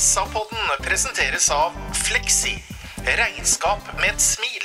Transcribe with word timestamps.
SA-podden 0.00 0.58
presenteres 0.80 1.50
av 1.50 1.72
Flexi, 1.92 2.62
Regnskap 3.04 3.80
med 4.00 4.10
ett 4.10 4.20
smil. 4.20 4.62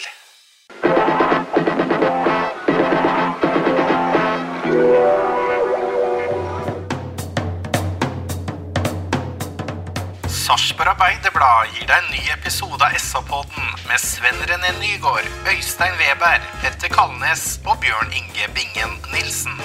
Sarpsborg 10.29 10.90
Arbeiderblad 10.93 11.67
gir 11.73 11.84
deg 11.84 11.98
en 11.98 12.12
ny 12.13 12.23
episode 12.31 12.79
av 12.79 12.95
SA-podden 12.95 13.73
med 13.90 13.99
Sven 13.99 14.40
René 14.48 14.71
Nygård, 14.79 15.27
Øystein 15.52 15.99
Weber, 15.99 16.48
Petter 16.63 16.95
Kalnes 16.95 17.59
og 17.65 17.76
Bjørn 17.84 18.15
Inge 18.15 18.48
Bingen 18.55 19.02
Nilsen. 19.12 19.59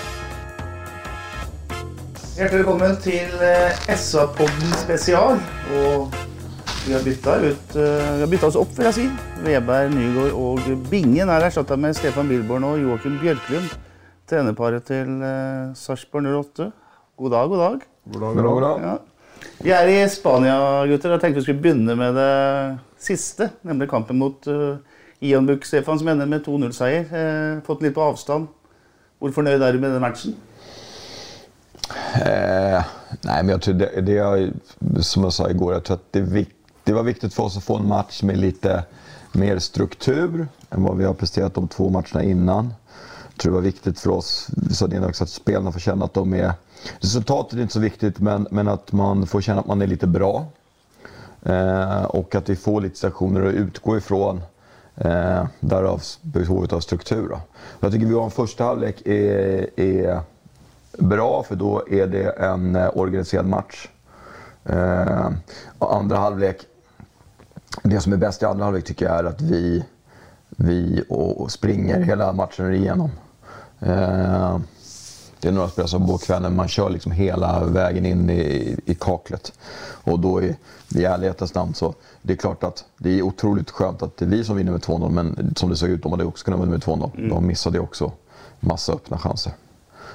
Hjertelig 2.41 2.63
velkommen 2.63 2.95
til 3.05 3.43
eh, 3.45 3.81
SA-podden 4.01 4.71
spesial. 4.81 5.35
Og 5.77 6.15
vi 6.87 6.95
har 6.95 7.03
bytta 7.05 7.35
ut 7.43 7.75
eh, 7.77 8.07
Vi 8.17 8.23
har 8.23 8.31
bytta 8.33 8.49
oss 8.49 8.57
opp, 8.57 8.71
vil 8.79 8.89
jeg 8.89 8.97
si. 8.97 9.05
Veberg, 9.45 9.93
Nygaard 9.93 10.39
og 10.41 10.71
Bingen 10.89 11.29
er 11.29 11.45
erstatta 11.45 11.77
med 11.77 11.99
Stefan 11.99 12.33
Bilborn 12.33 12.65
og 12.65 12.81
Joakim 12.81 13.21
Bjørklund. 13.21 13.69
Trenerparet 14.25 14.89
til 14.89 15.21
uh, 15.21 15.77
Sarpsborg 15.77 16.33
08. 16.33 16.73
God 17.21 17.37
dag, 17.37 17.53
god 17.53 17.65
dag. 17.67 17.87
God 18.09 18.25
dag, 18.25 18.43
god 18.49 18.65
dag. 18.65 18.89
Ja. 18.89 18.97
Vi 19.61 19.77
er 19.77 19.93
i 19.93 20.01
Spania, 20.09 20.59
gutter. 20.89 21.19
Jeg 21.19 21.27
tenkte 21.27 21.43
vi 21.43 21.47
skulle 21.51 21.61
begynne 21.61 22.01
med 22.01 22.17
det 22.17 22.35
siste. 23.05 23.51
Nemlig 23.69 23.93
kampen 23.93 24.17
mot 24.17 24.49
uh, 24.49 24.79
Ian 25.21 25.45
Buch, 25.45 25.69
Stefan, 25.69 26.01
som 26.01 26.09
ender 26.09 26.25
med 26.25 26.49
2-0-seier. 26.49 27.05
Eh, 27.05 27.61
fått 27.69 27.85
den 27.85 27.91
litt 27.91 28.01
på 28.01 28.09
avstand. 28.09 28.49
Hvor 29.21 29.43
fornøyd 29.43 29.61
er 29.61 29.77
du 29.77 29.85
med 29.85 29.93
den 29.93 30.01
matchen? 30.01 30.41
Eh, 32.15 32.85
nej, 33.21 33.43
men 33.43 33.49
jag 33.49 33.63
tror 33.63 33.75
det, 33.75 34.01
det 34.01 34.13
jag, 34.13 34.51
som 35.01 35.23
jag 35.23 35.33
sa 35.33 35.51
igår, 35.51 35.73
jag 35.73 35.85
tror 35.85 35.97
att 35.97 36.13
det, 36.13 36.21
vik- 36.21 36.55
det 36.85 36.93
var 36.93 37.03
viktigt 37.03 37.35
för 37.35 37.43
oss 37.43 37.57
att 37.57 37.65
få 37.65 37.77
en 37.77 37.89
match 37.89 38.23
med 38.23 38.39
lite 38.39 38.85
mer 39.33 39.59
struktur 39.59 40.49
än 40.71 40.83
vad 40.83 40.97
vi 40.97 41.05
har 41.05 41.15
presterat 41.15 41.55
de 41.55 41.69
två 41.69 41.89
matcherna 41.89 42.23
innan. 42.23 42.75
Jag 43.29 43.39
tror 43.43 43.53
det 43.53 43.57
var 43.57 43.63
viktigt 43.63 44.01
för 44.01 44.11
oss, 44.11 44.49
vi 44.57 44.75
sa 44.75 44.87
det 44.87 44.97
innan 44.97 45.09
också, 45.09 45.25
att 45.25 45.31
spelarna 45.31 45.73
får 45.73 45.81
känna 45.81 46.05
att 46.05 46.15
de 46.15 46.35
är... 46.35 46.53
Resultatet 47.01 47.59
är 47.59 47.63
inte 47.63 47.75
så 47.75 47.81
viktigt, 47.81 48.19
men, 48.19 48.47
men 48.51 48.69
att 48.69 48.93
man 48.93 49.27
får 49.27 49.41
känna 49.41 49.61
att 49.61 49.67
man 49.67 49.83
är 49.83 49.87
lite 49.87 50.07
bra. 50.07 50.47
Eh, 51.43 52.03
och 52.05 52.35
att 52.35 52.49
vi 52.49 52.57
får 52.57 52.81
lite 52.81 52.97
stationer 52.97 53.47
att 53.47 53.55
utgå 53.55 53.97
ifrån. 53.97 54.41
Eh, 54.97 55.45
därav 55.61 56.03
behovet 56.23 56.73
av 56.73 56.81
struktur. 56.81 57.29
Då. 57.29 57.41
Jag 57.81 57.93
tycker 57.93 58.07
vi 58.07 58.15
har 58.15 58.25
en 58.25 58.31
första 58.31 58.65
halvlek 58.65 59.07
är, 59.07 59.81
är 59.81 60.21
bra 61.01 61.43
för 61.43 61.57
då 61.57 61.85
är 61.91 62.07
det 62.07 62.31
en 62.31 62.77
eh, 62.77 62.91
organiserad 62.95 63.47
match. 63.47 63.89
Eh, 64.65 65.31
och 65.79 65.95
andra 65.95 66.17
halvlek, 66.17 66.57
det 67.83 68.01
som 68.01 68.13
är 68.13 68.17
bäst 68.17 68.43
i 68.43 68.45
andra 68.45 68.65
halvlek 68.65 68.85
tycker 68.85 69.07
jag 69.07 69.19
är 69.19 69.25
att 69.25 69.41
vi, 69.41 69.85
vi 70.49 71.05
och, 71.09 71.41
och 71.41 71.51
springer 71.51 72.01
hela 72.01 72.33
matchen 72.33 72.75
igenom. 72.75 73.11
Eh, 73.81 74.59
det 75.41 75.49
är 75.49 75.53
några 75.53 75.69
spelare 75.69 75.89
som 75.89 76.07
på 76.07 76.19
kvällen 76.19 76.57
man 76.57 76.69
kör 76.69 76.91
liksom 76.91 77.13
hela 77.13 77.65
vägen 77.65 78.07
in 78.07 78.31
i, 78.31 78.77
i 78.87 78.95
kaklet. 78.95 79.53
Och 80.05 80.19
då 80.19 80.43
är, 80.43 80.57
i 80.95 81.05
ärlighetens 81.05 81.55
namn 81.55 81.75
så 81.75 81.95
det 82.23 82.33
är 82.33 82.37
klart 82.37 82.65
att 82.65 82.85
det 82.99 83.19
är 83.19 83.23
otroligt 83.23 83.71
skönt 83.71 84.03
att 84.03 84.17
det 84.17 84.25
är 84.25 84.29
vi 84.29 84.45
som 84.45 84.57
vinner 84.57 84.73
med 84.73 84.81
2-0 84.81 85.11
men 85.11 85.55
som 85.57 85.69
det 85.69 85.77
såg 85.77 85.89
ut, 85.89 86.03
de 86.03 86.13
hade 86.13 86.25
också 86.25 86.45
kunnat 86.45 86.61
vinna 86.61 86.71
med 86.71 86.83
2-0. 86.83 87.29
De 87.31 87.47
missade 87.47 87.81
också 87.81 88.13
massa 88.61 88.93
öppna 88.93 89.19
chanser. 89.19 89.53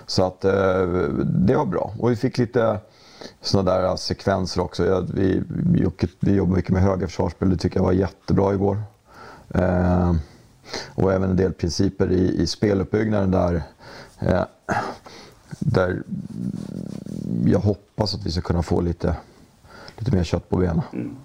Så 0.07 0.25
att 0.25 0.45
eh, 0.45 0.87
det 1.25 1.55
var 1.55 1.65
bra. 1.65 1.93
Och 1.99 2.11
vi 2.11 2.15
fick 2.15 2.37
lite 2.37 2.79
sådana 3.41 3.71
där 3.71 3.83
eh, 3.83 3.95
sekvenser 3.95 4.61
också. 4.61 4.85
Jag, 4.85 5.09
vi, 5.13 5.43
vi, 5.47 5.87
vi 6.19 6.35
jobbar 6.35 6.55
mycket 6.55 6.71
med 6.71 6.81
höga 6.81 7.07
försvarsspel. 7.07 7.49
Det 7.49 7.57
tycker 7.57 7.77
jag 7.77 7.83
var 7.83 7.91
jättebra 7.91 8.53
igår. 8.53 8.77
Eh, 9.49 10.15
och 10.95 11.13
även 11.13 11.29
en 11.29 11.35
del 11.35 11.53
principer 11.53 12.11
i, 12.11 12.41
i 12.41 12.47
speluppbyggnaden 12.47 13.31
där, 13.31 13.63
eh, 14.19 14.43
där 15.59 16.03
jag 17.45 17.59
hoppas 17.59 18.15
att 18.15 18.25
vi 18.25 18.31
ska 18.31 18.41
kunna 18.41 18.63
få 18.63 18.81
lite, 18.81 19.15
lite 19.97 20.15
mer 20.15 20.23
kött 20.23 20.49
på 20.49 20.57
benen. 20.57 20.81
Mm. 20.93 21.15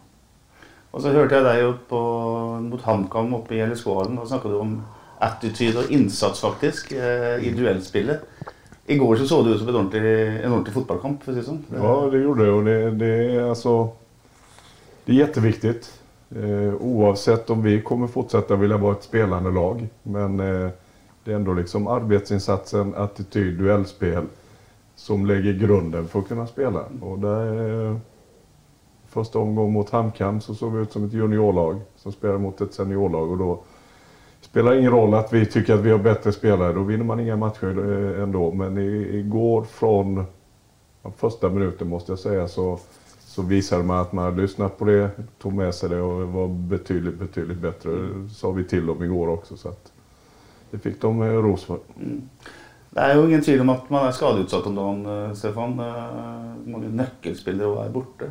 Och 0.90 1.02
så 1.02 1.08
hörde 1.08 1.34
jag 1.34 1.44
dig 1.44 1.62
upp 1.62 1.88
på, 1.88 1.98
mot 2.62 2.82
HamKam 2.82 3.34
uppe 3.34 3.54
i 3.54 3.58
Gällivsvalen 3.58 4.18
och 4.18 4.28
snackade 4.28 4.54
om 4.54 4.82
attityd 5.18 5.76
och 5.76 5.90
insats 5.90 6.40
faktiskt 6.40 6.92
eh, 6.92 7.46
i 7.46 7.54
duellspelet. 7.56 8.20
Igår 8.90 9.16
så 9.16 9.26
såg 9.26 9.46
det 9.46 9.50
ut 9.50 9.58
som 9.58 9.68
en 9.68 9.74
ordentlig, 9.74 10.26
en 10.44 10.52
ordentlig 10.52 10.74
fotbollskamp. 10.74 11.24
Precis 11.24 11.44
som. 11.44 11.64
Ja, 11.74 12.08
det 12.12 12.18
gjorde 12.18 12.44
det 12.44 12.52
och 12.52 12.64
det, 12.64 12.90
det 12.90 13.34
är 13.34 13.42
alltså... 13.42 13.88
Det 15.04 15.12
är 15.12 15.16
jätteviktigt. 15.16 16.00
Eh, 16.36 16.74
oavsett 16.80 17.50
om 17.50 17.62
vi 17.62 17.82
kommer 17.82 18.06
fortsätta 18.06 18.56
vilja 18.56 18.76
vara 18.76 18.92
ett 18.92 19.02
spelande 19.02 19.50
lag. 19.50 19.88
Men 20.02 20.40
eh, 20.40 20.68
det 21.24 21.32
är 21.32 21.36
ändå 21.36 21.54
liksom 21.54 21.86
arbetsinsatsen, 21.86 22.94
attityd, 22.94 23.58
duellspel 23.58 24.24
som 24.96 25.26
lägger 25.26 25.52
grunden 25.52 26.08
för 26.08 26.18
att 26.18 26.28
kunna 26.28 26.46
spela. 26.46 26.84
Och 27.02 27.18
där, 27.18 27.88
eh, 27.90 27.96
första 29.08 29.38
omgången 29.38 29.72
mot 29.72 29.90
Hamkam 29.90 30.40
så 30.40 30.54
såg 30.54 30.72
vi 30.72 30.82
ut 30.82 30.92
som 30.92 31.04
ett 31.04 31.12
juniorlag 31.12 31.80
som 31.96 32.12
spelar 32.12 32.38
mot 32.38 32.60
ett 32.60 32.74
seniorlag. 32.74 33.30
Och 33.30 33.38
då 33.38 33.60
spelar 34.50 34.74
ingen 34.74 34.90
roll 34.90 35.14
att 35.14 35.32
vi 35.32 35.46
tycker 35.46 35.74
att 35.74 35.80
vi 35.80 35.90
har 35.90 35.98
bättre 35.98 36.32
spelare. 36.32 36.72
Då 36.72 36.82
vinner 36.82 37.04
man 37.04 37.20
inga 37.20 37.36
matcher 37.36 37.92
eh, 38.16 38.22
ändå. 38.22 38.52
Men 38.52 38.78
igår 38.78 39.64
från 39.64 40.24
första 41.16 41.48
minuten 41.48 41.88
måste 41.88 42.12
jag 42.12 42.18
säga 42.18 42.48
så, 42.48 42.78
så 43.20 43.42
visade 43.42 43.84
man 43.84 43.98
att 43.98 44.12
man 44.12 44.24
hade 44.24 44.42
lyssnat 44.42 44.78
på 44.78 44.84
det, 44.84 45.10
tog 45.38 45.52
med 45.52 45.74
sig 45.74 45.88
det 45.88 46.00
och 46.00 46.28
var 46.28 46.48
betydligt, 46.48 47.18
betydligt 47.18 47.58
bättre. 47.58 47.90
Det 47.90 48.28
sa 48.28 48.50
vi 48.50 48.64
till 48.64 48.86
dem 48.86 49.02
igår 49.02 49.28
också. 49.28 49.56
Så 49.56 49.68
att 49.68 49.92
det 50.70 50.78
fick 50.78 51.00
de 51.00 51.22
eh, 51.22 51.26
ros 51.26 51.64
för. 51.64 51.78
Det 52.90 53.00
är 53.00 53.16
ju 53.16 53.26
ingen 53.26 53.42
tvivel 53.42 53.60
om 53.60 53.68
att 53.68 53.90
man 53.90 54.06
är 54.06 54.12
skadeutsatt 54.12 54.66
om 54.66 54.74
dagen, 54.74 55.06
eh, 55.06 55.34
Stefan. 55.34 55.76
Många 56.64 56.88
nyckelspelare 56.88 57.86
är 57.86 57.90
borta. 57.90 58.24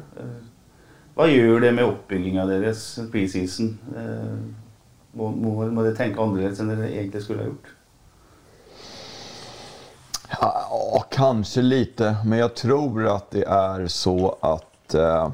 Vad 1.13 1.29
gör 1.29 1.59
det 1.59 1.71
med 1.71 1.93
det 2.07 2.19
med 2.19 2.47
deras 2.47 2.99
pre-season? 3.11 3.77
Må, 5.19 5.33
må, 5.35 5.65
må 5.75 5.83
det 5.83 5.97
tenke 5.97 6.21
annerledes 6.23 6.61
enn 6.63 6.71
dere 6.71 6.87
egentlig 6.87 7.25
skulle 7.25 7.43
ha 7.43 7.49
gjort? 7.49 7.73
Ja, 10.29 11.05
kanske 11.11 11.61
lite. 11.61 12.15
Men 12.25 12.39
jag 12.39 12.55
tror 12.55 13.07
att 13.07 13.31
det 13.31 13.43
är 13.43 13.87
så 13.87 14.37
att 14.41 14.93
eh, 14.93 15.29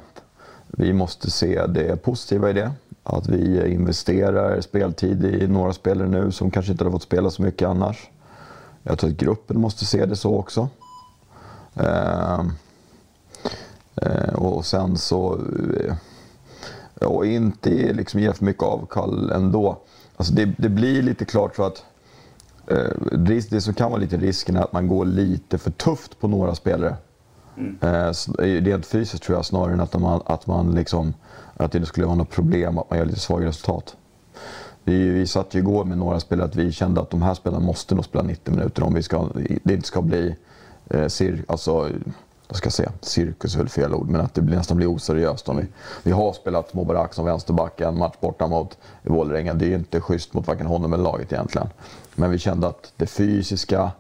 vi 0.67 0.93
måste 0.93 1.31
se 1.31 1.67
det 1.67 2.03
positiva 2.03 2.49
i 2.49 2.53
det. 2.53 2.71
Att 3.03 3.27
vi 3.27 3.71
investerar 3.73 4.61
speltid 4.61 5.25
i 5.25 5.47
några 5.47 5.73
spelare 5.73 6.07
nu 6.07 6.31
som 6.31 6.51
kanske 6.51 6.71
inte 6.71 6.83
hade 6.83 6.91
fått 6.91 7.03
spela 7.03 7.29
så 7.29 7.41
mycket 7.41 7.67
annars. 7.67 8.09
Jag 8.83 8.99
tror 8.99 9.09
att 9.09 9.17
gruppen 9.17 9.59
måste 9.59 9.85
se 9.85 10.05
det 10.05 10.15
så 10.15 10.35
också. 10.35 10.69
Eh, 11.75 12.39
eh, 13.95 14.33
och 14.35 14.65
sen 14.65 14.97
så... 14.97 15.39
Eh, 15.79 15.95
Eh, 17.01 17.07
och 17.07 17.25
inte 17.25 17.69
liksom 17.93 18.19
ge 18.19 18.33
för 18.33 18.45
mycket 18.45 18.63
avkall 18.63 19.31
ändå. 19.31 19.77
Alltså 20.17 20.33
det, 20.33 20.45
det 20.57 20.69
blir 20.69 21.01
lite 21.01 21.25
klart 21.25 21.55
så 21.55 21.63
att 21.63 21.83
Eh, 22.67 22.91
det 23.17 23.61
som 23.61 23.73
kan 23.73 23.91
vara 23.91 24.01
lite 24.01 24.17
risken 24.17 24.55
är 24.55 24.61
att 24.61 24.73
man 24.73 24.87
går 24.87 25.05
lite 25.05 25.57
för 25.57 25.71
tufft 25.71 26.19
på 26.19 26.27
några 26.27 26.55
spelare. 26.55 26.95
Eh, 27.81 28.07
s- 28.07 28.29
rent 28.39 28.85
fysiskt 28.85 29.23
tror 29.23 29.37
jag 29.37 29.45
snarare 29.45 29.73
än 29.73 29.79
att 29.79 29.99
man, 29.99 30.21
att 30.25 30.47
man 30.47 30.71
liksom, 30.75 31.13
att 31.57 31.71
det 31.71 31.85
skulle 31.85 32.05
vara 32.07 32.15
något 32.15 32.29
problem 32.29 32.77
att 32.77 32.89
man 32.89 32.99
gör 32.99 33.05
lite 33.05 33.19
svaga 33.19 33.47
resultat. 33.47 33.95
Vi, 34.83 35.09
vi 35.09 35.27
satt 35.27 35.53
ju 35.55 35.59
igår 35.59 35.85
med 35.85 35.97
några 35.97 36.19
spelare 36.19 36.47
att 36.47 36.55
vi 36.55 36.71
kände 36.71 37.01
att 37.01 37.09
de 37.09 37.21
här 37.21 37.33
spelarna 37.33 37.65
måste 37.65 37.95
nog 37.95 38.05
spela 38.05 38.23
90 38.23 38.53
minuter 38.55 38.83
om 38.83 38.93
vi 38.93 39.03
ska, 39.03 39.29
det 39.63 39.73
inte 39.73 39.87
ska 39.87 40.01
bli 40.01 40.35
eh, 40.89 41.07
cir, 41.07 41.43
alltså, 41.47 41.89
vad 42.47 42.57
ska 42.57 42.65
jag 42.65 42.73
säga, 42.73 42.91
cirkus 43.01 43.53
är 43.55 43.57
väl 43.59 43.69
fel 43.69 43.93
ord, 43.93 44.09
men 44.09 44.21
att 44.21 44.33
det 44.33 44.41
blir, 44.41 44.57
nästan 44.57 44.77
blir 44.77 44.87
oseriöst. 44.87 45.49
Om 45.49 45.57
vi, 45.57 45.65
vi 46.03 46.11
har 46.11 46.33
spelat 46.33 46.73
Mobarak 46.73 47.13
som 47.13 47.25
vänsterback 47.25 47.81
en 47.81 47.97
match 47.97 48.15
borta 48.19 48.47
mot 48.47 48.77
Vålerenga. 49.03 49.53
Det 49.53 49.65
är 49.65 49.69
ju 49.69 49.75
inte 49.75 50.01
schysst 50.01 50.33
mot 50.33 50.47
varken 50.47 50.67
honom 50.67 50.93
eller 50.93 51.03
laget 51.03 51.33
egentligen. 51.33 51.67
Men 52.15 52.31
vi 52.31 52.37
kände 52.39 52.67
att 52.67 52.93
det 52.95 53.05
fysiska, 53.07 53.91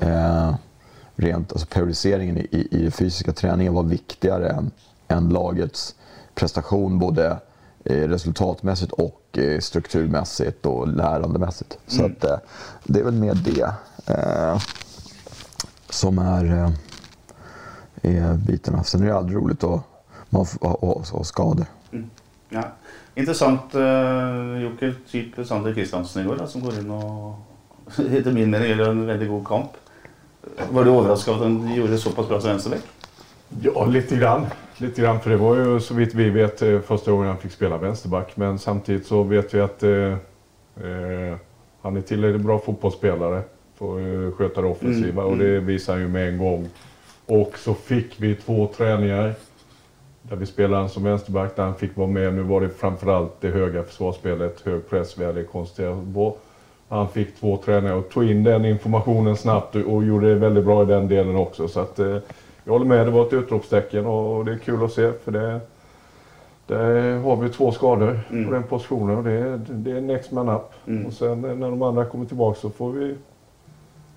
eh, 0.00 0.54
rent, 1.16 1.52
alltså 1.52 1.66
periodiseringen 1.66 2.38
i, 2.38 2.68
i, 2.70 2.90
fysiska 2.90 3.32
träningen 3.32 3.74
var 3.74 3.82
viktigare 3.82 4.48
än, 4.48 4.70
än 5.08 5.28
lagets 5.28 5.94
prestation 6.34 6.98
både 6.98 7.38
eh, 7.84 8.08
resultatmässigt 8.08 8.92
och 8.92 9.38
eh, 9.38 9.60
strukturmässigt 9.60 10.66
och 10.66 10.88
lärandemässigt. 10.88 11.78
Så 11.86 12.00
Mm. 12.00 12.12
att, 12.12 12.24
eh, 12.24 12.36
det 12.84 13.00
är 13.00 13.04
väl 13.04 13.14
mer 13.14 13.34
det 13.34 13.74
eh, 14.14 14.58
som 15.90 16.18
är, 16.18 16.72
är 18.02 18.34
bitarna. 18.34 18.84
Sen 18.84 19.02
är 19.02 19.06
det 19.06 19.16
aldrig 19.16 19.36
roligt 19.38 19.64
att 19.64 19.80
man 20.30 20.46
får- 20.46 21.12
ha, 21.16 21.24
skador. 21.24 21.66
Ja. 22.48 22.62
Intressant 23.14 23.74
uh, 23.74 24.62
Joker, 24.62 24.94
typ 25.10 25.46
Sander 25.46 25.74
Kristiansen 25.74 26.22
igår, 26.22 26.46
som 26.46 26.60
går 26.60 26.78
inn 26.78 26.90
og 26.90 27.34
etter 27.98 28.32
min 28.32 28.50
mening 28.50 28.68
gjør 28.70 28.90
en 28.90 29.06
veldig 29.08 29.28
god 29.28 29.46
kamp. 29.46 29.76
Var 30.70 30.84
du 30.84 30.90
overraska 30.90 31.32
over 31.32 31.40
at 31.40 31.50
han 31.50 31.74
gjorde 31.74 31.98
såpass 31.98 32.28
bra 32.28 32.40
som 32.40 32.50
venstreback? 32.50 32.84
Ja, 33.62 33.84
lite 33.86 34.16
grann. 34.16 34.46
Lite 34.76 35.00
grann, 35.02 35.20
för 35.20 35.30
det 35.30 35.36
var 35.36 35.56
ju 35.56 35.80
så 35.80 35.94
vitt 35.94 36.14
vi 36.14 36.30
vet 36.30 36.62
eh, 36.62 36.80
första 36.80 37.10
gången 37.10 37.28
han 37.28 37.38
fick 37.38 37.52
spela 37.52 37.78
vänsterback. 37.78 38.36
Men 38.36 38.58
samtidigt 38.58 39.06
så 39.06 39.22
vet 39.22 39.54
vi 39.54 39.60
att 39.60 39.82
eh, 39.82 39.90
eh, 39.90 41.36
han 41.82 41.96
är 41.96 42.00
tillräckligt 42.00 42.46
bra 42.46 42.58
fotbollsspelare 42.58 43.42
för 43.78 43.94
att 43.96 44.32
eh, 44.32 44.36
sköta 44.38 44.60
det 44.60 44.68
offensiva 44.68 45.22
Mm, 45.22 45.32
och 45.32 45.38
det 45.38 45.60
visar 45.60 45.92
han 45.92 46.02
ju 46.02 46.08
med 46.08 46.28
en 46.28 46.38
gång. 46.38 46.68
Och 47.28 47.58
så 47.58 47.74
fick 47.74 48.20
vi 48.20 48.34
två 48.34 48.66
träningar 48.76 49.34
där 50.22 50.36
vi 50.36 50.46
spelade 50.46 50.76
han 50.82 50.88
som 50.88 51.04
vänsterback, 51.04 51.56
där 51.56 51.62
han 51.62 51.74
fick 51.74 51.96
vara 51.96 52.08
med. 52.08 52.34
Nu 52.34 52.42
var 52.42 52.60
det 52.60 52.68
framförallt 52.68 53.32
det 53.40 53.48
höga 53.48 53.82
försvarsspelet, 53.82 54.60
hög 54.60 54.88
press 54.90 55.18
vi 55.18 55.24
hade 55.24 55.44
koncentrerat 55.44 56.14
på. 56.14 56.36
Han 56.88 57.08
fick 57.08 57.36
två 57.40 57.56
träningar 57.56 57.94
och 57.94 58.08
tog 58.08 58.30
in 58.30 58.44
den 58.44 58.64
informationen 58.64 59.36
snabbt 59.36 59.74
och, 59.76 60.04
gjorde 60.04 60.28
det 60.28 60.34
väldigt 60.34 60.64
bra 60.64 60.82
i 60.82 60.86
den 60.86 61.08
delen 61.08 61.36
också. 61.36 61.68
Så 61.68 61.80
att, 61.80 61.98
eh, 61.98 62.16
jag 62.64 62.72
håller 62.72 62.86
med, 62.86 63.06
det 63.06 63.10
var 63.10 63.26
ett 63.26 63.32
utropstecken 63.32 64.06
och 64.06 64.44
det 64.44 64.52
är 64.52 64.58
kul 64.58 64.84
att 64.84 64.92
se 64.92 65.12
för 65.12 65.32
det, 65.32 65.60
det 66.66 66.76
har 67.24 67.36
vi 67.36 67.48
två 67.48 67.72
skador 67.72 68.20
på 68.46 68.50
den 68.52 68.62
positionen 68.62 69.16
och 69.16 69.24
det, 69.24 69.32
är- 69.32 69.60
det 69.68 69.90
är 69.90 70.00
next 70.00 70.32
man 70.32 70.48
up. 70.48 70.62
Och 71.06 71.12
sen 71.12 71.40
när 71.40 71.70
de 71.70 71.82
andra 71.82 72.04
kommer 72.04 72.24
tillbaka 72.26 72.60
så 72.60 72.70
får 72.70 72.92
vi 72.92 73.14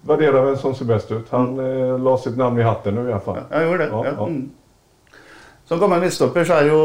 värdera 0.01 0.42
vem 0.45 0.57
som 0.57 0.75
ser 0.75 0.86
bäst 0.86 1.12
ut. 1.12 1.30
Han 1.30 1.59
eh, 1.59 2.00
la 2.00 2.18
sitt 2.18 2.38
namn 2.38 2.59
i 2.59 2.63
hatten 2.63 2.95
nu 2.95 3.09
i 3.09 3.12
alla 3.12 3.19
fall. 3.19 3.39
Ja, 3.51 3.63
gjorde 3.63 3.77
det. 3.77 3.89
Ja, 3.92 4.06
Ja. 4.06 4.27
Mm. 4.27 4.50
Som 5.65 5.80
gammel 5.80 6.01
midtstopper 6.01 6.44
så 6.44 6.53
er 6.59 6.65
jo 6.68 6.80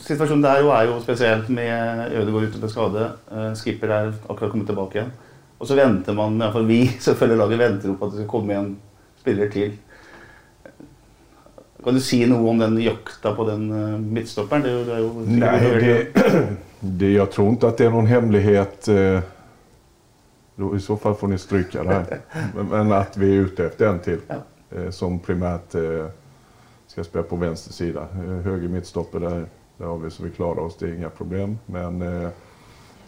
Situasjonen 0.00 0.42
der 0.44 0.60
jo 0.62 0.68
er 0.72 0.86
jo 0.88 1.00
spesiell 1.02 1.42
med 1.52 2.12
Ødegaard 2.16 2.46
ute 2.48 2.60
med 2.62 2.70
skade. 2.72 3.08
Eh, 3.32 3.50
Skipper 3.58 3.90
er 3.92 4.12
akkurat 4.28 4.50
kommet 4.52 4.66
tilbake 4.70 4.96
igjen. 4.96 5.10
Og 5.58 5.68
så 5.68 5.76
venter 5.76 6.14
man, 6.16 6.38
i 6.38 6.44
hvert 6.44 6.54
fall 6.54 6.68
vi 6.68 6.78
som 7.04 7.18
følger 7.18 7.36
laget, 7.36 7.58
venter 7.58 7.88
jo 7.90 7.96
på 7.98 8.06
at 8.06 8.14
det 8.14 8.22
skal 8.22 8.30
komme 8.30 8.56
en 8.56 8.70
spiller 9.20 9.50
til. 9.52 9.74
Kan 11.84 11.96
du 11.96 12.00
si 12.04 12.22
noe 12.28 12.48
om 12.48 12.58
den 12.60 12.78
jakta 12.80 13.34
på 13.36 13.44
den 13.48 13.66
eh, 13.72 13.98
midtstopperen? 14.00 14.62
Det 14.64 14.86
det 14.88 14.98
jo 15.00 15.10
Nej, 15.26 15.60
det, 15.80 16.24
det, 16.80 17.12
jag 17.12 17.30
tror 17.30 17.48
inte 17.48 17.68
att 17.68 17.76
det 17.76 17.86
är 17.86 17.90
någon 17.90 18.06
hemlighet. 18.06 18.88
eh, 18.88 19.20
Då, 20.60 20.76
I 20.76 20.80
så 20.80 20.96
fall 20.96 21.14
får 21.14 21.28
ni 21.28 21.38
stryka 21.38 21.82
det 21.82 21.88
här. 21.94 22.20
Men, 22.70 22.92
att 22.92 23.16
vi 23.16 23.36
är 23.36 23.40
ute 23.40 23.64
efter 23.64 23.86
en 23.88 23.98
till. 23.98 24.18
eh, 24.70 24.90
Som 24.90 25.18
primärt 25.18 25.74
eh, 25.74 26.06
ska 26.86 27.04
spela 27.04 27.22
på 27.22 27.36
vänster 27.36 27.72
sida. 27.72 28.00
Eh, 28.00 28.30
Höger 28.30 28.68
mittstopper 28.68 29.20
där, 29.20 29.44
där 29.76 29.86
har 29.86 29.98
vi 29.98 30.10
så 30.10 30.22
vi 30.22 30.30
klarar 30.30 30.58
oss. 30.60 30.76
Det 30.78 30.86
är 30.86 30.94
inga 30.94 31.10
problem. 31.10 31.58
Men 31.66 32.02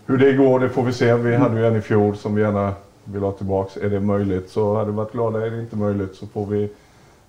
hur 0.06 0.19
det 0.19 0.32
går 0.32 0.60
det 0.60 0.69
får 0.69 0.82
vi 0.82 0.93
se. 0.93 1.14
Vi 1.14 1.34
hade 1.37 1.60
ju 1.60 1.66
en 1.66 1.76
i 1.76 1.81
fjol 1.81 2.16
som 2.16 2.34
vi 2.34 2.43
gärna 2.43 2.75
vill 3.04 3.22
ha 3.22 3.32
tillbaks. 3.32 3.76
Är 3.76 3.90
det 3.90 4.00
möjligt 4.00 4.50
så 4.50 4.75
hade 4.75 4.90
vi 4.90 4.96
varit 4.96 5.12
glada. 5.12 5.46
Är 5.46 5.50
det 5.50 5.60
inte 5.60 5.76
möjligt 5.76 6.14
så 6.14 6.26
får 6.26 6.46
vi 6.46 6.70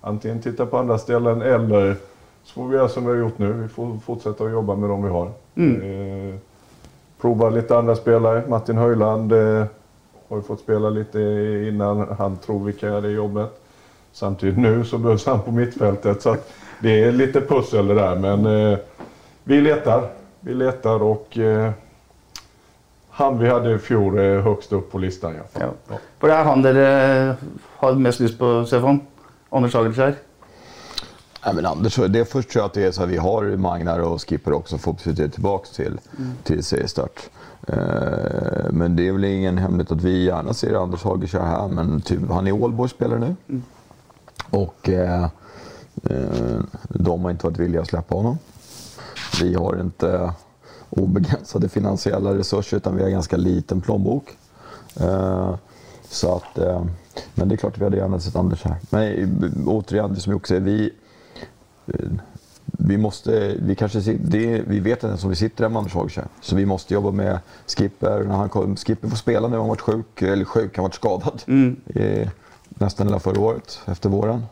antingen 0.00 0.40
titta 0.42 0.66
på 0.66 0.78
andra 0.78 0.98
ställen 0.98 1.42
eller 1.42 1.96
så 2.44 2.52
får 2.54 2.68
vi 2.68 2.76
göra 2.76 2.88
som 2.88 3.04
vi 3.04 3.10
har 3.10 3.18
gjort 3.18 3.38
nu. 3.38 3.52
Vi 3.52 3.68
får 3.68 3.98
fortsätta 3.98 4.44
att 4.44 4.50
jobba 4.52 4.76
med 4.76 4.88
de 4.90 5.02
vi 5.02 5.08
har. 5.10 5.26
Eh, 5.56 6.34
prova 7.20 7.50
lite 7.50 7.78
andra 7.78 7.96
spelare. 7.96 8.42
Martin 8.48 8.76
Höjland 8.78 9.32
eh, 9.32 9.64
har 10.28 10.36
ju 10.36 10.42
fått 10.42 10.60
spela 10.60 10.90
lite 10.90 11.20
innan 11.68 12.16
han 12.18 12.36
tror 12.36 12.64
vi 12.64 12.72
kan 12.72 12.88
göra 12.88 13.00
det 13.00 13.10
jobbet. 13.10 13.60
Samtidigt 14.12 14.58
nu 14.58 14.84
så 14.84 14.98
behövs 14.98 15.26
han 15.26 15.42
på 15.42 15.52
mittfältet. 15.52 16.22
Så 16.22 16.30
att 16.30 16.52
det 16.80 17.04
är 17.04 17.12
lite 17.12 17.40
pussel 17.40 17.86
det 17.86 17.94
där. 17.94 18.16
Men 18.16 18.46
eh, 18.46 18.78
vi 19.44 19.60
letar. 19.60 20.10
Vi 20.40 20.54
letar 20.54 21.02
och 21.02 21.38
eh, 21.38 21.70
han 23.10 23.38
vi 23.38 23.48
hade 23.48 23.74
i 23.74 23.78
fjol 23.78 24.18
är 24.18 24.40
högst 24.40 24.72
upp 24.72 24.92
på 24.92 24.98
listan 24.98 25.34
fall. 25.52 25.62
Ja. 25.88 25.98
For 26.18 26.28
det 26.28 26.34
er 26.34 26.44
han 26.44 26.62
dere 26.62 27.36
har 27.76 27.94
mest 27.94 28.20
lyst 28.20 28.38
på, 28.38 28.64
Stefan? 28.66 29.00
Anders 29.50 29.74
Hagelskjær? 29.74 30.14
Nej, 31.46 31.54
men 31.54 31.66
Anders, 31.66 31.96
det 31.96 32.20
är 32.20 32.24
först 32.24 32.50
tror 32.50 32.62
jag 32.62 32.66
att 32.66 32.74
det 32.74 32.84
är 32.84 32.90
så 32.90 33.02
att 33.02 33.08
vi 33.08 33.16
har 33.16 33.56
Magnar 33.56 33.98
och 34.00 34.28
Skipper 34.28 34.52
också 34.52 34.78
förhoppningsvis 34.78 35.32
tillbaka 35.32 35.68
till, 35.74 36.00
till 36.44 36.64
seriestart. 36.64 37.30
Eh, 37.68 38.70
men 38.70 38.96
det 38.96 39.08
är 39.08 39.12
väl 39.12 39.24
ingen 39.24 39.58
hemlighet 39.58 39.92
att 39.92 40.02
vi 40.02 40.24
gärna 40.24 40.54
ser 40.54 40.74
Anders 40.74 41.04
Hagerkär 41.04 41.40
här, 41.40 41.68
men 41.68 42.00
typ, 42.00 42.30
han 42.30 42.46
är 42.46 42.52
Ålborgs 42.52 42.92
spelare 42.92 43.18
nu. 43.18 43.60
Och 44.50 44.88
eh, 44.88 45.24
eh, 46.02 46.60
de 46.88 47.24
har 47.24 47.30
inte 47.30 47.46
varit 47.46 47.58
villiga 47.58 47.80
att 47.82 47.88
släppa 47.88 48.14
honom. 48.14 48.38
Vi 49.40 49.54
har 49.54 49.80
inte 49.80 50.32
obegränsade 50.90 51.68
finansiella 51.68 52.34
resurser 52.34 52.76
utan 52.76 52.96
vi 52.96 53.02
har 53.02 53.10
ganska 53.10 53.36
liten 53.36 53.80
plånbok. 53.80 54.36
Eh, 55.00 55.54
så 56.08 56.36
att, 56.36 56.58
eh, 56.58 56.84
men 57.34 57.48
det 57.48 57.54
är 57.54 57.56
klart 57.56 57.72
att 57.72 57.80
vi 57.80 57.84
hade 57.84 57.96
gärna 57.96 58.20
sett 58.20 58.36
Anders 58.36 58.64
här. 58.64 58.76
Men 58.90 59.42
eh, 59.42 59.68
återigen, 59.68 60.16
som 60.16 60.32
jag 60.32 60.48
säger, 60.48 60.60
vi, 60.60 60.92
vi 62.78 62.98
måste, 62.98 63.54
vi 63.58 63.74
kanske, 63.74 63.98
det, 63.98 64.62
vi 64.66 64.80
vet 64.80 65.04
inte 65.04 65.16
som 65.16 65.30
vi 65.30 65.36
sitter 65.36 65.64
där 65.64 65.68
med 65.68 65.78
Anders 65.78 65.94
Hagerkär. 65.94 66.24
Så 66.40 66.56
vi 66.56 66.66
måste 66.66 66.94
jobba 66.94 67.10
med 67.10 67.38
Skipper. 67.66 68.24
När 68.24 68.34
han 68.34 68.48
kom, 68.48 68.76
Skipper 68.76 69.08
får 69.08 69.16
spela 69.16 69.48
nu, 69.48 69.56
han 69.56 69.60
har 69.60 69.68
varit 69.68 69.80
sjuk, 69.80 70.22
eller 70.22 70.44
sjuk, 70.44 70.76
han 70.76 70.82
varit 70.82 70.94
skadad. 70.94 71.42
Eh, 71.86 72.28
nästan 72.68 73.06
hela 73.06 73.20
förra 73.20 73.40
året, 73.40 73.80
efter 73.86 74.08
våren. 74.08 74.46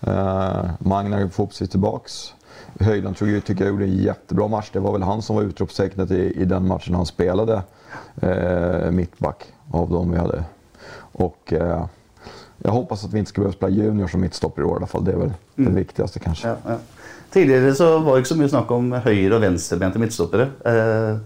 Eh, 0.00 0.70
Magnar 0.78 1.18
är 1.18 1.28
förhoppningsvis 1.28 1.70
tillbaks. 1.70 2.34
Höjland 2.80 3.16
tror 3.16 3.30
jag, 3.30 3.44
tycker 3.44 3.64
jag 3.64 3.70
gjorde 3.72 3.84
en 3.84 3.96
jättebra 3.96 4.48
match. 4.48 4.70
Det 4.72 4.80
var 4.80 4.92
väl 4.92 5.02
han 5.02 5.22
som 5.22 5.36
var 5.36 5.42
utropstecknet 5.42 6.10
i, 6.10 6.40
i 6.40 6.44
den 6.44 6.66
matchen 6.66 6.94
han 6.94 7.06
spelade 7.06 7.62
eh, 8.22 8.90
mittback 8.90 9.44
av 9.70 9.90
de 9.90 10.10
vi 10.10 10.18
hade. 10.18 10.44
Och 11.12 11.52
eh, 11.52 11.86
jag 12.58 12.70
hoppas 12.70 13.04
att 13.04 13.12
vi 13.12 13.18
inte 13.18 13.28
ska 13.28 13.40
behöva 13.40 13.52
spela 13.56 13.72
junior 13.72 14.06
som 14.06 14.20
mittstopper 14.20 14.62
i 14.62 14.64
år 14.64 14.72
i 14.72 14.76
alla 14.76 14.86
fall. 14.86 15.04
Det 15.04 15.12
är 15.12 15.16
väl 15.16 15.32
det 15.54 15.70
viktigaste 15.70 16.18
kanske. 16.18 16.48
Ja, 16.48 16.56
ja. 16.66 16.76
Tidligere 17.30 17.74
så 17.74 17.98
var 17.98 18.14
det 18.16 18.22
ikke 18.22 18.28
så 18.28 18.36
mye 18.40 18.48
snakk 18.48 18.70
om 18.72 18.92
høyre- 19.04 19.36
og 19.36 19.42
venstrebente 19.42 20.00
midtstoppere. 20.00 20.46
Eh, 20.64 21.18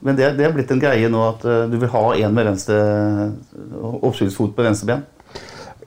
men 0.00 0.16
det, 0.16 0.34
det 0.36 0.44
er 0.44 0.52
blitt 0.52 0.70
en 0.70 0.82
greie 0.82 1.08
nå 1.08 1.22
at 1.30 1.46
eh, 1.48 1.62
du 1.72 1.78
vil 1.80 1.88
ha 1.92 2.02
en 2.16 2.34
med 2.34 2.50
venstre 2.50 2.76
oppspillsfot 3.80 4.52
på 4.56 4.66
venstre 4.66 4.90
ben. 4.90 5.06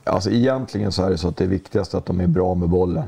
Alltså 0.03 0.31
egentligen 0.31 0.91
så 0.91 1.03
är 1.03 1.09
det 1.09 1.17
så 1.17 1.27
att 1.27 1.37
det 1.37 1.45
viktigaste 1.45 1.97
är 1.97 1.99
att 1.99 2.05
de 2.05 2.19
är 2.21 2.27
bra 2.27 2.55
med 2.55 2.69
bollen. 2.69 3.03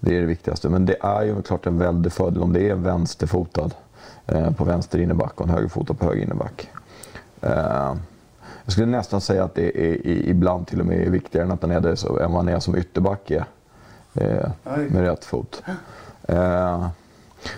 Det 0.00 0.16
är 0.16 0.20
det 0.20 0.26
viktigaste. 0.26 0.68
Men 0.68 0.86
det 0.86 0.96
är 1.00 1.22
ju 1.22 1.42
klart 1.42 1.66
en 1.66 1.78
väldig 1.78 2.12
fördel 2.12 2.42
om 2.42 2.52
det 2.52 2.68
är 2.68 2.74
vänsterfotad 2.74 3.70
eh, 4.26 4.50
på 4.50 4.64
vänster 4.64 4.98
inneback 4.98 5.40
och 5.40 5.46
en 5.46 5.54
högerfotad 5.54 5.94
på 5.94 6.04
höger 6.04 6.22
inneback. 6.22 6.70
Eh, 7.40 7.94
jag 8.68 8.72
skulle 8.72 8.86
nästan 8.86 9.20
säga 9.20 9.44
att 9.44 9.54
det 9.54 9.80
är 9.80 10.06
ibland 10.06 10.66
till 10.66 10.80
och 10.80 10.86
med 10.86 11.10
viktigare 11.10 11.46
än 11.46 11.52
att 11.52 11.60
den 11.60 11.70
är 11.70 11.80
det 11.80 11.96
så, 11.96 12.18
än 12.18 12.32
vad 12.32 12.44
han 12.44 12.48
är 12.48 12.60
som 12.60 12.76
ytterback 12.76 13.30
är, 13.30 13.44
eh, 14.14 14.50
med 14.64 15.00
rätt 15.02 15.24
fot. 15.24 15.62
Eh, 16.22 16.88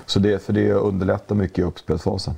så 0.07 0.19
det, 0.19 0.43
för 0.43 0.53
det 0.53 0.73
underlättar 0.73 1.35
mycket 1.35 1.59
i 1.59 1.63
uppspelsfasen. 1.63 2.35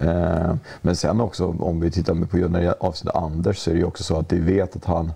Eh, 0.00 0.54
men 0.80 0.96
sen 0.96 1.20
också 1.20 1.56
om 1.58 1.80
vi 1.80 1.90
tittar 1.90 2.14
på 2.14 2.36
när 2.36 2.60
det 2.60 2.72
avser 2.72 3.24
Anders 3.24 3.58
så 3.58 3.70
är 3.70 3.74
det 3.74 3.80
ju 3.80 3.86
också 3.86 4.04
så 4.04 4.18
att 4.18 4.32
vi 4.32 4.38
vet 4.38 4.76
att 4.76 4.84
han 4.84 5.12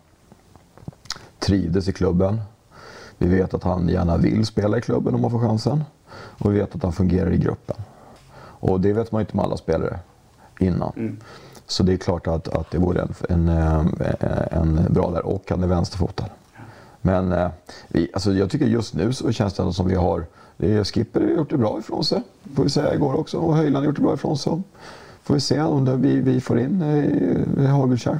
trivdes 1.38 1.88
i 1.88 1.92
klubben. 1.92 2.40
Vi 3.18 3.28
vet 3.28 3.54
att 3.54 3.62
han 3.62 3.88
gärna 3.88 4.16
vill 4.16 4.46
spela 4.46 4.78
i 4.78 4.80
klubben 4.80 5.14
om 5.14 5.20
man 5.20 5.30
får 5.30 5.38
chansen. 5.38 5.84
Och 6.14 6.54
vi 6.54 6.58
vet 6.58 6.74
att 6.74 6.82
han 6.82 6.92
fungerar 6.92 7.32
i 7.32 7.38
gruppen. 7.38 7.76
Och 8.38 8.80
det 8.80 8.92
vet 8.92 9.12
man 9.12 9.20
ju 9.20 9.22
inte 9.22 9.36
med 9.36 9.44
alla 9.44 9.56
spelare 9.56 9.98
innan. 10.58 11.18
Så 11.66 11.82
det 11.82 11.92
är 11.92 11.96
klart 11.96 12.26
att, 12.26 12.48
att 12.48 12.70
det 12.70 12.78
vore 12.78 13.00
en, 13.00 13.14
en, 13.28 13.48
eh, 13.48 13.80
en 14.50 14.80
bra 14.90 15.10
där. 15.10 15.26
Och 15.26 15.44
han 15.48 15.62
är 15.62 15.66
vänsterfotad. 15.66 16.24
Men 17.00 17.32
eh, 17.32 17.48
vi, 17.88 18.10
alltså 18.14 18.32
jag 18.32 18.50
tycker 18.50 18.66
just 18.66 18.94
nu 18.94 19.12
så 19.12 19.32
känns 19.32 19.54
det 19.54 19.62
ändå 19.62 19.72
som 19.72 19.88
vi 19.88 19.94
har... 19.94 20.24
Det 20.56 20.72
är 20.72 20.84
Skipper 20.84 21.20
har 21.20 21.28
gjort 21.28 21.50
det 21.50 21.56
bra 21.56 21.78
ifrån 21.78 22.04
sig, 22.04 22.22
får 22.54 22.62
vi 22.62 22.70
säga 22.70 22.94
igår 22.94 23.14
också. 23.20 23.38
Och 23.38 23.56
Höjland 23.56 23.76
har 23.76 23.84
gjort 23.84 23.96
det 23.96 24.02
bra 24.02 24.14
ifrån 24.14 24.38
sig. 24.38 24.62
Får 25.22 25.34
vi 25.34 25.40
se 25.40 25.60
om 25.60 25.84
det, 25.84 25.96
vi, 25.96 26.20
vi 26.20 26.40
får 26.40 26.58
in 26.58 26.82
eh, 27.58 27.66
Hagelkär. 27.70 28.18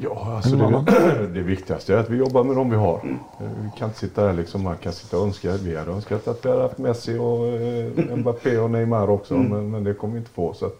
Ja, 0.00 0.32
alltså 0.36 0.56
det, 0.56 1.26
det 1.26 1.42
viktigaste 1.42 1.94
är 1.94 1.98
att 1.98 2.10
vi 2.10 2.16
jobbar 2.16 2.44
med 2.44 2.56
de 2.56 2.70
vi 2.70 2.76
har. 2.76 2.94
Eh, 3.40 3.46
Vi 3.62 3.70
kan 3.78 3.88
inte 3.88 3.98
sitta 4.00 4.24
där 4.26 4.32
liksom, 4.32 4.62
man 4.62 4.76
kan 4.76 4.92
sitta 4.92 5.18
och 5.18 5.26
önska. 5.26 5.52
Vi 5.52 5.76
hade 5.76 5.90
önskat 5.92 6.28
att 6.28 6.44
vi 6.44 6.50
hade 6.50 6.62
haft 6.62 6.78
Messi 6.78 7.18
och 7.18 7.46
eh, 7.46 8.16
Mbappé 8.16 8.58
och 8.58 8.70
Neymar 8.70 9.10
också, 9.10 9.34
men, 9.34 9.70
men 9.70 9.84
det 9.84 9.94
kommer 9.94 10.14
vi 10.14 10.18
inte 10.18 10.30
få. 10.30 10.54
Så 10.54 10.66
att 10.66 10.78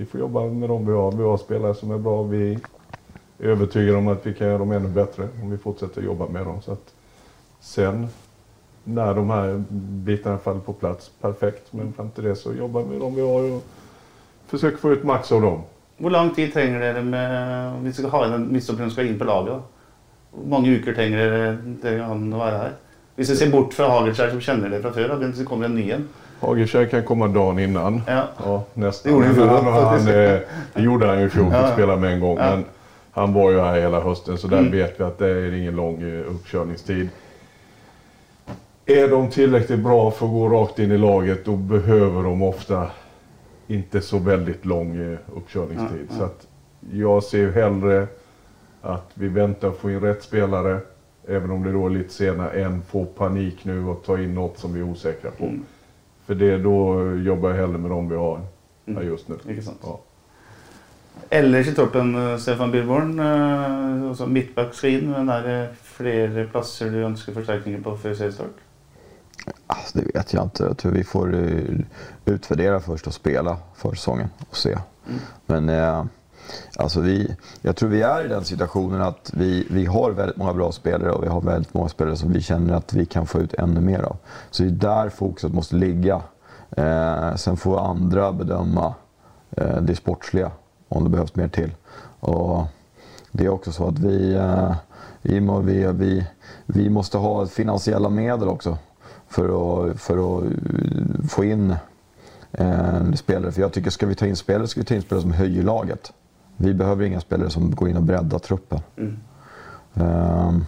vi 0.00 0.06
får 0.06 0.20
jobba 0.20 0.46
med 0.46 0.68
de 0.68 0.86
vi 0.86 0.92
har. 0.92 1.12
Vi 1.12 1.22
har 1.22 1.36
spelare 1.36 1.74
som 1.74 1.90
är 1.90 1.98
bra. 1.98 2.22
Vi 2.22 2.52
är 3.38 3.44
övertygade 3.44 3.98
om 3.98 4.08
att 4.08 4.26
vi 4.26 4.34
kan 4.34 4.46
göra 4.46 4.58
dem 4.58 4.72
ännu 4.72 4.88
bättre 4.88 5.28
om 5.42 5.50
vi 5.50 5.58
fortsätter 5.58 6.02
jobba 6.02 6.28
med 6.28 6.46
dem. 6.46 6.62
Så 6.62 6.72
att 6.72 6.94
sen 7.60 8.08
när 8.84 9.14
de 9.14 9.30
här 9.30 9.64
bitarna 9.80 10.38
faller 10.38 10.60
på 10.60 10.72
plats, 10.72 11.10
perfekt. 11.20 11.72
Men 11.72 11.92
fram 11.92 12.10
till 12.10 12.24
det 12.24 12.36
så 12.36 12.52
jobbar 12.54 12.82
vi 12.82 12.88
med 12.88 13.00
de 13.00 13.14
vi 13.14 13.20
har 13.20 13.52
och 13.52 13.62
försöker 14.46 14.76
få 14.76 14.92
ut 14.92 15.04
max 15.04 15.32
av 15.32 15.42
dem. 15.42 15.62
Hur 15.96 16.10
lång 16.10 16.30
tid 16.30 16.52
tränger 16.52 16.94
det 16.94 17.02
med, 17.02 17.72
om 17.74 17.84
vi 17.84 17.92
ska 17.92 18.08
ha 18.08 18.24
en 18.24 18.52
midtstopper 18.52 18.88
ska 18.88 19.02
in 19.02 19.18
på 19.18 19.24
laget? 19.24 19.62
Hur 20.32 20.48
många 20.48 20.70
veckor 20.70 20.90
uker 20.90 21.10
det? 21.10 21.52
dere, 21.82 22.02
han 22.02 22.32
å? 22.32 22.68
Hvis 23.20 23.30
vi 23.30 23.36
ser 23.36 23.50
bort 23.52 23.74
fra 23.76 23.84
Hagelskjær, 23.92 24.30
som 24.32 24.40
kjenner 24.40 24.70
dere 24.72 24.80
fra 24.80 24.90
før, 24.94 25.10
da, 25.10 25.16
men 25.20 25.34
så 25.36 25.44
kommer 25.44 25.68
en 25.68 25.74
ny 25.76 25.90
en. 25.92 26.06
Hagerkärr 26.40 26.86
kan 26.88 27.02
komma 27.04 27.26
dagen 27.28 27.58
innan. 27.58 27.98
Ja. 28.06 28.22
Ja, 28.44 28.62
nästan. 28.74 29.12
Det 29.12 29.26
gjorde 29.28 29.44
han 29.46 29.58
i 29.60 29.68
fjol, 29.68 29.74
han, 29.74 30.08
eh, 30.08 30.38
det 30.74 30.82
gjorde 30.82 31.06
han 31.06 31.20
ju 31.20 31.26
i 31.26 31.30
fjol, 31.30 31.50
fick 31.52 31.72
spela 31.72 31.96
med 31.96 32.12
en 32.12 32.20
gång. 32.20 32.36
Men 32.36 32.64
han 33.12 33.32
var 33.34 33.50
ju 33.50 33.60
här 33.60 33.80
hela 33.80 34.00
hösten 34.00 34.38
så 34.38 34.46
där 34.48 34.58
Mm. 34.58 34.72
vet 34.72 35.00
vi 35.00 35.04
att 35.04 35.18
det 35.18 35.28
är 35.28 35.52
ingen 35.54 35.76
lång 35.76 36.02
eh, 36.02 36.30
uppkörningstid. 36.34 37.08
Är 38.86 39.08
de 39.08 39.30
tillräckligt 39.30 39.78
bra 39.78 40.10
för 40.10 40.26
att 40.26 40.32
gå 40.32 40.48
rakt 40.48 40.78
in 40.78 40.92
i 40.92 40.98
laget 40.98 41.44
då 41.44 41.56
behöver 41.56 42.22
de 42.22 42.42
ofta 42.42 42.86
inte 43.66 44.00
så 44.00 44.18
väldigt 44.18 44.64
lång 44.64 44.96
eh, 44.96 45.18
uppkörningstid. 45.36 46.08
Så 46.18 46.24
att 46.24 46.46
jag 46.92 47.22
ser 47.22 47.52
hellre 47.52 48.06
att 48.82 49.10
vi 49.14 49.28
väntar 49.28 49.68
och 49.68 49.76
får 49.76 49.90
in 49.90 50.00
rätt 50.00 50.22
spelare, 50.22 50.78
även 51.30 51.50
om 51.50 51.64
det 51.64 51.72
då 51.72 51.86
är 51.86 51.90
lite 51.90 52.12
senare, 52.12 52.50
än 52.50 52.82
få 52.82 53.04
panik 53.04 53.64
nu 53.64 53.86
och 53.86 54.04
ta 54.04 54.18
in 54.18 54.34
något 54.34 54.58
som 54.58 54.72
vi 54.72 54.80
är 54.80 54.84
osäkra 54.84 55.30
på. 55.30 55.44
Mm. 55.44 55.64
För 56.26 56.34
det 56.34 56.58
då 56.58 57.10
jobbar 57.16 57.50
jag 57.50 57.56
hellre 57.56 57.78
med 57.78 57.90
de 57.90 58.08
vi 58.08 58.16
har 58.16 58.40
här 58.86 59.02
just 59.02 59.28
nu. 59.28 59.36
Ja. 59.82 60.00
Ellers 61.28 61.68
i 61.68 61.74
troppen, 61.74 62.14
eh, 62.14 62.38
Stefan 62.38 62.70
Billborn, 62.70 63.20
eh, 63.20 64.10
også 64.10 64.26
midtback 64.26 64.74
skal 64.74 64.90
inn, 64.90 65.10
men 65.10 65.28
er 65.28 65.42
det 65.46 65.58
flere 65.82 66.46
plasser 66.50 66.90
du 66.90 67.04
ønsker 67.04 67.34
forsterkninger 67.36 67.82
på 67.82 67.96
før 67.96 68.14
seriestart? 68.14 68.64
Alltså, 69.66 69.98
det 69.98 70.10
vet 70.14 70.32
jag 70.32 70.42
inte. 70.42 70.64
Jag 70.64 70.78
tror 70.78 70.92
vi 70.92 71.04
får 71.04 71.34
eh, 71.34 71.78
utvärdera 72.24 72.80
först 72.80 73.06
och 73.06 73.14
spela 73.14 73.56
försäsongen 73.76 74.28
och 74.48 74.56
se. 74.56 74.78
Men 75.46 75.68
eh, 75.68 76.04
alltså 76.76 77.00
vi, 77.00 77.36
jag 77.62 77.76
tror 77.76 77.88
vi 77.88 78.02
är 78.02 78.24
i 78.24 78.28
den 78.28 78.44
situationen 78.44 79.02
att 79.02 79.30
vi, 79.34 79.66
vi 79.70 79.86
har 79.86 80.10
väldigt 80.10 80.36
många 80.36 80.54
bra 80.54 80.72
spelare 80.72 81.12
och 81.12 81.24
vi 81.24 81.28
har 81.28 81.40
väldigt 81.40 81.74
många 81.74 81.88
spelare 81.88 82.16
som 82.16 82.32
vi 82.32 82.40
känner 82.40 82.74
att 82.74 82.92
vi 82.92 83.06
kan 83.06 83.26
få 83.26 83.40
ut 83.40 83.54
ännu 83.54 83.80
mer 83.80 84.02
av. 84.02 84.16
Så 84.50 84.62
det 84.62 84.68
är 84.68 84.72
där 84.72 85.08
fokuset 85.08 85.52
måste 85.52 85.76
ligga. 85.76 86.22
Eh, 86.70 87.34
sen 87.34 87.56
får 87.56 87.80
andra 87.80 88.32
bedöma 88.32 88.94
eh, 89.50 89.76
det 89.76 89.96
sportsliga 89.96 90.50
om 90.88 91.04
det 91.04 91.10
behövs 91.10 91.34
mer 91.34 91.48
till. 91.48 91.70
Och 92.20 92.66
det 93.32 93.44
är 93.44 93.48
också 93.48 93.72
så 93.72 93.88
att 93.88 93.98
vi, 93.98 94.34
eh, 94.34 94.74
vi, 95.22 95.40
vi, 95.62 95.92
vi, 95.92 96.26
vi 96.66 96.90
måste 96.90 97.18
ha 97.18 97.46
finansiella 97.46 98.08
medel 98.08 98.48
också 98.48 98.78
för 99.28 99.44
att, 99.90 100.00
för 100.00 100.38
att 100.38 100.44
eh, 100.44 101.28
få 101.28 101.44
in 101.44 101.74
eh, 102.52 103.12
spelare. 103.14 103.52
För 103.52 103.60
jag 103.60 103.72
tycker 103.72 103.90
ska 103.90 104.06
vi 104.06 104.14
ta 104.14 104.26
in 104.26 104.36
spelare 104.36 104.68
ska 104.68 104.80
vi 104.80 104.84
ta 104.84 104.94
in 104.94 105.02
spelare 105.02 105.22
som 105.22 105.32
höjer 105.32 105.62
laget. 105.62 106.12
Vi 106.62 106.74
behöver 106.74 107.04
inga 107.04 107.20
spelare 107.20 107.50
som 107.50 107.70
går 107.70 107.88
in 107.88 107.96
och 107.96 108.02
breddar 108.02 108.38
truppen. 108.38 108.80
Ehm, 109.94 110.64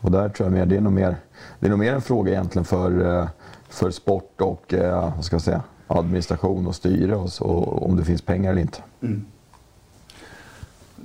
och 0.00 0.10
där 0.10 0.28
tror 0.28 0.46
jag 0.46 0.52
mer, 0.52 0.66
det 0.66 0.76
är 0.76 0.80
nog 0.80 0.92
mer, 0.92 1.16
det 1.60 1.66
är 1.66 1.70
nog 1.70 1.78
mer 1.78 1.94
en 1.94 2.02
fråga 2.02 2.32
egentligen 2.32 2.64
för, 2.64 3.18
eh, 3.18 3.28
för 3.68 3.90
sport 3.90 4.40
och 4.40 4.74
eh, 4.74 5.12
vad 5.16 5.24
ska 5.24 5.34
jag 5.34 5.42
säga, 5.42 5.62
administration 5.86 6.66
och 6.66 6.74
styre 6.74 7.16
och, 7.16 7.32
så, 7.32 7.46
om 7.82 7.96
det 7.96 8.04
finns 8.04 8.22
pengar 8.22 8.50
eller 8.50 8.62
inte. 8.62 8.78
Mm. 9.02 9.24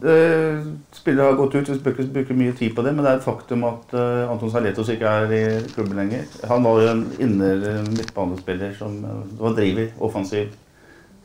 Eh, 0.03 0.65
Spillere 0.91 1.25
har 1.25 1.33
gått 1.33 1.55
ut, 1.55 1.69
vi 1.69 1.79
brukar 1.79 2.19
ikke 2.19 2.33
mye 2.33 2.53
tid 2.53 2.75
på 2.75 2.81
det, 2.81 2.91
men 2.91 3.05
det 3.05 3.11
er 3.11 3.19
et 3.19 3.23
faktum 3.23 3.63
at 3.63 3.93
uh, 3.95 4.01
eh, 4.01 4.31
Anton 4.31 4.51
Sarletos 4.51 4.89
ikke 4.91 5.07
er 5.07 5.31
i 5.31 5.43
klubben 5.71 5.95
lenger. 5.95 6.25
Han 6.47 6.63
var 6.63 6.81
jo 6.81 6.89
en 6.91 7.05
inner 7.19 7.63
midtbanespiller 7.87 8.73
som 8.75 8.99
var 9.39 9.55
driver, 9.55 9.91
offensiv. 9.99 10.51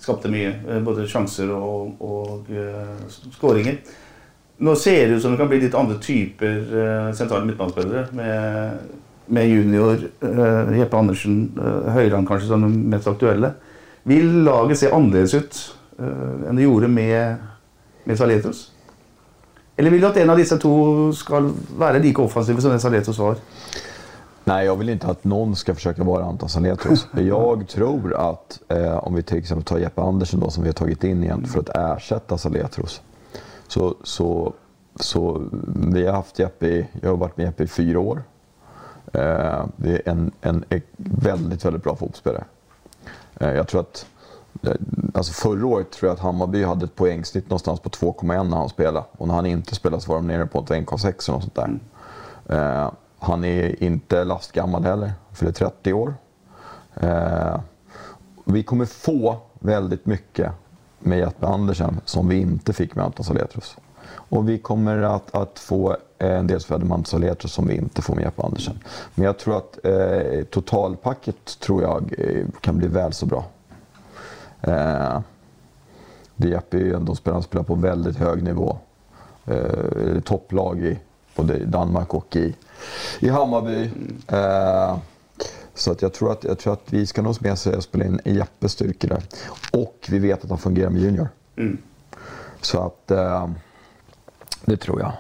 Skapte 0.01 0.31
mye, 0.33 0.55
eh, 0.67 0.81
både 0.85 1.09
sjanser 1.09 1.51
og, 1.53 2.01
og 2.01 2.49
eh, 2.53 3.03
skåringer. 3.37 3.81
Nå 4.61 4.75
ser 4.77 5.07
det 5.09 5.19
ut 5.19 5.25
som 5.25 5.35
det 5.35 5.41
kan 5.41 5.49
bli 5.49 5.61
litt 5.63 5.77
andre 5.77 5.99
typer 6.01 6.57
eh, 6.81 7.11
sentrale 7.17 7.49
midtbanespillere. 7.49 8.07
Med, 8.17 8.97
med 9.33 9.49
junior 9.49 10.01
eh, 10.01 10.73
Jeppe 10.81 11.01
Andersen, 11.01 11.43
eh, 11.57 11.93
Høyland 11.97 12.29
kanskje 12.29 12.51
som 12.51 12.65
den 12.65 12.81
mest 12.93 13.09
aktuelle. 13.09 13.55
Vil 14.09 14.43
laget 14.49 14.81
se 14.81 14.91
annerledes 14.93 15.37
ut 15.37 15.63
eh, 16.01 16.49
enn 16.49 16.57
det 16.57 16.67
gjorde 16.67 16.89
med 16.93 17.47
med 18.05 18.19
Saletos? 18.19 18.71
Eller 19.77 19.91
vil 19.91 20.03
du 20.03 20.09
at 20.09 20.17
en 20.21 20.31
av 20.31 20.39
dessa 20.39 20.59
två 20.61 21.13
skal 21.17 21.53
vara 21.79 21.99
lika 21.99 22.23
offensive 22.23 22.61
som 22.61 22.73
det 22.73 22.81
Saletos 22.83 23.19
var? 23.19 23.39
Nej, 24.45 24.67
jag 24.67 24.77
vill 24.77 24.89
inte 24.89 25.07
att 25.07 25.25
någon 25.25 25.57
ska 25.57 25.75
försöka 25.75 26.05
vara 26.05 26.25
Anton 26.25 26.49
Saletros. 26.49 27.07
Jag 27.17 27.69
tror 27.69 28.15
att 28.17 28.61
eh, 28.69 28.97
om 28.97 29.15
vi 29.15 29.23
till 29.23 29.39
exempel 29.39 29.65
tar 29.65 29.79
Jeppe 29.79 30.03
Andersen 30.03 30.41
då, 30.41 30.51
som 30.51 30.63
vi 30.63 30.69
har 30.69 30.75
tagit 30.75 31.05
in 31.05 31.25
igen 31.25 31.47
för 31.47 31.61
att 31.61 31.69
ersätta 31.77 32.39
Saletros. 32.39 33.03
Så, 33.69 33.95
så, 34.03 34.53
så 35.01 35.43
vi 35.93 36.07
har 36.07 36.13
haft 36.15 36.39
Jeppe, 36.39 36.67
i- 36.67 36.87
jag 37.03 37.11
har 37.11 37.17
varit 37.17 37.37
med 37.37 37.45
Jeppe 37.47 37.63
i 37.63 37.67
fyra 37.67 38.01
år. 38.01 38.23
Eh, 39.13 39.65
det 39.77 39.91
är 39.95 40.03
en, 40.05 40.31
en, 40.41 40.65
en 40.69 40.83
väldigt, 40.97 41.65
väldigt 41.65 41.83
bra 41.83 41.97
fotbollsspelare. 41.97 42.45
Eh, 43.41 43.51
jag 43.53 43.69
tror 43.69 43.81
att 43.81 44.07
eh, 44.63 44.73
Alltså 45.15 45.33
förra 45.33 45.67
året 45.67 45.91
tror 45.93 46.09
jag 46.09 46.15
att 46.15 46.21
Hammarby 46.23 46.65
hade 46.65 46.85
ett 46.85 46.95
poängsnitt 46.97 47.45
någonstans 47.51 47.81
på 47.81 47.89
2,1 47.89 48.49
när 48.51 48.57
han 48.57 48.69
spelade. 48.69 49.05
Och 49.13 49.29
när 49.29 49.35
han 49.35 49.47
inte 49.47 49.75
spelade 49.75 50.03
så 50.03 50.09
var 50.13 50.17
de 50.17 50.27
nere 50.27 50.47
på 50.47 50.59
ett 50.59 50.71
1,6 50.71 51.05
eller 51.07 51.33
något 51.33 51.43
sånt 51.43 51.55
där. 51.55 51.79
Eh, 52.83 52.91
han 53.21 53.45
är 53.45 53.83
inte 53.83 54.25
lastgammal 54.25 54.85
heller, 54.85 55.13
för 55.33 55.45
det 55.45 55.51
är 55.51 55.71
30 55.71 55.93
år. 55.93 56.15
Eh, 56.95 57.61
vi 58.45 58.63
kommer 58.63 58.85
få 58.85 59.37
väldigt 59.59 60.07
mycket 60.07 60.53
med 60.99 61.19
Jeppe 61.19 61.47
Andersen 61.47 62.01
som 62.05 62.29
vi 62.29 62.41
inte 62.41 62.73
fick 62.73 62.95
med 62.95 63.05
Anton 63.05 63.25
Saletros. 63.25 63.77
Och 64.13 64.49
vi 64.49 64.59
kommer 64.59 65.03
att, 65.03 65.35
att 65.35 65.59
få 65.59 65.97
en 66.19 66.47
del 66.47 66.61
spelare 66.61 66.85
med 66.85 66.95
Anton 66.95 67.21
Saletros 67.21 67.53
som 67.53 67.67
vi 67.67 67.77
inte 67.77 68.03
får 68.03 68.15
med 68.15 68.25
Jeppe 68.25 68.43
Andersen. 68.43 68.79
Men 69.15 69.25
jag 69.25 69.39
tror 69.39 69.57
att 69.57 69.79
eh, 69.85 70.45
totalpacket 70.45 71.61
tror 71.61 71.83
jag 71.83 72.15
eh, 72.19 72.47
kan 72.61 72.79
bli 72.79 72.89
väl 72.89 73.13
så 73.13 73.27
bra. 73.27 73.45
Eh, 74.61 75.21
det 76.37 76.49
Jeppe 76.49 76.77
är 76.77 76.81
ju 76.81 76.95
ändå 76.95 77.15
spelare, 77.15 77.43
som 77.43 77.49
spelar 77.49 77.65
på 77.65 77.75
väldigt 77.75 78.17
hög 78.17 78.43
nivå. 78.43 78.79
Eh, 79.47 80.21
topplag 80.25 80.81
i 80.81 80.99
både 81.41 81.59
i 81.59 81.65
Danmark 81.65 82.15
och 82.15 82.37
i, 82.37 82.55
i 83.21 83.29
Hammarby. 83.29 83.91
Eh, 84.29 84.99
så 85.75 85.93
att 85.93 86.03
jag, 86.03 86.13
tror 86.13 86.33
att, 86.33 86.45
jag 86.45 86.59
tror 86.59 86.73
att 86.73 86.93
vi 86.93 87.07
ska 87.07 87.23
nog 87.23 87.37
med 87.41 87.59
sig 87.59 87.77
och 87.77 87.83
spela 87.83 88.05
in 88.05 88.21
Jeppes 88.25 88.73
styrkor 88.73 89.09
där. 89.09 89.23
Och 89.73 90.07
vi 90.09 90.19
vet 90.19 90.45
att 90.45 90.51
han 90.51 90.59
fungerar 90.59 90.91
med 90.91 91.03
Junior. 91.03 91.29
Så 92.61 92.81
att 92.81 93.11
eh, 93.11 93.51
det 94.65 94.77
tror 94.77 95.01
jag. 95.01 95.13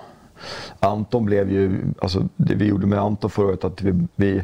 Anton 0.80 1.24
blev 1.24 1.52
ju, 1.52 1.82
alltså 1.98 2.28
det 2.36 2.54
vi 2.54 2.64
gjorde 2.64 2.86
med 2.86 2.98
Anton 2.98 3.30
förra 3.30 3.46
året, 3.46 3.64
att 3.64 3.82
vi, 3.82 4.06
vi 4.16 4.42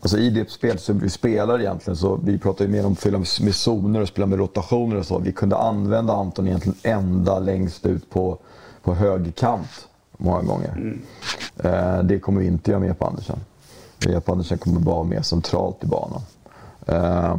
Alltså 0.00 0.18
i 0.18 0.30
det 0.30 0.50
spel 0.50 0.78
som 0.78 0.98
vi 0.98 1.10
spelar 1.10 1.60
egentligen 1.60 1.96
så, 1.96 2.16
vi 2.24 2.38
pratar 2.38 2.64
ju 2.64 2.70
mer 2.70 2.86
om 2.86 2.92
att 2.92 2.98
fylla 2.98 3.18
med 3.18 3.54
zoner 3.54 4.00
och 4.00 4.08
spela 4.08 4.26
med 4.26 4.38
rotationer 4.38 4.96
och 4.96 5.06
så. 5.06 5.18
Vi 5.18 5.32
kunde 5.32 5.56
använda 5.56 6.12
Anton 6.12 6.46
egentligen 6.46 6.78
ända 6.82 7.38
längst 7.38 7.86
ut 7.86 8.10
på, 8.10 8.38
på 8.82 8.94
högerkant 8.94 9.88
många 10.18 10.42
gånger. 10.42 10.96
Eh, 11.56 12.02
det 12.02 12.18
kommer 12.18 12.40
vi 12.40 12.46
inte 12.46 12.70
göra 12.70 12.80
med 12.80 12.98
på 12.98 13.06
Andersen. 13.06 13.38
Jeppe 13.98 14.32
Andersen 14.32 14.58
kommer 14.58 14.80
bara 14.80 14.94
vara 14.94 15.04
mer 15.04 15.22
centralt 15.22 15.84
i 15.84 15.86
banan. 15.86 16.20
Eh, 16.86 17.36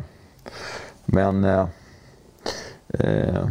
men 1.05 1.43
eh, 1.43 1.67
eh, 2.87 3.47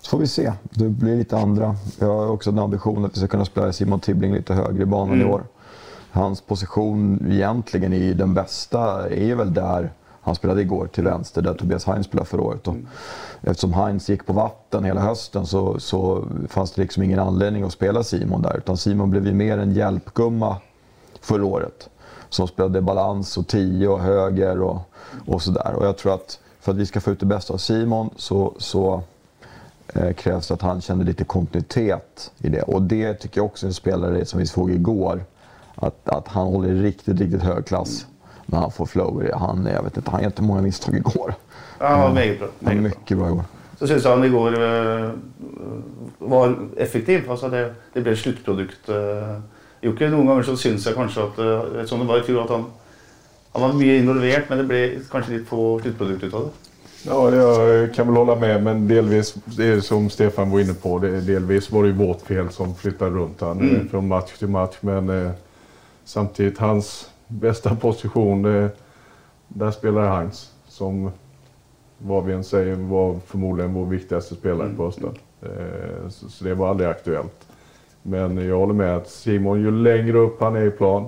så 0.00 0.10
får 0.10 0.18
vi 0.18 0.26
se. 0.26 0.52
Det 0.70 0.88
blir 0.88 1.16
lite 1.16 1.38
andra. 1.38 1.76
Jag 1.98 2.06
har 2.06 2.26
också 2.26 2.50
en 2.50 2.58
ambition 2.58 3.04
att 3.04 3.16
vi 3.16 3.18
ska 3.18 3.28
kunna 3.28 3.44
spela 3.44 3.72
Simon 3.72 4.00
Tibbling 4.00 4.34
lite 4.34 4.54
högre 4.54 4.82
i 4.82 4.86
banan 4.86 5.20
i 5.20 5.24
år. 5.24 5.44
Hans 6.10 6.40
position 6.40 7.26
egentligen 7.30 7.92
i 7.92 8.14
den 8.14 8.34
bästa 8.34 9.10
är 9.10 9.24
ju 9.24 9.34
väl 9.34 9.54
där 9.54 9.92
han 10.24 10.34
spelade 10.34 10.60
igår 10.60 10.86
till 10.86 11.04
vänster, 11.04 11.42
där 11.42 11.54
Tobias 11.54 11.84
Heinz 11.84 12.06
spelade 12.06 12.28
förra 12.28 12.42
året. 12.42 12.68
Och 12.68 12.76
eftersom 13.40 13.72
Heinz 13.72 14.08
gick 14.08 14.26
på 14.26 14.32
vatten 14.32 14.84
hela 14.84 15.00
hösten 15.00 15.46
så, 15.46 15.80
så 15.80 16.24
fanns 16.48 16.72
det 16.72 16.82
liksom 16.82 17.02
ingen 17.02 17.18
anledning 17.18 17.62
att 17.62 17.72
spela 17.72 18.02
Simon 18.02 18.42
där. 18.42 18.56
Utan 18.56 18.76
Simon 18.76 19.10
blev 19.10 19.26
ju 19.26 19.34
mer 19.34 19.58
en 19.58 19.72
hjälpgumma 19.72 20.56
förra 21.20 21.44
året. 21.44 21.88
Som 22.28 22.48
spelade 22.48 22.80
balans 22.80 23.36
och 23.36 23.46
tio 23.46 23.88
och 23.88 24.00
höger 24.00 24.60
och, 24.62 24.80
och 25.26 25.42
sådär. 25.42 25.74
Och 25.74 25.86
jag 25.86 25.98
tror 25.98 26.14
att 26.14 26.38
för 26.60 26.72
att 26.72 26.78
vi 26.78 26.86
ska 26.86 27.00
få 27.00 27.10
ut 27.10 27.20
det 27.20 27.26
bästa 27.26 27.54
av 27.54 27.58
Simon 27.58 28.10
så, 28.16 28.54
så 28.58 29.02
eh, 29.94 30.12
krävs 30.12 30.48
det 30.48 30.54
att 30.54 30.62
han 30.62 30.80
känner 30.80 31.04
lite 31.04 31.24
kontinuitet 31.24 32.32
i 32.38 32.48
det. 32.48 32.62
Och 32.62 32.82
det 32.82 33.14
tycker 33.14 33.38
jag 33.38 33.46
också 33.46 33.66
är 33.66 33.68
en 33.68 33.74
spelare 33.74 34.24
som 34.24 34.38
vi 34.40 34.46
såg 34.46 34.70
igår. 34.70 35.24
Att, 35.74 36.08
att 36.08 36.28
han 36.28 36.46
håller 36.46 36.74
riktigt, 36.74 37.20
riktigt 37.20 37.42
hög 37.42 37.66
klass 37.66 38.06
när 38.52 38.60
han 38.60 38.70
får 38.72 38.86
flow. 38.86 39.22
Han, 39.34 39.66
jag 39.74 39.82
vet 39.82 39.96
inte, 39.96 40.10
han 40.10 40.20
gjorde 40.20 40.32
inte 40.32 40.42
många 40.42 40.62
misstag 40.62 40.94
igår. 40.96 41.34
Ja, 41.78 41.86
han 41.86 42.00
var 42.00 42.12
meget 42.12 42.38
bra. 42.38 42.48
Han 42.64 42.74
bra. 42.74 42.82
mycket 42.82 43.18
bra 43.18 43.26
igår. 43.28 43.44
Så 43.78 43.86
syns 43.86 44.04
han 44.04 44.24
igår 44.24 44.52
eh, 44.62 45.10
var 46.18 46.54
effektiv. 46.76 47.30
Altså 47.30 47.48
det, 47.48 47.74
det 47.94 48.02
ble 48.04 48.16
sluttprodukt. 48.16 48.88
eh. 48.88 49.34
Jo, 49.82 49.90
ikke 49.92 50.08
noen 50.12 50.28
ganger 50.30 50.46
så 50.46 50.54
syns 50.56 50.84
jeg 50.86 50.94
kanskje 50.94 51.24
at 51.26 51.38
eh, 51.42 51.84
som 51.90 51.98
det 51.98 52.06
var 52.08 52.20
i 52.22 52.26
fjor, 52.28 52.44
at 52.44 52.50
han 52.54 52.68
Han 53.52 53.62
var 53.62 53.72
mye 53.76 53.98
involvert, 54.00 54.46
men 54.48 54.58
det 54.62 54.64
ble 54.68 54.78
kanskje 55.12 55.34
litt 55.34 55.48
få 55.48 55.78
sluttprodukt 55.82 56.22
ut 56.24 56.34
av 56.34 56.44
det. 56.46 56.70
Ja, 57.04 57.18
jag 57.34 57.90
kan 57.94 58.06
väl 58.06 58.16
hålla 58.16 58.34
med, 58.40 58.62
men 58.62 58.88
delvis, 58.88 59.34
det 59.44 59.66
är 59.66 59.80
som 59.80 60.06
Stefan 60.10 60.50
var 60.50 60.60
inne 60.60 60.72
på, 60.74 60.98
det, 60.98 61.20
delvis 61.20 61.70
var 61.70 61.82
det 61.82 61.88
ju 61.88 61.94
vårt 61.94 62.22
fel 62.22 62.48
som 62.50 62.74
flyttade 62.74 63.10
runt 63.10 63.40
han 63.40 63.60
Mm. 63.60 63.88
från 63.88 64.08
match 64.08 64.38
till 64.38 64.48
match. 64.48 64.76
Men 64.80 65.10
eh, 65.10 65.30
samtidigt, 66.04 66.58
hans 66.58 67.10
bästa 67.32 67.76
position, 67.76 68.44
eh, 68.44 68.70
där 69.48 69.70
spelar 69.70 70.16
Heinz. 70.16 70.52
Som, 70.66 71.10
vad 71.98 72.24
vi 72.24 72.32
än 72.32 72.44
säger, 72.44 72.74
var 72.74 73.18
förmodligen 73.26 73.74
vår 73.74 73.86
viktigaste 73.86 74.34
spelare 74.34 74.74
på 74.76 74.86
Östen. 74.86 75.14
Eh, 75.42 76.08
så, 76.08 76.28
så 76.28 76.44
det 76.44 76.54
var 76.54 76.68
aldrig 76.68 76.88
aktuellt. 76.88 77.46
Men 78.02 78.48
jag 78.48 78.58
håller 78.58 78.74
med 78.74 78.96
att 78.96 79.08
Simon, 79.08 79.60
ju 79.60 79.70
längre 79.70 80.18
upp 80.18 80.40
han 80.40 80.56
är 80.56 80.64
i 80.64 80.70
plan, 80.70 81.06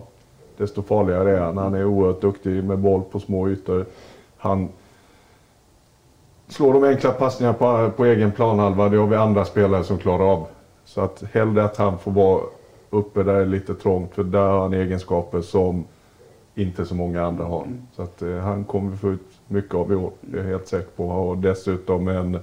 desto 0.57 0.83
farligare 0.83 1.37
är 1.37 1.41
han. 1.41 1.57
Han 1.57 1.75
är 1.75 1.85
oerhört 1.85 2.21
duktig 2.21 2.65
med 2.65 2.79
boll 2.79 3.03
på 3.03 3.21
små 3.21 3.49
ytor. 3.49 3.87
Han 4.37 4.69
slår 6.49 6.73
de 6.73 6.85
enkla 6.85 7.13
passningarna 7.13 7.59
på, 7.59 7.91
på 7.97 8.05
egen 8.05 8.33
planhalva, 8.33 8.89
det 8.89 8.97
har 8.97 9.07
vi 9.07 9.17
andra 9.17 9.45
spelare 9.45 9.85
som 9.85 9.99
klarar 9.99 10.33
av. 10.33 10.47
Så 10.85 11.01
att 11.01 11.23
hellre 11.33 11.65
att 11.65 11.77
han 11.77 11.99
får 11.99 12.11
vara 12.11 12.43
uppe 12.91 13.23
där 13.23 13.35
det 13.35 13.41
är 13.41 13.47
lite 13.47 13.75
trångt, 13.75 14.15
för 14.15 14.25
där 14.25 14.49
har 14.49 14.61
han 14.61 14.75
egenskaper 14.75 15.41
som 15.41 15.85
inte 16.55 16.85
så 16.85 16.95
många 16.95 17.23
andra 17.23 17.45
har. 17.45 17.67
Så 17.93 18.03
att 18.03 18.23
eh, 18.23 18.37
han 18.37 18.65
kommer 18.65 18.97
få 18.97 19.11
ut 19.11 19.41
mycket 19.49 19.75
av 19.75 19.93
i 19.93 19.95
år, 19.95 20.13
det 20.21 20.39
är 20.39 20.43
jag 20.43 20.51
helt 20.51 20.69
säker 20.69 20.91
på. 20.97 21.09
Och 21.09 21.39
dessutom 21.39 22.09
en 22.09 22.39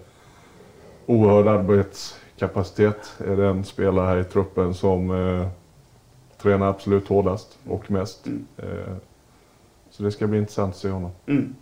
oerhörd 1.06 1.48
arbetskapacitet. 1.48 3.14
Är 3.28 3.36
den 3.36 3.64
spelare 3.64 4.06
här 4.06 4.18
i 4.18 4.24
truppen 4.24 4.74
som 4.74 5.12
eh, 5.12 5.48
tränar 6.42 6.70
absolut 6.70 7.08
hårdast 7.08 7.58
och 7.68 7.92
mest. 7.92 8.28
Eh, 8.58 8.96
så 9.90 10.04
det 10.04 10.12
ska 10.12 10.28
bli 10.28 10.40
intressant 10.40 10.74
att 10.74 10.80
se 10.80 10.90
honom. 10.90 11.12
Mm. 11.28 11.56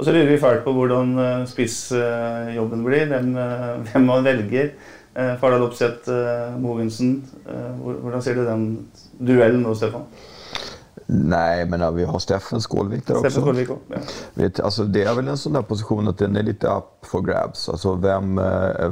Og 0.00 0.06
så 0.06 0.12
lurer 0.12 0.30
vi 0.30 0.38
fælt 0.40 0.62
på 0.64 0.72
hvordan 0.72 1.10
eh, 1.20 1.42
spissjobben 1.44 2.84
blir, 2.86 3.02
hvem, 3.10 3.34
eh, 3.36 3.82
hvem 3.90 4.06
man 4.08 4.24
velger. 4.24 4.70
Eh, 5.12 5.34
Fardal 5.36 5.66
Opseth, 5.66 6.08
Mogensen. 6.58 7.18
Hvordan 7.82 8.22
ser 8.22 8.34
du 8.34 8.46
den 8.46 8.62
duellen 9.18 9.60
nå, 9.60 9.74
Stefan? 9.74 10.06
Nej, 11.12 11.66
men 11.66 11.80
ja, 11.80 11.90
vi 11.90 12.04
har 12.04 12.18
Steffen 12.18 12.60
Skålvik 12.60 13.06
där 13.06 13.14
Steffen 13.14 13.26
också. 13.26 13.40
Skålvik. 13.40 13.68
Ja. 13.88 13.96
Vet, 14.34 14.60
alltså 14.60 14.84
det 14.84 15.04
är 15.04 15.14
väl 15.14 15.28
en 15.28 15.38
sån 15.38 15.52
där 15.52 15.62
position 15.62 16.08
att 16.08 16.18
den 16.18 16.36
är 16.36 16.42
lite 16.42 16.66
up 16.66 16.84
for 17.02 17.22
grabs. 17.22 17.68
Alltså 17.68 17.94
vem, 17.94 18.38
eh, 18.38 18.90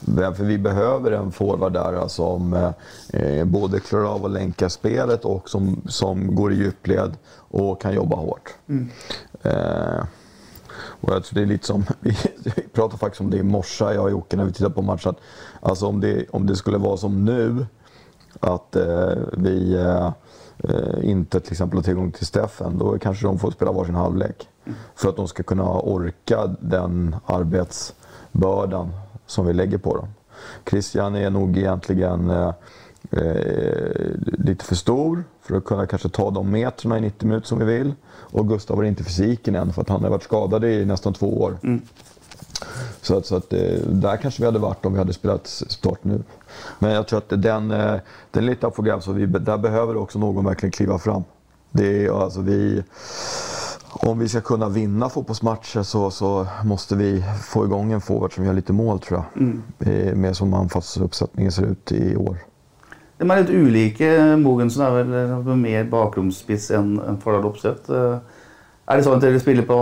vem, 0.00 0.34
för 0.34 0.44
vi 0.44 0.58
behöver 0.58 1.12
en 1.12 1.32
forward 1.32 1.72
där 1.72 2.08
som 2.08 2.72
eh, 3.12 3.44
både 3.44 3.80
klarar 3.80 4.04
av 4.14 4.24
att 4.24 4.30
länka 4.30 4.68
spelet 4.68 5.24
och 5.24 5.50
som, 5.50 5.82
som 5.88 6.34
går 6.34 6.52
i 6.52 6.56
djupled 6.56 7.16
och 7.36 7.80
kan 7.80 7.94
jobba 7.94 8.16
hårt. 8.16 8.54
Eh, 9.42 10.04
och 10.74 11.12
jag 11.12 11.24
tror 11.24 11.34
det 11.34 11.42
är 11.42 11.46
lite 11.46 11.66
som, 11.66 11.84
vi 12.00 12.16
pratade 12.72 12.98
faktiskt 12.98 13.20
om 13.20 13.30
det 13.30 13.36
i 13.36 13.42
morse, 13.42 13.84
jag 13.84 14.04
och 14.04 14.10
Jocke, 14.10 14.36
när 14.36 14.44
vi 14.44 14.52
tittade 14.52 14.74
på 14.74 14.82
matchen. 14.82 15.14
Alltså 15.60 15.86
om 15.86 16.00
det, 16.00 16.26
om 16.30 16.46
det 16.46 16.56
skulle 16.56 16.78
vara 16.78 16.96
som 16.96 17.24
nu, 17.24 17.66
att 18.40 18.76
eh, 18.76 19.12
vi 19.32 19.74
eh, 19.74 20.06
eh, 20.06 20.12
Eh, 20.68 21.10
inte 21.10 21.40
till 21.40 21.52
exempel 21.52 21.78
har 21.78 21.82
tillgång 21.82 22.12
till 22.12 22.26
Steffen, 22.26 22.78
då 22.78 22.98
kanske 22.98 23.26
de 23.26 23.38
får 23.38 23.50
spela 23.50 23.72
varsin 23.72 23.94
halvlek. 23.94 24.48
För 24.94 25.08
att 25.08 25.16
de 25.16 25.28
ska 25.28 25.42
kunna 25.42 25.80
orka 25.80 26.56
den 26.60 27.16
arbetsbördan 27.26 28.92
som 29.26 29.46
vi 29.46 29.52
lägger 29.52 29.78
på 29.78 29.96
dem. 29.96 30.08
Christian 30.70 31.14
är 31.14 31.30
nog 31.30 31.58
egentligen 31.58 32.30
eh, 32.30 32.52
eh, 33.10 34.10
lite 34.24 34.64
för 34.64 34.74
stor 34.74 35.24
för 35.40 35.56
att 35.56 35.64
kunna 35.64 35.86
kanske 35.86 36.08
ta 36.08 36.30
de 36.30 36.50
metrarna 36.50 36.98
i 36.98 37.00
90 37.00 37.28
minuter 37.28 37.46
som 37.46 37.58
vi 37.58 37.64
vill. 37.64 37.94
Och 38.08 38.48
Gustav 38.48 38.76
har 38.76 38.84
inte 38.84 39.04
fysiken 39.04 39.54
än 39.54 39.72
för 39.72 39.82
att 39.82 39.88
han 39.88 40.02
har 40.02 40.10
varit 40.10 40.22
skadad 40.22 40.64
i 40.64 40.84
nästan 40.84 41.12
två 41.12 41.40
år. 41.40 41.58
Mm. 41.62 41.82
Så 43.02 43.16
att, 43.16 43.26
så 43.26 43.36
att 43.36 43.52
eh, 43.52 43.60
där 43.86 44.16
kanske 44.16 44.42
vi 44.42 44.46
hade 44.46 44.58
varit 44.58 44.86
om 44.86 44.92
vi 44.92 44.98
hade 44.98 45.12
spelat 45.12 45.46
start 45.46 45.98
nu. 46.02 46.22
Men 46.78 46.90
jag 46.90 47.08
tror 47.08 47.18
att 47.18 47.42
den, 47.42 47.70
eh, 47.70 47.94
den 48.30 48.44
är 48.44 48.48
lite 48.48 48.70
grabs 48.78 49.08
och 49.08 49.18
vi, 49.18 49.26
där 49.26 49.58
behöver 49.58 49.96
också 49.96 50.18
någon 50.18 50.44
verkligen 50.44 50.70
kliva 50.70 50.98
fram. 50.98 51.24
Det 51.70 52.06
är, 52.06 52.22
alltså 52.22 52.40
vi, 52.40 52.82
om 53.92 54.18
vi 54.18 54.28
ska 54.28 54.40
kunna 54.40 54.68
vinna 54.68 55.08
fotbollsmatcher 55.08 55.82
så, 55.82 56.10
så 56.10 56.46
måste 56.64 56.96
vi 56.96 57.24
få 57.42 57.64
igång 57.64 57.92
en 57.92 58.00
forward 58.00 58.34
som 58.34 58.44
gör 58.44 58.52
lite 58.52 58.72
mål 58.72 58.98
tror 59.00 59.24
jag. 59.38 59.48
Eh, 59.88 60.14
Mer 60.14 60.32
som 60.32 60.54
anfallsuppsättningen 60.54 61.52
ser 61.52 61.62
ut 61.62 61.92
i 61.92 62.16
år. 62.16 62.36
De 63.22 63.30
er 63.30 63.42
litt 63.42 63.50
ulike. 63.54 64.08
Mogensen 64.42 64.82
er 64.82 64.94
vel 64.96 65.12
eh, 65.14 65.56
mer 65.56 65.84
bakromsspiss 65.90 66.70
enn 66.74 66.96
enn 66.98 67.20
Fardal 67.22 67.44
Opseth. 67.52 67.90
Er 68.92 68.98
det 68.98 69.04
sånn 69.06 69.16
at 69.16 69.22
dere 69.24 69.40
spiller 69.40 69.64
på 69.64 69.76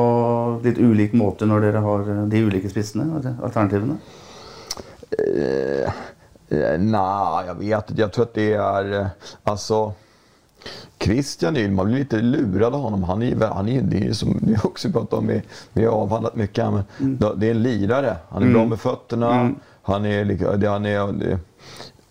litt 0.62 0.78
ulik 0.78 1.12
måte 1.18 1.46
når 1.48 1.64
dere 1.66 1.80
har 1.82 2.04
eh, 2.12 2.20
de 2.30 2.42
ulike 2.46 2.70
spissene? 2.70 3.08
Alternativene? 3.42 3.96
Eh, 5.18 5.92
eh, 6.48 6.78
Nej, 6.78 7.46
jag 7.46 7.54
vet 7.58 7.90
inte. 7.90 8.00
Jag 8.02 8.12
tror 8.12 8.24
att 8.24 8.34
det 8.34 8.52
är... 8.52 9.08
Alltså... 9.44 9.92
Christian 11.02 11.54
ju- 11.56 11.70
man 11.70 11.86
blir 11.86 11.98
lite 11.98 12.16
lurad 12.20 12.74
av 12.74 12.80
honom. 12.80 13.02
Han 13.04 13.22
är, 13.22 13.46
han 13.46 13.68
är, 13.68 13.82
det 13.82 14.06
är 14.06 14.12
som 14.12 14.38
vi 14.42 14.56
också 14.64 14.90
pratat 14.90 15.12
om, 15.12 15.26
vi, 15.26 15.42
vi 15.72 15.84
har 15.84 15.92
avhandlat 15.92 16.34
mycket 16.36 16.72
men 16.72 16.84
det 17.36 17.46
är 17.46 17.50
en 17.50 17.62
lirare. 17.62 18.16
Han 18.28 18.42
är 18.42 18.52
bra 18.52 18.64
med 18.64 18.80
fötterna. 18.80 19.54
Han 19.82 20.04
är, 20.04 20.66
han 20.66 20.86
är 20.86 21.12
det- 21.12 21.38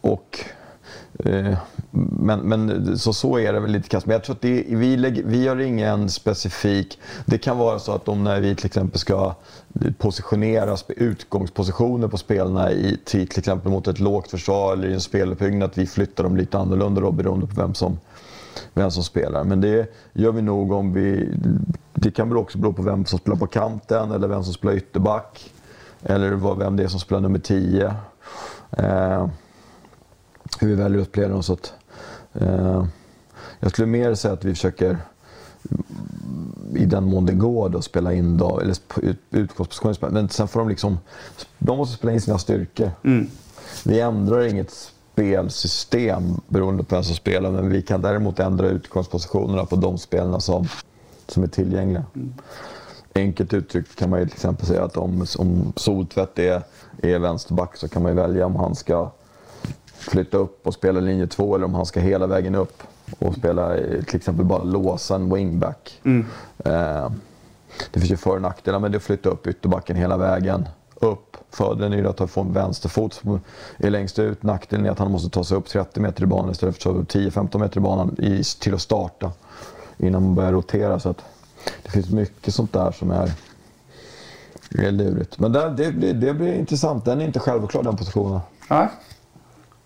och 0.01 0.39
eh, 1.25 1.57
men, 1.91 2.39
men 2.39 2.97
så, 2.97 3.13
så 3.13 3.39
är 3.39 3.53
det 3.53 3.59
väl 3.59 3.71
lite 3.71 3.89
kast. 3.89 4.05
Men 4.05 4.13
jag 4.13 4.23
tror 4.23 4.35
att 4.35 4.41
det, 4.41 4.63
vi, 4.67 4.97
lägger, 4.97 5.23
vi 5.23 5.47
har 5.47 5.59
ingen 5.59 6.09
specifik... 6.09 6.99
Det 7.25 7.37
kan 7.37 7.57
vara 7.57 7.79
så 7.79 7.91
att 7.91 8.07
om 8.07 8.23
när 8.23 8.41
vi 8.41 8.55
till 8.55 8.65
exempel 8.65 8.99
ska 8.99 9.33
positionera 9.97 10.77
utgångspositioner 10.87 12.07
på 12.07 12.17
spelarna 12.17 12.71
i, 12.71 12.99
till, 13.05 13.27
till 13.27 13.39
exempel 13.39 13.71
mot 13.71 13.87
ett 13.87 13.99
lågt 13.99 14.31
försvar 14.31 14.73
eller 14.73 14.87
i 14.87 14.93
en 14.93 15.01
speluppbyggnad, 15.01 15.69
att 15.69 15.77
vi 15.77 15.87
flyttar 15.87 16.23
dem 16.23 16.37
lite 16.37 16.57
annorlunda 16.57 17.01
då 17.01 17.11
beroende 17.11 17.47
på 17.47 17.61
vem 17.61 17.73
som, 17.73 17.99
vem 18.73 18.91
som 18.91 19.03
spelar. 19.03 19.43
Men 19.43 19.61
det 19.61 19.93
gör 20.13 20.31
vi 20.31 20.41
nog 20.41 20.71
om 20.71 20.93
vi... 20.93 21.29
Det 21.93 22.11
kan 22.11 22.29
väl 22.29 22.37
också 22.37 22.57
bero 22.57 22.73
på 22.73 22.81
vem 22.81 23.05
som 23.05 23.19
spelar 23.19 23.37
på 23.37 23.47
kanten 23.47 24.11
eller 24.11 24.27
vem 24.27 24.43
som 24.43 24.53
spelar 24.53 24.75
ytterback. 24.75 25.51
Eller 26.03 26.31
vad- 26.31 26.57
vem 26.59 26.75
det 26.75 26.83
är 26.83 26.87
som 26.87 26.99
spelar 26.99 27.21
nummer 27.21 27.39
10. 27.39 27.95
Eh, 28.71 29.27
hur 30.59 30.67
vi 30.67 30.75
väljer 30.75 31.01
att 31.01 31.07
spela 31.07 31.27
dem. 31.33 31.43
Så 31.43 31.53
att, 31.53 31.73
eh, 31.73 31.78
jag 33.59 33.71
skulle 33.71 33.87
mer 33.87 34.15
säga 34.15 34.33
att 34.33 34.45
vi 34.45 34.53
försöker 34.53 34.97
i 36.75 36.85
den 36.85 37.03
mån 37.03 37.25
det 37.25 37.33
går 37.33 37.69
då, 37.69 37.81
spela 37.81 38.13
in 38.13 38.37
då, 38.37 38.59
eller 38.59 38.73
sp- 38.73 39.01
ut- 39.03 39.23
utgångspositionen. 39.31 40.13
Men 40.13 40.29
sen 40.29 40.47
får 40.47 40.59
de 40.59 40.69
liksom, 40.69 40.97
de 41.57 41.77
måste 41.77 41.97
spela 41.97 42.13
in 42.13 42.21
sina 42.21 42.37
styrkor. 42.37 42.91
Vi 43.85 43.99
ändrar 43.99 44.41
inget 44.41 44.71
spelsystem 45.13 46.41
beroende 46.47 46.83
på 46.83 46.95
vem 46.95 47.03
som 47.03 47.15
spelar, 47.15 47.51
men 47.51 47.69
vi 47.69 47.81
kan 47.81 48.01
däremot 48.01 48.39
ändra 48.39 48.67
utgångspositionerna 48.67 49.65
på 49.65 49.75
de 49.75 49.97
spelarna 49.97 50.39
som, 50.39 50.67
som 51.27 51.43
är 51.43 51.47
tillgängliga. 51.47 52.03
Enkelt 53.15 53.53
uttryckt 53.53 53.95
kan 53.95 54.09
man 54.09 54.19
ju 54.19 54.25
till 54.25 54.33
exempel 54.35 54.65
säga 54.65 54.83
att 54.83 54.97
om, 54.97 55.25
om 55.37 55.73
Soltvätt 55.75 56.39
är, 56.39 56.63
är 57.01 57.19
vänsterback 57.19 57.77
så 57.77 57.87
kan 57.87 58.03
man 58.03 58.11
ju 58.11 58.15
välja 58.17 58.45
om 58.45 58.55
han 58.55 58.75
ska 58.75 59.11
flytta 59.99 60.37
upp 60.37 60.67
och 60.67 60.73
spela 60.73 60.99
linje 60.99 61.27
två 61.27 61.55
eller 61.55 61.65
om 61.65 61.73
han 61.73 61.85
ska 61.85 61.99
hela 61.99 62.27
vägen 62.27 62.55
upp 62.55 62.83
och 63.19 63.35
spela 63.35 63.75
till 64.07 64.15
exempel 64.15 64.45
bara 64.45 64.63
låsa 64.63 65.15
en 65.15 65.33
wingback. 65.33 65.99
Eh, 66.65 67.09
det 67.91 67.99
finns 67.99 68.11
ju 68.11 68.17
för 68.17 68.35
och 68.35 68.41
nackdelar 68.41 68.79
med 68.79 68.91
det 68.91 68.97
att 68.97 69.03
flytta 69.03 69.29
upp 69.29 69.47
ytterbacken 69.47 69.95
hela 69.95 70.17
vägen 70.17 70.67
upp. 70.95 71.37
Fördelen 71.51 71.93
är 71.93 71.97
ju 71.97 72.07
att 72.07 72.19
han 72.19 72.27
får 72.27 72.41
en 72.41 72.53
vänsterfot 72.53 73.13
som 73.13 73.39
är 73.77 73.89
längst 73.89 74.19
ut. 74.19 74.43
Nackdelen 74.43 74.85
är 74.85 74.91
att 74.91 74.99
han 74.99 75.11
måste 75.11 75.29
ta 75.29 75.43
sig 75.43 75.57
upp 75.57 75.67
30 75.67 75.99
meter 75.99 76.23
i 76.23 76.25
banan 76.25 76.51
istället 76.51 76.83
för 76.83 76.91
10-15 76.91 77.59
meter 77.59 77.77
i 77.77 77.79
banan 77.79 78.15
i, 78.19 78.43
till 78.59 78.73
att 78.73 78.81
starta 78.81 79.31
innan 79.97 80.23
man 80.23 80.35
börjar 80.35 80.51
rotera. 80.51 80.99
Så 80.99 81.09
att 81.09 81.23
det 81.83 81.91
finns 81.91 82.09
mycket 82.09 82.53
sånt 82.53 82.73
där 82.73 82.91
som 82.91 83.11
är, 83.11 83.31
är 84.69 84.91
lurigt. 84.91 85.39
Men 85.39 85.51
det, 85.51 85.69
det, 85.69 86.13
det 86.13 86.33
blir 86.33 86.53
intressant. 86.53 87.05
Den 87.05 87.21
är 87.21 87.25
inte 87.25 87.39
självklar 87.39 87.83
den 87.83 87.97
positionen. 87.97 88.39
Nei. 88.69 88.87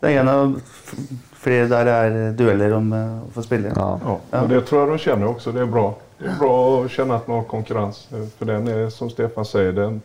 Det 0.03 0.11
er 0.11 0.19
en 0.19 0.27
av 0.27 0.55
f- 0.59 0.95
flere 1.39 1.67
der 1.71 1.85
det 1.87 1.93
er 1.95 2.31
dueller 2.39 2.73
om 2.75 2.89
eh, 2.93 3.11
å 3.23 3.29
få 3.31 3.43
spille. 3.45 3.71
Ja. 3.75 3.93
Ja, 4.31 4.41
och 4.41 4.49
det 4.49 4.61
tror 4.67 4.81
jag 4.81 4.89
de 4.89 4.97
känner 4.97 5.27
också. 5.27 5.51
Det 5.51 5.61
är 5.61 5.65
bra. 5.65 5.95
Det 6.19 6.25
är 6.25 6.35
bra 6.39 6.83
att 6.83 6.91
känna 6.91 7.15
att 7.15 7.27
man 7.27 7.37
har 7.37 7.43
konkurrens. 7.43 8.07
Eh, 8.11 8.25
För 8.37 8.45
den 8.45 8.67
är, 8.67 8.89
som 8.89 9.09
Stefan 9.09 9.45
säger, 9.45 9.71
den, 9.71 10.01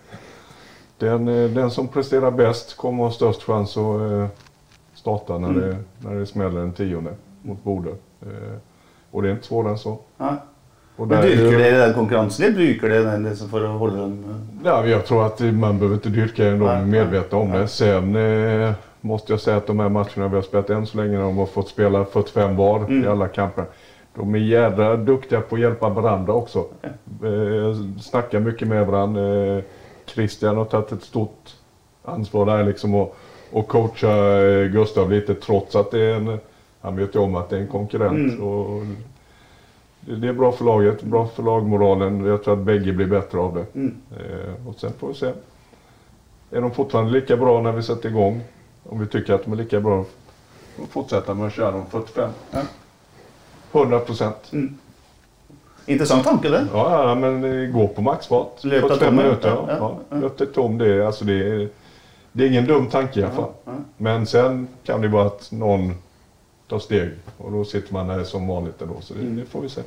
den, 0.99 1.29
eh, 1.29 1.51
den 1.51 1.71
som 1.71 1.89
presterar 1.89 2.31
bäst 2.31 2.77
kommer 2.77 3.07
att 3.07 3.11
ha 3.13 3.17
störst 3.17 3.43
chans 3.43 3.77
att 3.77 4.31
starta 4.95 5.39
när, 5.39 5.53
det, 5.61 5.77
när 5.99 6.15
det 6.15 6.27
smäller 6.27 6.61
den 6.61 6.73
tionde 6.73 7.11
mot 7.43 7.65
Bodø. 7.65 7.91
Eh, 8.23 8.57
Och 9.11 9.23
det 9.23 9.29
är 9.29 9.33
inte 9.33 9.47
svårare 9.47 9.73
än 9.73 9.79
så. 9.79 9.99
Nei. 10.17 10.35
Och 10.97 11.09
Men 11.09 11.21
där 11.21 11.27
är 11.29 11.37
Dyrker 11.37 11.59
dere 11.59 11.79
den 11.87 11.95
konkurransen, 11.95 12.45
eller 12.47 12.55
bruker 12.57 12.89
dere 12.89 13.03
den 13.05 13.23
liksom 13.25 13.55
å 13.55 13.67
holde 13.79 13.97
dem 13.97 14.25
eh, 14.29 14.67
Ja, 14.67 14.87
jag 14.87 15.07
tror 15.07 15.27
att 15.27 15.41
man 15.41 15.79
behöver 15.79 15.95
inte 15.95 16.09
dyrka 16.09 16.45
den, 16.45 16.59
de 16.59 16.69
är 16.69 16.85
medvetna 16.85 17.39
om 17.39 17.49
nej. 17.51 17.59
det. 17.61 17.69
Sen 17.69 18.17
måste 19.01 19.33
jag 19.33 19.41
säga 19.41 19.57
att 19.57 19.67
de 19.67 19.81
här 19.81 19.89
matcherna 19.89 20.29
vi 20.29 20.35
har 20.35 20.43
spelat 20.43 20.71
än 20.71 20.87
så 20.87 20.97
länge, 20.97 21.19
de 21.19 21.37
har 21.37 21.47
fått 21.47 21.69
spela 21.69 22.05
45 22.05 22.57
var 22.57 22.93
i 22.93 23.07
alla 23.07 23.29
kamper. 23.29 23.65
De 24.15 24.35
är 24.35 24.39
jädra 24.39 24.97
duktiga 24.97 25.41
på 25.41 25.55
att 25.55 25.61
hjälpa 25.61 25.89
varandra 25.89 26.33
också. 26.33 26.67
Eh, 27.25 27.99
snackar 28.01 28.41
mycket 28.41 28.69
med 28.69 28.87
varandra. 28.87 29.47
Eh, 29.47 29.63
Christian 30.07 30.57
har 30.57 30.65
tagit 30.65 30.93
ett 30.93 31.03
stort 31.03 31.55
ansvar 32.05 32.47
där 32.47 32.65
liksom 32.65 32.95
och, 32.95 33.17
och 33.53 33.69
coacha 33.69 34.43
eh, 34.43 34.67
Gustav 34.67 35.11
lite 35.11 35.35
trots 35.35 35.77
att 35.77 35.91
det 35.91 36.01
är 36.01 36.15
en, 36.15 36.39
han 36.81 36.97
vet 36.97 37.15
ju 37.15 37.19
om 37.19 37.37
att 37.37 37.51
det 37.51 37.57
är 37.57 37.61
en 37.61 37.69
konkurrent. 37.69 38.33
Mm. 38.33 38.43
Och 38.43 38.83
det, 40.01 40.17
det 40.17 40.29
är 40.29 40.33
bra 40.33 40.53
för 40.53 40.65
laget, 40.65 41.03
bra 41.03 41.27
för 41.27 41.43
lagmoralen. 41.43 42.25
Jag 42.25 42.45
tror 42.45 42.55
att 42.55 42.65
bägge 42.65 42.93
blir 42.93 43.07
bättre 43.07 43.39
av 43.39 43.55
det. 43.55 43.79
Mm. 43.79 43.97
Eh, 44.11 44.69
och 44.69 44.75
sen 44.75 44.93
får 44.99 45.09
vi 45.09 45.15
se. 45.15 45.33
Är 46.51 46.61
de 46.61 46.71
fortfarande 46.71 47.13
lika 47.13 47.37
bra 47.37 47.61
när 47.63 47.73
vi 47.73 47.83
sätter 47.83 48.09
igång? 48.09 48.43
Om 48.89 48.99
vi 49.01 49.07
tycker 49.07 49.35
att 49.35 49.45
de 49.45 49.53
är 49.53 49.57
lika 49.57 49.81
bra, 49.81 50.05
vi 50.77 50.87
fortsätta 50.87 51.35
med 51.35 51.47
att 51.47 51.53
köra 51.55 51.71
dem 51.71 51.85
45. 51.91 52.31
Ja. 52.51 52.61
100 53.73 53.99
procent. 54.01 54.53
Intressant 55.87 56.25
tanke 56.25 56.49
det. 56.49 56.67
Ja, 56.73 57.09
ja, 57.09 57.15
men 57.15 57.73
gå 57.73 57.89
på 57.89 58.03
maxfart. 58.03 58.65
Löpa 58.65 58.89
45 58.89 59.07
tom, 59.09 59.17
minuter. 59.17 59.49
ja, 59.49 59.65
Ja, 59.69 59.99
ja. 60.11 60.17
Löp 60.17 60.37
till 60.39 60.47
tom. 60.53 60.79
Det 60.79 60.95
är, 60.95 61.01
alltså 61.01 61.25
det, 61.25 61.33
är, 61.53 61.69
det 62.33 62.45
är 62.45 62.49
ingen 62.49 62.67
dum 62.67 62.87
tanke 62.87 63.21
i 63.21 63.23
alla 63.25 63.33
fall. 63.35 63.51
ja. 63.65 63.73
Men 63.97 64.27
sen 64.27 64.69
kan 64.85 65.01
det 65.01 65.09
vara 65.09 65.27
att 65.27 65.53
någon 65.53 65.95
tar 66.69 66.79
steg 66.79 67.11
och 67.39 67.53
då 67.53 67.65
sitter 67.65 67.93
man 67.93 68.09
där 68.09 68.25
som 68.25 68.47
vanligt 68.49 68.83
ändå. 68.83 68.95
Så 69.01 69.15
det, 69.15 69.21
Mm. 69.21 69.37
det 69.37 69.45
får 69.45 69.61
vi 69.61 69.69
se. 69.69 69.83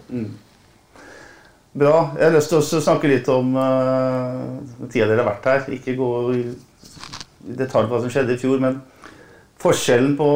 Bra. 1.73 2.09
Jeg 2.19 2.25
har 2.25 2.33
lyst 2.35 2.49
til 2.51 2.57
å 2.59 2.81
snakke 2.83 3.07
litt 3.07 3.27
om 3.31 3.53
uh, 3.55 4.87
tida 4.91 5.05
dere 5.07 5.21
har 5.23 5.29
vært 5.29 5.45
her. 5.47 5.69
Ikke 5.77 5.93
gå 5.95 6.09
i 6.35 6.41
i 7.49 7.55
detalj 7.57 7.87
på 7.89 7.95
hva 7.95 8.01
som 8.03 8.11
skjedde 8.13 8.35
i 8.35 8.37
fjor, 8.37 8.59
men 8.61 8.75
forskjellen 9.61 10.15
på 10.17 10.29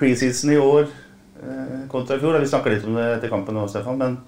preseason 0.00 0.52
i 0.52 0.60
år 0.60 0.84
eh, 0.84 1.80
kontra 1.90 2.16
i 2.16 2.22
fjor 2.22 2.38
Vi 2.40 2.50
snakka 2.50 2.72
litt 2.72 2.86
om 2.86 2.98
det 2.98 3.06
etter 3.16 3.32
kampen 3.32 3.56
nå, 3.56 3.66
Stefan. 3.70 3.98
Men, 4.00 4.18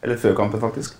eller 0.00 0.20
før 0.20 0.36
kampen, 0.38 0.62
faktisk. 0.62 0.98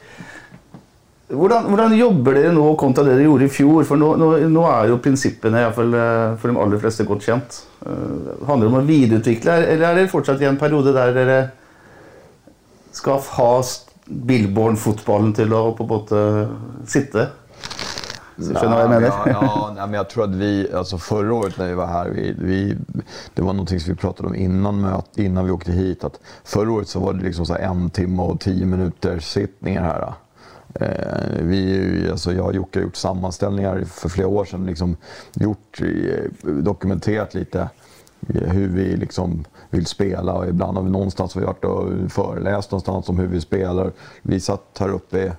Hvordan, 1.31 1.68
hvordan 1.70 1.92
jobber 1.94 2.35
dere 2.35 2.50
nå 2.55 2.64
kontra 2.79 3.05
det 3.07 3.14
dere 3.14 3.29
gjorde 3.29 3.46
i 3.46 3.53
fjor? 3.55 3.85
For 3.87 4.00
nå, 4.00 4.14
nå, 4.18 4.31
nå 4.50 4.64
er 4.66 4.90
jo 4.90 4.98
prinsippene 5.03 5.61
i 5.61 5.66
hvert 5.68 5.79
fall, 5.79 5.94
eh, 5.94 6.38
for 6.42 6.50
de 6.50 6.62
aller 6.64 6.83
fleste 6.83 7.07
godt 7.07 7.26
kjent. 7.29 7.61
Eh, 7.87 8.33
handler 8.48 8.66
det 8.66 8.72
om 8.72 8.81
å 8.81 8.88
videreutvikle, 8.88 9.61
eller 9.62 9.87
er 9.87 10.00
dere 10.00 10.11
fortsatt 10.11 10.42
i 10.42 10.50
en 10.50 10.59
periode 10.61 10.94
der 10.96 11.14
dere 11.16 11.40
skal 12.96 13.22
ha 13.37 13.53
Billborn-fotballen 14.11 15.31
til 15.38 15.53
å 15.55 15.68
på 15.79 15.87
en 15.87 15.92
måte 15.92 16.24
sitte? 16.90 17.29
Skjønner 18.40 18.83
du 18.83 18.88
mener? 18.88 19.00
jag- 19.00 19.29
Ja, 19.29 19.72
nej, 19.76 19.87
men 19.87 19.94
jag 19.94 20.11
tror 20.11 20.24
att 20.24 20.35
vi, 20.35 20.72
alltså 20.74 20.98
förra 20.98 21.35
året 21.35 21.59
när 21.59 21.68
vi 21.68 21.74
var 21.74 21.87
här, 21.87 22.09
vi, 22.11 22.35
vi, 22.38 22.76
det 23.35 23.42
var 23.42 23.53
någonting 23.53 23.81
som 23.81 23.92
vi 23.94 23.96
pratade 24.00 24.29
om 24.29 24.35
innan, 24.35 24.81
möt, 24.81 25.18
innan 25.18 25.44
vi 25.44 25.50
åkte 25.50 25.72
hit. 25.72 26.05
Att 26.05 26.20
förra 26.44 26.72
året 26.72 26.88
så 26.88 27.00
var 27.00 27.12
det 27.12 27.22
liksom 27.22 27.46
så 27.46 27.55
en 27.55 27.90
timme 27.90 28.22
och 28.22 28.40
tio 28.40 28.66
minuter 28.66 29.18
sittningar 29.18 29.83
här. 29.83 30.12
Eh, 30.74 31.42
vi, 31.44 32.09
alltså 32.11 32.33
jag 32.33 32.46
och 32.46 32.55
Jocke 32.55 32.79
har 32.79 32.85
gjort 32.85 32.96
sammanställningar 32.96 33.85
för 33.87 34.09
flera 34.09 34.29
år 34.29 34.44
sedan. 34.44 34.66
Liksom 34.66 34.96
gjort, 35.35 35.81
eh, 35.81 36.50
dokumenterat 36.53 37.35
lite 37.35 37.68
hur 38.29 38.68
vi 38.68 38.96
liksom 38.96 39.44
vill 39.70 39.87
spela. 39.87 40.33
Och 40.33 40.48
ibland 40.48 40.76
har 40.76 40.85
vi 40.85 40.90
någonstans 40.90 41.37
vi 41.37 41.40
varit 41.40 41.64
och 41.64 41.88
föreläst 42.11 42.70
någonstans 42.70 43.09
om 43.09 43.18
hur 43.18 43.26
vi 43.26 43.40
spelar. 43.40 43.92
Vi 44.22 44.40
satt 44.40 44.76
här 44.81 44.88
uppe 44.88 45.33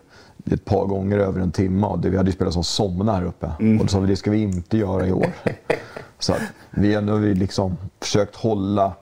ett 0.45 0.65
par 0.65 0.85
gånger 0.85 1.17
över 1.17 1.41
en 1.41 1.51
timme 1.51 1.87
och 1.87 1.99
det, 1.99 2.09
vi 2.09 2.17
hade 2.17 2.29
ju 2.29 2.35
spelat 2.35 2.53
som 2.53 2.63
somna 2.63 3.15
här 3.15 3.23
uppe. 3.23 3.51
Och 3.79 3.85
då 3.85 3.87
sa 3.87 3.99
vi 3.99 4.07
det 4.07 4.15
ska 4.15 4.31
vi 4.31 4.41
inte 4.41 4.77
göra 4.77 5.07
i 5.07 5.11
år. 5.11 5.27
Så 6.19 6.33
att 6.33 6.41
vi 6.69 6.93
har 6.95 7.01
nu 7.01 7.33
liksom 7.33 7.77
försökt 7.99 8.35
hålla 8.35 8.93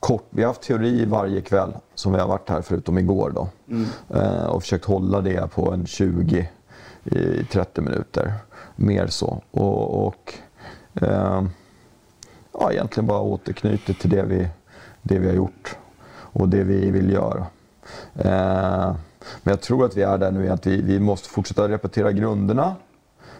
kort. 0.00 0.26
Vi 0.30 0.42
har 0.42 0.48
haft 0.48 0.62
teori 0.62 1.04
varje 1.04 1.40
kväll 1.40 1.72
som 1.94 2.12
vi 2.12 2.18
har 2.18 2.28
varit 2.28 2.48
här 2.48 2.62
förutom 2.62 2.98
igår 2.98 3.32
då. 3.34 3.48
Eh, 4.18 4.44
och 4.44 4.62
försökt 4.62 4.84
hålla 4.84 5.20
det 5.20 5.50
på 5.50 5.72
en 5.72 5.86
20 5.86 6.48
i 7.04 7.44
30 7.44 7.80
minuter. 7.80 8.32
Mer 8.76 9.06
så. 9.06 9.42
Och, 9.50 10.06
och 10.06 10.34
eh, 10.94 11.42
ja, 12.52 12.72
egentligen 12.72 13.06
bara 13.06 13.20
återknyter 13.20 13.94
till 13.94 14.10
det 14.10 14.22
vi, 14.22 14.48
det 15.02 15.18
vi 15.18 15.26
har 15.26 15.34
gjort 15.34 15.76
och 16.32 16.48
det 16.48 16.62
vi 16.62 16.90
vill 16.90 17.10
göra. 17.10 17.46
Eh, 18.14 18.94
men 19.42 19.52
jag 19.52 19.60
tror 19.60 19.84
att 19.84 19.96
vi 19.96 20.02
är 20.02 20.18
där 20.18 20.30
nu, 20.30 20.48
att 20.48 20.66
vi, 20.66 20.82
vi 20.82 21.00
måste 21.00 21.28
fortsätta 21.28 21.68
repetera 21.68 22.12
grunderna. 22.12 22.76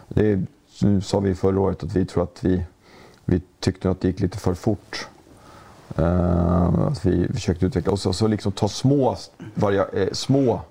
Det 0.07 0.39
nu 0.81 1.01
sa 1.01 1.19
vi 1.19 1.35
förra 1.35 1.59
året 1.59 1.83
att 1.83 1.95
vi 1.95 2.05
tror 2.05 2.23
att 2.23 2.43
vi, 2.43 2.63
vi 3.25 3.41
tyckte 3.59 3.89
att 3.89 4.01
det 4.01 4.07
gick 4.07 4.19
lite 4.19 4.37
för 4.37 4.53
fort. 4.53 5.07
Eh, 5.97 6.79
att 6.87 7.05
vi 7.05 7.27
försökte 7.27 7.65
utveckla 7.65 7.91
oss 7.91 8.05
och 8.05 8.15
så 8.15 8.27
liksom 8.27 8.51
ta 8.51 8.67
små, 8.67 9.17
varia, 9.55 9.85
eh, 9.93 10.09
små 10.11 10.61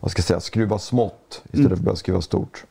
vad 0.00 0.10
ska 0.10 0.20
jag 0.20 0.26
säga, 0.26 0.40
skruva 0.40 0.78
smått 0.78 1.42
istället 1.44 1.68
för 1.68 1.76
att 1.76 1.82
börja 1.82 1.96
skruva 1.96 2.20
stort. 2.20 2.64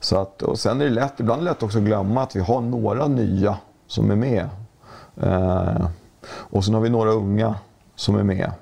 Så 0.00 0.16
att, 0.16 0.42
och 0.42 0.58
sen 0.58 0.80
är 0.80 0.84
det 0.84 0.90
lätt, 0.90 1.20
ibland 1.20 1.40
är 1.40 1.44
det 1.44 1.50
lätt 1.50 1.62
också 1.62 1.78
att 1.78 1.84
glömma 1.84 2.22
att 2.22 2.36
vi 2.36 2.40
har 2.40 2.60
några 2.60 3.08
nya 3.08 3.58
som 3.86 4.10
är 4.10 4.16
med. 4.16 4.48
Eh, 5.16 5.88
och 6.28 6.64
sen 6.64 6.74
har 6.74 6.80
vi 6.80 6.90
några 6.90 7.10
unga 7.10 7.54
som 7.94 8.16
är 8.16 8.22
med 8.22 8.52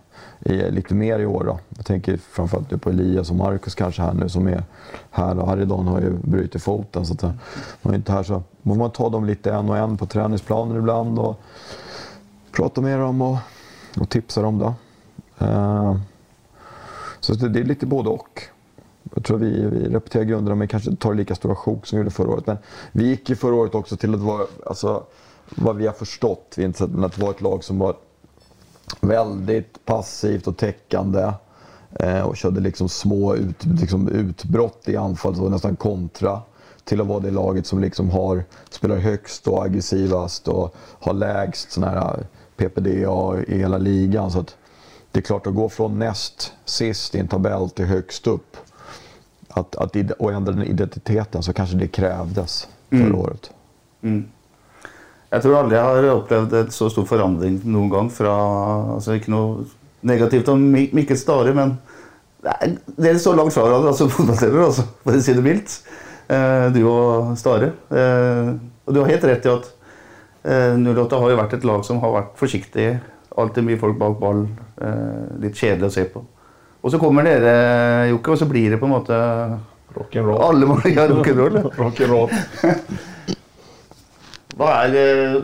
lite 0.44 0.94
mer 0.94 1.18
i 1.18 1.26
år. 1.26 1.44
Då. 1.44 1.58
Jag 1.76 1.86
tänker 1.86 2.16
framförallt 2.16 2.82
på 2.82 2.90
Elias 2.90 3.30
och 3.30 3.36
Marcus 3.36 3.74
kanske 3.74 4.02
här 4.02 4.14
nu 4.14 4.28
som 4.28 4.46
är 4.46 4.64
här. 5.10 5.38
Och 5.38 5.48
Haridon 5.48 5.86
har 5.86 6.00
ju 6.00 6.10
brutit 6.10 6.62
foten 6.62 7.06
så 7.06 7.14
att 7.14 7.22
eh, 7.22 7.32
är 7.82 7.94
inte 7.94 8.12
här. 8.12 8.22
Så 8.22 8.42
får 8.62 8.74
man 8.74 8.90
ta 8.90 9.08
dem 9.08 9.24
lite 9.24 9.52
en 9.52 9.70
och 9.70 9.76
en 9.76 9.96
på 9.96 10.06
träningsplanen 10.06 10.76
ibland 10.76 11.18
och 11.18 11.40
prata 12.52 12.80
med 12.80 12.98
dem 13.00 13.22
och, 13.22 13.38
och 14.00 14.08
tipsa 14.08 14.42
dem. 14.42 14.58
Då. 14.58 14.74
Eh, 15.46 15.96
så 17.20 17.34
det, 17.34 17.48
det 17.48 17.60
är 17.60 17.64
lite 17.64 17.86
både 17.86 18.08
och. 18.08 18.42
Jag 19.14 19.24
tror 19.24 19.38
vi, 19.38 19.66
vi 19.66 19.88
repeterar 19.88 20.24
grunderna 20.24 20.54
men 20.54 20.68
kanske 20.68 20.90
inte 20.90 21.02
tar 21.02 21.14
lika 21.14 21.34
stora 21.34 21.54
sjok 21.54 21.86
som 21.86 21.96
vi 21.96 22.00
gjorde 22.00 22.10
förra 22.10 22.30
året. 22.30 22.46
Men 22.46 22.56
vi 22.92 23.06
gick 23.06 23.30
ju 23.30 23.36
förra 23.36 23.54
året 23.54 23.74
också 23.74 23.96
till 23.96 24.14
att 24.14 24.20
vara, 24.20 24.46
alltså, 24.66 25.04
vad 25.54 25.76
vi 25.76 25.86
har 25.86 25.94
förstått, 25.94 26.54
vi 26.56 26.64
inte 26.64 26.78
sett, 26.78 26.90
men 26.90 27.04
att 27.04 27.18
vara 27.18 27.30
ett 27.30 27.40
lag 27.40 27.64
som 27.64 27.78
var 27.78 27.96
väldigt 29.00 29.84
passivt 29.84 30.46
och 30.46 30.56
täckande. 30.56 31.32
Eh, 32.00 32.20
och 32.20 32.36
körde 32.36 32.60
liksom 32.60 32.88
små 32.88 33.34
ut, 33.34 33.64
liksom 33.64 34.08
utbrott 34.08 34.88
i 34.88 34.96
anfall, 34.96 35.36
så 35.36 35.48
nästan 35.48 35.76
kontra. 35.76 36.42
Till 36.84 37.00
att 37.00 37.06
vara 37.06 37.20
det 37.20 37.30
laget 37.30 37.66
som 37.66 37.80
liksom 37.80 38.10
har, 38.10 38.44
spelar 38.70 38.96
högst 38.96 39.48
och 39.48 39.64
aggressivast 39.64 40.48
och 40.48 40.74
har 41.00 41.12
lägst 41.12 41.72
sån 41.72 41.84
här 41.84 42.26
PPDA 42.56 43.42
i 43.48 43.58
hela 43.58 43.78
ligan. 43.78 44.30
Så 44.30 44.40
att 44.40 44.56
det 45.12 45.20
är 45.20 45.22
klart 45.22 45.46
att 45.46 45.54
gå 45.54 45.68
från 45.68 45.98
näst 45.98 46.52
sist 46.64 47.14
i 47.14 47.18
en 47.18 47.28
tabell 47.28 47.70
till 47.70 47.84
högst 47.84 48.26
upp 48.26 48.56
att, 49.48 49.76
att, 49.76 49.96
och 50.18 50.32
ändra 50.32 50.52
den 50.52 50.62
identiteten 50.62 51.42
så 51.42 51.52
kanske 51.52 51.76
det 51.76 51.88
krävdes 51.88 52.68
förra 52.90 53.16
året. 53.16 53.50
Jeg 55.34 55.42
tror 55.42 55.70
jeg 55.72 55.82
har 55.82 56.06
opplevd 56.14 56.52
et 56.60 56.74
så 56.74 56.86
stor 56.92 57.06
forandring 57.08 57.58
noen 57.66 57.90
gang. 57.90 58.10
Fra, 58.14 58.34
altså 58.94 59.16
ikke 59.18 59.32
noe 59.34 59.64
negativt 60.06 60.48
om 60.52 60.60
Mi- 60.70 60.90
Mikkel 60.94 61.18
Stare, 61.18 61.54
men 61.56 61.76
det 62.44 62.52
er- 62.60 62.74
dere 63.00 63.18
står 63.22 63.38
langt 63.40 63.54
fra 63.56 63.64
hverandre 63.66 63.90
altså 63.92 64.06
fotballspillere, 64.12 64.66
altså, 64.68 64.84
for 65.02 65.16
å 65.18 65.22
si 65.24 65.34
det 65.34 65.44
mildt. 65.46 65.78
Eh, 66.28 66.66
du 66.76 66.82
og 66.88 67.32
Stare. 67.40 67.72
Eh, 67.90 68.52
og 68.84 68.94
du 68.94 69.00
har 69.00 69.10
helt 69.10 69.24
rett 69.30 69.48
i 69.48 69.52
at 69.54 69.66
eh, 70.44 70.76
08 70.76 71.18
har 71.20 71.32
jo 71.34 71.40
vært 71.40 71.56
et 71.58 71.64
lag 71.68 71.82
som 71.88 71.98
har 72.04 72.12
vært 72.20 72.34
forsiktig. 72.40 72.88
Alltid 73.40 73.66
mye 73.66 73.80
folk 73.80 73.96
bak 73.98 74.20
ball. 74.20 74.44
Eh, 74.78 75.24
litt 75.42 75.56
kjedelig 75.58 75.88
å 75.88 75.94
se 75.96 76.04
på. 76.12 76.22
Og 76.84 76.92
så 76.92 77.00
kommer 77.00 77.24
dere, 77.24 78.10
Jokke, 78.12 78.34
og 78.34 78.38
så 78.38 78.46
blir 78.46 78.70
det 78.74 78.78
på 78.78 78.86
en 78.86 78.92
måte 78.92 79.16
Rock'n'roll. 79.96 80.40
Alle 80.44 80.68
må 80.68 80.76
ja, 80.84 81.06
rock'n'roll. 81.08 82.28
ja. 82.68 82.84
Hva 84.54 84.70
er, 84.86 84.94
eh, 84.94 85.42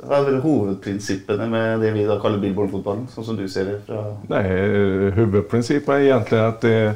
hva 0.00 0.22
er 0.24 0.38
hovedprinsippene 0.40 1.48
med 1.50 1.82
det 1.84 1.92
vi 1.92 2.06
da 2.08 2.16
kaller 2.22 2.40
Billborn-fotballen, 2.40 3.08
sånn 3.12 3.26
som 3.26 3.36
du 3.36 3.44
ser 3.48 3.68
det 3.68 3.80
fra 3.86 4.04
Nej, 4.30 4.46
eh, 4.48 5.12
huvudprincipen 5.18 5.94
är 5.94 6.00
egentligen 6.00 6.44
att 6.44 6.64
eh, 6.64 6.92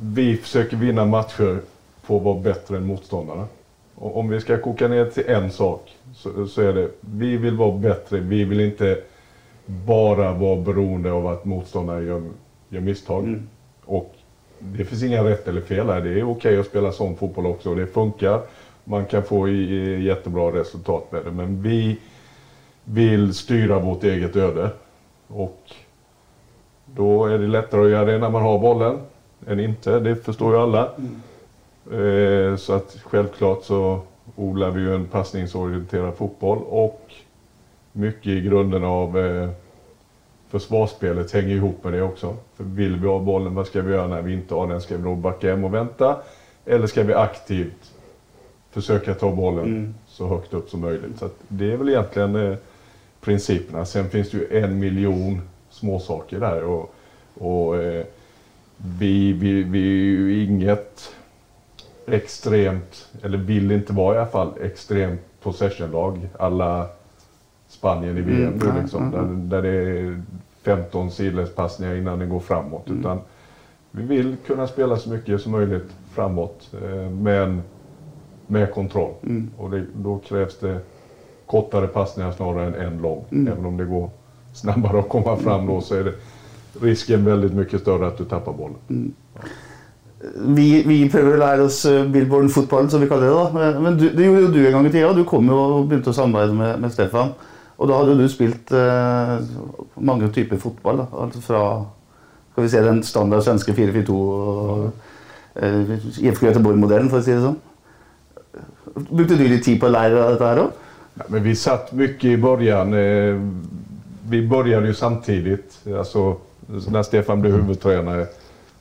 vi 0.00 0.36
försöker 0.36 0.76
vinna 0.76 1.04
matcher 1.04 1.60
på 2.06 2.16
att 2.16 2.22
vara 2.22 2.40
bättre 2.40 2.76
än 2.76 2.86
motståndarna. 2.86 3.46
Och 3.94 4.16
om 4.16 4.28
vi 4.28 4.40
ska 4.40 4.58
koka 4.58 4.88
ner 4.88 5.04
till 5.04 5.26
en 5.26 5.50
sak 5.50 5.96
så, 6.14 6.46
så 6.46 6.62
är 6.62 6.72
det 6.72 6.88
vi 7.00 7.36
vill 7.36 7.56
vara 7.56 7.78
bättre. 7.78 8.20
Vi 8.20 8.44
vill 8.44 8.60
inte 8.60 8.98
bara 9.66 10.32
vara 10.32 10.60
beroende 10.60 11.12
av 11.12 11.26
att 11.26 11.44
motståndare 11.44 12.04
gör, 12.04 12.22
gör 12.68 12.80
misstag. 12.80 13.42
Och 13.84 14.14
det 14.58 14.84
finns 14.84 15.02
inga 15.02 15.24
rätt 15.24 15.48
eller 15.48 15.60
fel 15.60 15.86
här. 15.86 16.00
Det 16.00 16.20
är 16.20 16.30
okej 16.30 16.58
att 16.58 16.66
spela 16.66 16.92
sån 16.92 17.16
fotboll 17.16 17.46
också 17.46 17.70
och 17.70 17.76
det 17.76 17.86
funkar. 17.86 18.42
Man 18.88 19.06
kan 19.06 19.22
få 19.22 19.48
jättebra 19.48 20.52
resultat 20.52 21.12
med 21.12 21.24
det. 21.24 21.30
Men 21.30 21.62
vi 21.62 21.98
vill 22.84 23.34
styra 23.34 23.78
vårt 23.78 24.04
eget 24.04 24.36
öde. 24.36 24.70
Och 25.28 25.60
då 26.84 27.26
är 27.26 27.38
det 27.38 27.46
lättare 27.46 27.84
att 27.84 27.90
göra 27.90 28.04
det 28.04 28.18
när 28.18 28.30
man 28.30 28.42
har 28.42 28.58
bollen 28.58 28.98
än 29.46 29.60
inte. 29.60 30.00
Det 30.00 30.16
förstår 30.16 30.54
ju 30.54 30.60
alla. 30.60 30.90
Eh, 31.92 32.56
så 32.56 32.72
att 32.72 32.96
självklart 33.04 33.64
så 33.64 34.00
odlar 34.36 34.70
vi 34.70 34.80
ju 34.80 34.94
en 34.94 35.06
passningsorienterad 35.06 36.14
fotboll 36.14 36.58
och 36.68 37.00
mycket 37.92 38.26
i 38.26 38.40
grunden 38.40 38.84
av 38.84 39.18
eh, 39.18 39.50
försvarsspelet 40.48 41.32
hänger 41.32 41.54
ihop 41.54 41.84
med 41.84 41.92
det 41.92 42.02
också. 42.02 42.36
För 42.56 42.64
vill 42.64 42.96
vi 42.96 43.06
ha 43.06 43.18
bollen, 43.18 43.54
vad 43.54 43.66
ska 43.66 43.82
vi 43.82 43.94
göra 43.94 44.06
när 44.06 44.22
vi 44.22 44.32
inte 44.32 44.54
har 44.54 44.66
den? 44.66 44.80
Ska 44.80 44.96
vi 44.96 45.02
då 45.02 45.14
backa 45.14 45.50
hem 45.50 45.64
och 45.64 45.74
vänta? 45.74 46.16
Eller 46.64 46.86
ska 46.86 47.02
vi 47.02 47.14
aktivt 47.14 47.92
försöka 48.76 49.14
ta 49.14 49.32
bollen 49.32 49.64
Mm. 49.64 49.94
så 50.06 50.26
högt 50.28 50.54
upp 50.54 50.70
som 50.70 50.80
möjligt? 50.80 51.18
Så 51.18 51.28
det 51.48 51.72
är 51.72 51.76
väl 51.76 51.88
egentligen 51.88 52.36
eh, 52.36 52.56
principerna. 53.20 53.84
Sen 53.84 54.10
finns 54.10 54.30
det 54.30 54.38
ju 54.38 54.62
en 54.62 54.78
miljon 54.78 55.40
småsaker 55.70 56.40
där. 56.40 56.64
Och, 56.64 56.94
och 57.38 57.76
eh, 57.82 58.04
vi, 58.76 59.32
vi, 59.32 59.62
vi 59.62 59.78
är 59.80 59.92
ju 59.94 60.44
inget 60.44 61.14
extremt, 62.06 63.08
eller 63.22 63.38
vill 63.38 63.72
inte 63.72 63.92
vara 63.92 64.14
i 64.14 64.18
alla 64.18 64.26
fall, 64.30 64.52
extremt 64.62 65.20
possessionlag 65.42 66.28
alla 66.38 66.88
Spanien 67.68 68.18
i 68.18 68.20
VM 68.20 68.38
Mm, 68.46 68.58
nu 68.58 68.66
ja, 68.66 68.82
liksom. 68.82 69.12
ja, 69.14 69.18
ja. 69.18 69.24
Där, 69.24 69.62
där 69.62 69.62
det 69.62 69.98
är 70.00 70.22
15 70.62 71.10
sidledspassningar 71.10 71.94
innan 71.94 72.18
det 72.18 72.26
går 72.26 72.40
framåt. 72.40 72.86
Mm. 72.88 73.00
Utan 73.00 73.20
vi 73.90 74.02
vill 74.02 74.36
kunna 74.46 74.66
spela 74.66 74.96
så 74.96 75.10
mycket 75.10 75.40
som 75.40 75.52
möjligt 75.52 75.94
framåt. 76.14 76.70
Eh, 76.82 77.10
men 77.10 77.62
med 78.46 78.74
kontroll. 78.74 79.12
Mm. 79.22 79.50
Och 79.58 79.70
det, 79.70 79.84
då 79.96 80.18
krävs 80.28 80.58
det 80.58 80.78
kortare 81.46 81.86
passningar 81.86 82.32
snarare 82.32 82.66
än 82.66 82.74
en 82.74 83.02
lång. 83.02 83.24
Mm. 83.30 83.52
Även 83.52 83.66
om 83.66 83.76
det 83.76 83.84
går 83.84 84.10
snabbare 84.52 84.98
att 84.98 85.08
komma 85.08 85.36
fram 85.36 85.66
då 85.66 85.80
så 85.80 85.94
är 85.94 86.04
det 86.04 86.12
risken 86.80 87.24
väldigt 87.24 87.52
mycket 87.54 87.80
större 87.80 88.06
att 88.06 88.18
du 88.18 88.24
tappar 88.24 88.52
bollen. 88.52 89.12
Vi, 90.56 90.82
vi 90.86 90.96
prøver 91.12 91.34
å 91.36 91.40
lære 91.40 91.64
oss 91.68 91.82
eh, 91.86 92.06
Billborn-fotballen, 92.08 92.88
som 92.90 93.02
vi 93.04 93.08
kaller 93.08 93.26
det. 93.28 93.34
da. 93.34 93.50
Men- 93.52 93.82
Men 93.82 93.98
du, 93.98 94.08
det 94.10 94.24
gjorde 94.24 94.40
jo 94.40 94.48
du 94.52 94.66
en 94.66 94.72
gang 94.72 94.86
i 94.86 94.90
tida. 94.90 95.12
Du 95.12 95.24
kom 95.24 95.46
jo 95.46 95.54
og 95.58 95.88
begynte 95.90 96.10
å 96.10 96.16
samarbeide 96.16 96.54
med, 96.56 96.80
med 96.80 96.92
Stefan. 96.92 97.34
Og 97.76 97.88
da 97.90 97.98
hadde 97.98 98.14
du 98.16 98.24
spilt 98.28 98.72
eh, 98.72 99.36
mange 100.00 100.30
typer 100.32 100.56
fotball. 100.56 100.96
da. 101.04 101.06
Altså 101.20 101.40
fra 101.44 101.84
skal 102.52 102.64
vi 102.64 102.68
se, 102.72 102.80
den 102.82 103.02
standard 103.04 103.42
svenske 103.44 103.72
4-4-2 103.76 104.10
og 104.16 104.90
eh, 105.60 105.92
IFK 106.24 106.46
Göteborg-modellen, 106.48 107.10
for 107.12 107.20
å 107.20 107.22
si 107.26 107.34
det 107.36 107.42
sånn. 107.44 107.58
Brukte 108.96 109.34
du 109.36 109.48
litt 109.48 109.64
tid 109.64 109.80
på 109.80 109.86
å 109.90 109.92
lære 109.92 110.22
dette 110.32 110.46
her 110.48 110.60
òg? 110.62 110.70
Ja, 111.14 111.24
men 111.28 111.42
vi 111.44 111.56
satt 111.56 111.92
mycket 111.92 112.24
i 112.24 112.36
början. 112.36 112.94
Eh, 112.94 113.40
vi 114.28 114.46
började 114.46 114.86
ju 114.86 114.94
samtidigt. 114.94 115.78
Alltså, 115.98 116.36
när 116.66 117.02
Stefan 117.02 117.40
blev 117.40 117.52
huvudtränare 117.52 118.26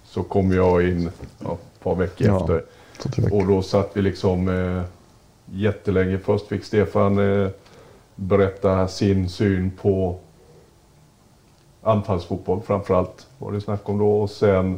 så 0.03 0.23
kom 0.23 0.51
jag 0.51 0.83
in 0.87 1.09
ja, 1.39 1.53
ett 1.53 1.83
par 1.83 1.95
veckor 1.95 2.27
Ja, 2.27 2.39
efter. 2.41 2.63
veckor. 3.21 3.39
Och 3.39 3.47
då 3.47 3.61
satt 3.61 3.91
vi 3.93 4.01
liksom 4.01 4.47
eh, 4.49 4.81
jättelänge. 5.45 6.17
Först 6.17 6.47
fick 6.47 6.63
Stefan 6.63 7.41
eh, 7.43 7.49
berätta 8.15 8.87
sin 8.87 9.29
syn 9.29 9.71
på 9.81 10.19
anfallsfotboll 11.83 12.61
framförallt 12.61 13.27
var 13.37 13.51
det 13.51 13.61
snack 13.61 13.89
om 13.89 13.97
då. 13.97 14.21
Och 14.21 14.29
sen 14.29 14.77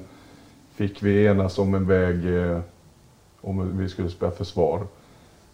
fick 0.76 1.04
vi 1.04 1.26
enas 1.26 1.60
om 1.60 1.73
en 1.73 1.88
väg 1.88 2.36
eh, 2.38 2.60
om 3.41 3.78
vi 3.78 3.89
skulle 3.89 4.10
spela 4.10 4.32
försvar. 4.32 4.88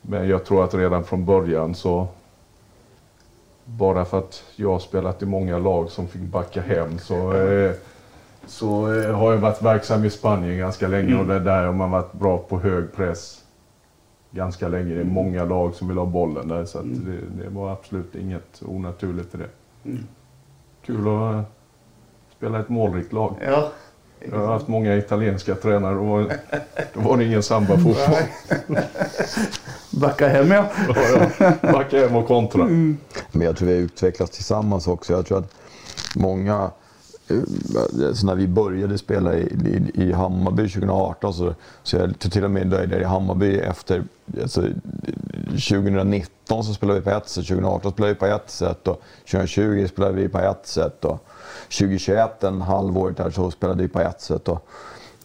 Men 0.06 0.28
jag 0.28 0.46
tror 0.46 0.63
att 0.63 0.74
redan 0.74 1.04
från 1.04 1.26
början 1.26 1.76
så 1.76 2.08
bara 3.66 4.06
för 4.06 4.18
att 4.18 4.44
jag 4.56 4.72
har 4.72 4.80
spelat 4.80 5.22
i 5.22 5.26
många 5.26 5.58
lag 5.58 5.89
som 5.89 6.08
fick 6.08 6.22
backa 6.22 6.62
hem 6.62 7.00
så, 7.00 7.34
eh, 7.34 7.72
så 8.46 8.94
eh, 8.94 9.16
har 9.16 9.32
jag 9.32 9.39
varit 9.39 9.62
verksam 9.62 10.06
i 10.06 10.10
Spanien 10.10 10.58
ganska 10.58 10.88
länge 10.88 11.16
och 11.16 11.26
det 11.26 11.34
är 11.34 11.39
där 11.39 11.66
har 11.66 11.74
man 11.74 11.92
varit 11.92 12.13
bra 12.13 12.38
på 12.38 12.60
hög 12.60 12.94
press 12.94 13.44
ganska 14.32 14.68
länge. 14.68 14.94
Det 14.94 15.02
är 15.02 15.06
många 15.06 15.46
lag 15.46 15.74
som 15.74 15.88
vill 15.88 15.98
ha 15.98 16.06
bollen 16.06 16.48
där 16.48 16.66
så 16.66 16.80
att 16.80 16.86
det, 17.06 17.44
det 17.44 17.50
var 17.50 17.72
absolut 17.72 18.16
inget 18.16 18.62
onaturligt 18.66 19.36
i 19.36 19.38
det. 19.38 19.50
Kul 20.86 21.00
att 21.00 21.34
eh, 21.34 21.42
spela 22.38 22.60
ett 22.60 22.70
målrikt 22.70 23.13
lag. 23.13 23.36
Ja. 23.42 23.72
Jag 24.31 24.38
har 24.39 24.47
haft 24.47 24.67
många 24.67 24.95
italienska 24.95 25.55
tränare 25.55 25.95
och 25.95 26.05
då 26.05 26.12
var, 26.12 26.38
då 26.93 26.99
var 26.99 27.17
det 27.17 27.25
ingen 27.25 27.43
samba-fotboll. 27.43 28.23
Backa 29.91 30.27
hem, 30.27 30.51
ja. 30.51 30.65
Backa 31.62 31.99
hem 31.99 32.15
och 32.15 32.27
kontra. 32.27 32.65
Men 32.65 32.97
jag 33.31 33.57
tror 33.57 33.67
vi 33.67 33.73
har 33.73 33.81
utvecklats 33.81 34.31
tillsammans 34.31 34.88
också. 34.88 35.13
Jag 35.13 35.25
tror 35.25 35.38
att 35.38 35.53
många, 36.15 36.71
eh, 37.27 38.13
så 38.13 38.25
när 38.25 38.36
vi 38.36 38.47
började 38.47 38.97
spela 38.97 39.36
i, 39.36 39.41
i, 39.43 40.03
i 40.03 40.12
Hammarby 40.12 40.69
2018, 40.69 41.33
så, 41.33 41.55
så 41.83 41.97
jag 41.97 42.19
till 42.19 42.43
och 42.43 42.51
med 42.51 42.67
där 42.67 43.01
i 43.01 43.03
Hammarby 43.03 43.57
efter, 43.57 44.03
alltså, 44.41 44.62
2019 45.45 46.63
så 46.63 46.73
spelade 46.73 46.99
vi 46.99 47.03
på 47.03 47.12
ett 47.12 47.29
sätt, 47.29 47.47
2018 47.47 47.91
spelade 47.91 48.13
vi 48.13 48.19
på 48.19 48.25
ett 48.25 48.49
sätt 48.49 48.88
och 48.88 49.01
2020 49.31 49.88
spelade 49.88 50.13
vi 50.13 50.29
på 50.29 50.39
ett 50.39 50.67
sätt. 50.67 51.05
Och 51.05 51.25
2021, 51.63 52.43
en 52.43 52.62
halvåret 52.62 53.17
där, 53.17 53.30
så 53.30 53.52
spelade 53.52 53.84
vi 53.84 53.89
på 53.89 53.99
ett 53.99 54.21
sätt. 54.21 54.47
Och 54.47 54.67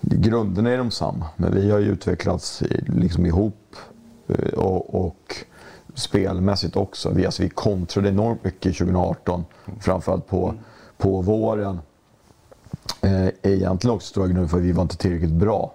grunderna 0.01 0.71
är 0.71 0.79
de 0.79 0.91
samma, 0.91 1.27
men 1.37 1.55
vi 1.55 1.71
har 1.71 1.79
ju 1.79 1.87
utvecklats 1.87 2.63
liksom 2.87 3.27
ihop 3.27 3.77
eh, 4.29 4.59
och, 4.59 5.05
och 5.07 5.37
spelmässigt 5.95 6.77
också. 6.77 7.11
Vi, 7.11 7.27
alltså, 7.27 7.43
vi 7.43 7.49
kontrade 7.49 8.09
enormt 8.09 8.45
mycket 8.45 8.79
2018, 8.79 9.45
framförallt 9.81 10.27
på, 10.27 10.55
på 10.97 11.21
våren. 11.21 11.81
Eh, 13.01 13.29
egentligen 13.43 13.97
också 13.97 14.09
stora 14.09 14.27
grunden 14.27 14.49
för 14.49 14.57
att 14.57 14.63
vi 14.63 14.73
var 14.73 14.83
inte 14.83 14.97
tillräckligt 14.97 15.31
bra. 15.31 15.75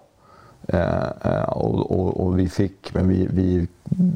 Eh, 0.67 1.03
eh, 1.21 1.43
och, 1.43 1.91
och, 1.91 2.25
och 2.25 2.39
vi 2.39 2.49
fick, 2.49 2.93
men 2.93 3.09
vi, 3.09 3.27
vi, 3.31 3.67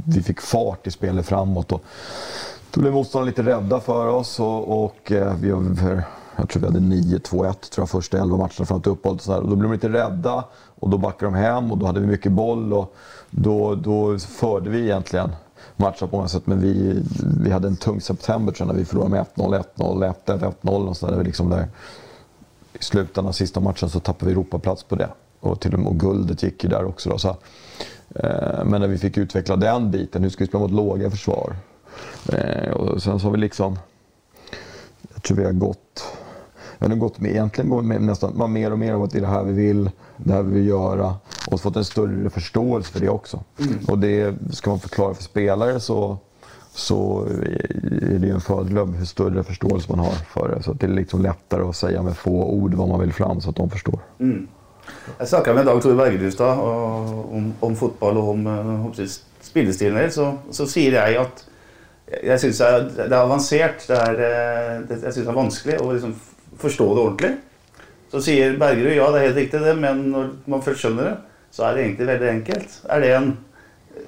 vi 0.08 0.22
fick 0.24 0.42
fart 0.42 0.88
i 0.88 0.92
spelet 0.92 1.26
framåt. 1.26 1.72
Och 1.72 1.84
då 2.72 2.82
blev 2.82 2.94
motståndarna 2.94 3.30
lite 3.30 3.44
rädda 3.44 3.80
för 3.80 4.08
oss 4.08 4.40
och, 4.40 4.84
och 4.84 5.12
eh, 5.12 5.36
vi 5.36 5.52
har, 5.52 6.04
jag 6.38 6.50
tror 6.50 6.62
vi 6.62 6.68
hade 6.68 6.80
9-2-1 6.80 7.20
tror 7.30 7.54
jag, 7.78 7.90
första 7.90 8.18
11 8.18 8.38
matcherna 8.38 8.66
fram 8.66 8.82
till 8.82 8.92
uppehållet. 8.92 9.22
och 9.22 9.26
så 9.26 9.32
här. 9.32 9.40
Och 9.40 9.50
då 9.50 9.56
blev 9.56 9.70
de 9.70 9.74
lite 9.74 9.90
rädda 9.90 10.44
och 10.80 10.90
då 10.90 10.98
backade 10.98 11.32
de 11.32 11.38
hem 11.38 11.72
och 11.72 11.78
då 11.78 11.86
hade 11.86 12.00
vi 12.00 12.08
mycket 12.08 12.32
boll. 12.32 12.74
Och 12.74 12.96
då, 13.30 13.76
då 13.76 14.20
förde 14.20 14.70
vi 14.70 14.82
egentligen 14.82 15.30
matchen 15.76 16.10
på 16.10 16.16
många 16.16 16.28
sätt. 16.28 16.48
Men 16.48 16.60
vi, 16.60 17.04
vi 17.44 17.52
hade 17.52 17.68
en 17.68 17.76
tung 17.76 18.02
september 18.02 18.54
tror 18.54 18.68
jag, 18.68 18.74
när 18.74 18.80
vi 18.80 18.86
förlorade 18.86 19.12
med 19.12 19.26
1-0, 19.36 19.64
1-0, 19.76 20.14
1-1, 20.26 20.54
1-0 20.62 20.88
och 20.88 20.98
sådär. 20.98 21.24
Liksom 21.24 21.50
där. 21.50 21.68
I 22.80 22.84
slutändan 22.84 23.28
av 23.28 23.32
sista 23.32 23.60
matchen 23.60 23.90
så 23.90 24.00
tappade 24.00 24.26
vi 24.26 24.32
Europaplats 24.32 24.84
på 24.84 24.96
det. 24.96 25.10
Och, 25.40 25.60
till 25.60 25.74
och, 25.74 25.80
med, 25.80 25.88
och 25.88 26.00
guldet 26.00 26.44
gick 26.44 26.64
ju 26.64 26.70
där 26.70 26.86
också. 26.86 27.10
Då, 27.10 27.18
så, 27.18 27.30
eh, 28.16 28.64
men 28.66 28.82
när 28.82 28.88
vi 28.88 28.98
fick 28.98 29.18
utveckla 29.18 29.56
den 29.56 29.92
biten, 29.92 30.24
hur 30.24 30.30
ska 30.30 30.44
vi 30.44 30.48
spela 30.48 30.62
mot 30.62 30.72
låga 30.72 31.12
försvar? 31.12 31.56
Eh, 32.34 32.72
och 32.72 33.04
sen 33.04 33.20
så 33.20 33.26
har 33.26 33.32
vi 33.32 33.38
liksom, 33.38 33.80
jag 35.14 35.24
tror 35.24 35.38
vi 35.38 35.46
har 35.46 35.52
gått, 35.52 36.04
vi 36.80 36.88
har 36.88 36.96
gått 36.96 37.20
med, 37.20 37.32
egentligen 37.32 37.70
gått 37.70 37.86
med 37.86 38.02
nästan 38.02 38.34
man 38.38 38.54
mer 38.54 38.72
och 38.72 38.80
mer 38.80 38.94
av 38.94 39.04
att 39.04 39.12
det 39.12 39.18
är 39.18 39.22
det 39.22 39.28
här 39.28 39.44
vi 39.44 39.54
vill, 39.54 39.90
det 40.18 40.34
här 40.34 40.42
vi 40.44 40.54
vill 40.54 40.68
göra. 40.68 41.16
Och 41.52 41.62
fått 41.62 41.76
en 41.76 41.86
större 41.86 42.30
förståelse 42.30 42.92
för 42.92 43.00
det 43.00 43.10
också. 43.10 43.44
Och 43.88 43.98
det 44.00 44.36
ska 44.52 44.70
man 44.70 44.80
förklara 44.80 45.14
för 45.14 45.24
spelare 45.24 45.80
så, 45.80 46.18
så 46.72 47.26
är 48.02 48.20
det 48.20 48.28
ju 48.28 48.34
en 48.34 48.42
fördel 48.42 48.78
hur 48.78 49.06
större 49.06 49.44
förståelse 49.44 49.88
man 49.90 50.00
har 50.00 50.12
för 50.12 50.56
det. 50.56 50.64
Så 50.64 50.72
att 50.72 50.80
det 50.80 50.86
är 50.86 50.92
liksom 50.92 51.22
lättare 51.22 51.64
att 51.64 51.76
säga 51.76 52.04
med 52.04 52.18
få 52.18 52.44
ord 52.46 52.74
vad 52.74 52.88
man 52.90 53.00
vill 53.00 53.14
fram 53.14 53.42
så 53.42 53.50
att 53.50 53.56
de 53.56 53.70
förstår. 53.70 54.00
Jeg 55.20 55.28
snakka 55.28 55.54
med 55.54 55.66
Dag 55.66 55.82
Tore 55.82 55.96
Bergerudstad 55.96 56.58
og- 56.60 57.34
om, 57.36 57.54
om 57.60 57.76
fotball 57.76 58.18
og 58.18 58.30
om 58.30 58.48
eh, 58.48 58.86
om 58.86 58.94
spillestilen. 59.42 60.12
Så, 60.12 60.38
så 60.52 60.66
sier 60.66 60.92
jeg 60.96 61.18
at 61.18 61.44
jeg 62.24 62.40
syns 62.40 62.58
det 62.96 63.04
er 63.10 63.18
avansert. 63.20 63.84
Det 63.88 63.98
er, 63.98 64.22
eh, 64.28 64.82
det, 64.88 65.02
jeg 65.04 65.14
syns 65.14 65.26
det 65.26 65.34
er 65.34 65.40
vanskelig 65.42 65.80
å 65.84 65.92
liksom 65.92 66.14
forstå 66.62 66.88
det 66.96 67.02
ordentlig. 67.02 67.34
Så 68.12 68.22
sier 68.24 68.56
Bergerud 68.60 68.96
ja, 68.96 69.08
det 69.12 69.20
er 69.20 69.28
helt 69.28 69.42
riktig 69.42 69.64
det, 69.64 69.74
men 69.80 70.06
når 70.14 70.30
man 70.48 70.64
først 70.64 70.84
skjønner 70.84 71.10
det, 71.10 71.16
så 71.52 71.68
er 71.68 71.76
det 71.76 71.84
egentlig 71.84 72.08
veldig 72.08 72.30
enkelt. 72.30 72.78
Er 72.90 73.04
det 73.04 73.12
en 73.16 73.32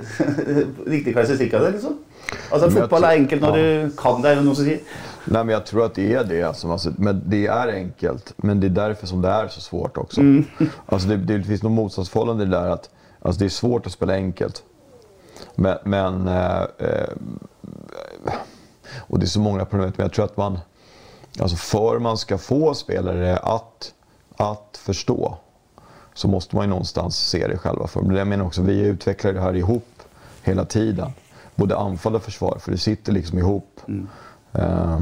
riktig 0.94 1.14
karakteristikk 1.14 1.54
av 1.58 1.66
det? 1.66 1.72
liksom? 1.78 2.00
Fotball 2.50 2.90
tror- 2.90 3.08
er 3.10 3.18
enkelt 3.18 3.42
når 3.42 3.58
ja. 3.58 3.64
du 3.64 3.96
kan 3.98 4.22
det, 4.22 4.32
er 4.32 4.36
det 4.36 4.46
noen 4.46 4.56
som 4.56 4.66
sier. 4.66 4.80
Nej, 5.26 5.44
men 5.44 5.54
jag 5.54 5.66
tror 5.66 5.86
att 5.86 5.96
det 5.96 6.14
är 6.14 6.24
det. 6.24 6.44
Alltså, 6.44 6.72
alltså, 6.72 6.94
men 6.98 7.22
det 7.26 7.48
är 7.48 7.68
enkelt, 7.68 8.34
men 8.38 8.60
det 8.60 8.68
är 8.68 8.70
därför 8.70 9.08
som 9.08 9.22
det 9.22 9.30
är 9.30 9.48
så 9.48 9.62
svårt 9.62 9.98
också. 9.98 10.22
Alltså, 10.86 11.08
det, 11.10 11.18
det 11.18 11.44
finns 11.44 11.64
något 11.64 11.72
motsatsförhållande 11.72 12.46
där 12.46 12.70
att 12.70 12.90
alltså, 13.22 13.40
det 13.40 13.46
är 13.46 13.50
svårt 13.50 13.86
att 13.86 13.92
spela 13.92 14.14
enkelt. 14.14 14.64
Men, 15.56 15.78
men 15.84 16.28
eh, 16.28 16.62
eh, 16.78 17.10
och 18.98 19.20
det 19.20 19.26
är 19.26 19.28
så 19.28 19.40
många 19.40 19.66
problem, 19.66 19.92
men 19.98 20.04
jag 20.04 20.14
tror 20.14 20.26
att 20.26 20.38
man, 20.38 20.60
alltså 21.42 21.58
för 21.58 22.00
man 22.00 22.18
ska 22.18 22.38
få 22.38 22.74
spelare 22.74 23.38
att, 23.38 23.94
att 24.38 24.80
förstå 24.84 25.38
så 26.14 26.28
måste 26.28 26.56
man 26.56 26.66
ju 26.66 26.70
någonstans 26.70 27.18
se 27.18 27.48
det 27.48 27.58
själva. 27.58 27.88
För 27.88 28.02
men 28.02 28.16
jag 28.16 28.28
menar 28.28 28.46
också, 28.46 28.62
vi 28.62 28.80
utvecklar 28.80 29.34
det 29.34 29.42
här 29.42 29.56
ihop 29.56 30.04
hela 30.44 30.66
tiden. 30.66 31.12
Både 31.56 31.78
anfall 31.78 32.16
och 32.16 32.24
försvar, 32.24 32.58
för 32.60 32.72
det 32.72 32.78
sitter 32.78 33.12
liksom 33.12 33.40
ihop. 33.40 33.82
Eh, 34.54 35.00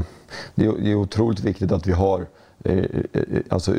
det, 0.54 0.64
är, 0.66 0.94
otroligt 0.94 1.40
viktigt 1.40 1.72
att 1.72 1.86
vi 1.86 1.92
har 1.92 2.26
eh, 2.64 2.78
eh, 3.12 3.22
alltså, 3.48 3.74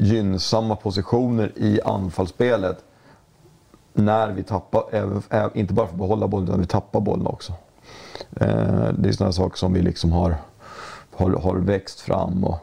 gynnsamma 0.00 0.76
positioner 0.76 1.52
i 1.56 1.80
anfallsspelet 1.84 2.84
när 3.92 4.28
vi 4.28 4.42
tappar, 4.42 4.84
inte 5.54 5.74
bara 5.74 5.86
för 5.86 5.94
att 5.94 5.98
behålla 5.98 6.28
bollen, 6.28 6.48
utan 6.48 6.60
vi 6.60 6.66
tappar 6.66 7.00
bollen 7.00 7.26
också. 7.26 7.52
Det 8.30 9.08
är 9.08 9.12
sådana 9.12 9.32
saker 9.32 9.58
som 9.58 9.72
vi 9.72 9.82
liksom 9.82 10.12
har 10.12 10.36
har, 11.14 11.30
har 11.30 11.56
växt 11.56 12.00
fram. 12.00 12.44
Och, 12.44 12.58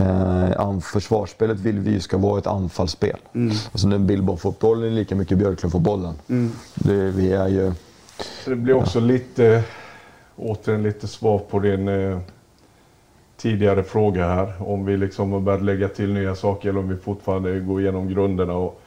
eh, 0.00 0.80
försvarsspelet 0.80 1.58
vill 1.58 1.78
vi 1.78 1.90
ju 1.90 2.00
ska 2.00 2.18
vara 2.18 2.38
ett 2.38 2.46
anfallsspel. 2.46 3.16
Mm. 3.34 3.56
Alltså 3.72 3.88
när 3.88 3.98
Billborn-fotbollen 3.98 4.92
är 4.92 4.94
lika 4.94 5.14
mycket 5.14 5.38
Björklund-fotbollen. 5.38 6.14
Mm. 6.28 6.52
Det, 6.74 7.10
vi 7.10 7.32
är 7.32 7.48
ju... 7.48 7.72
det 8.44 8.56
blir 8.56 8.74
också 8.74 8.98
ja. 8.98 9.04
lite, 9.04 9.62
återigen 10.36 10.82
lite 10.82 11.08
svar 11.08 11.38
på 11.38 11.58
din 11.58 11.88
eh, 11.88 12.18
tidigare 13.36 13.82
fråga 13.82 14.26
här. 14.26 14.52
Om 14.58 14.84
vi 14.84 14.96
liksom 14.96 15.32
har 15.32 15.40
börjat 15.40 15.62
lägga 15.62 15.88
till 15.88 16.12
nya 16.12 16.34
saker 16.34 16.68
eller 16.68 16.80
om 16.80 16.88
vi 16.88 16.96
fortfarande 16.96 17.60
går 17.60 17.80
igenom 17.80 18.08
grunderna. 18.08 18.52
Och, 18.52 18.80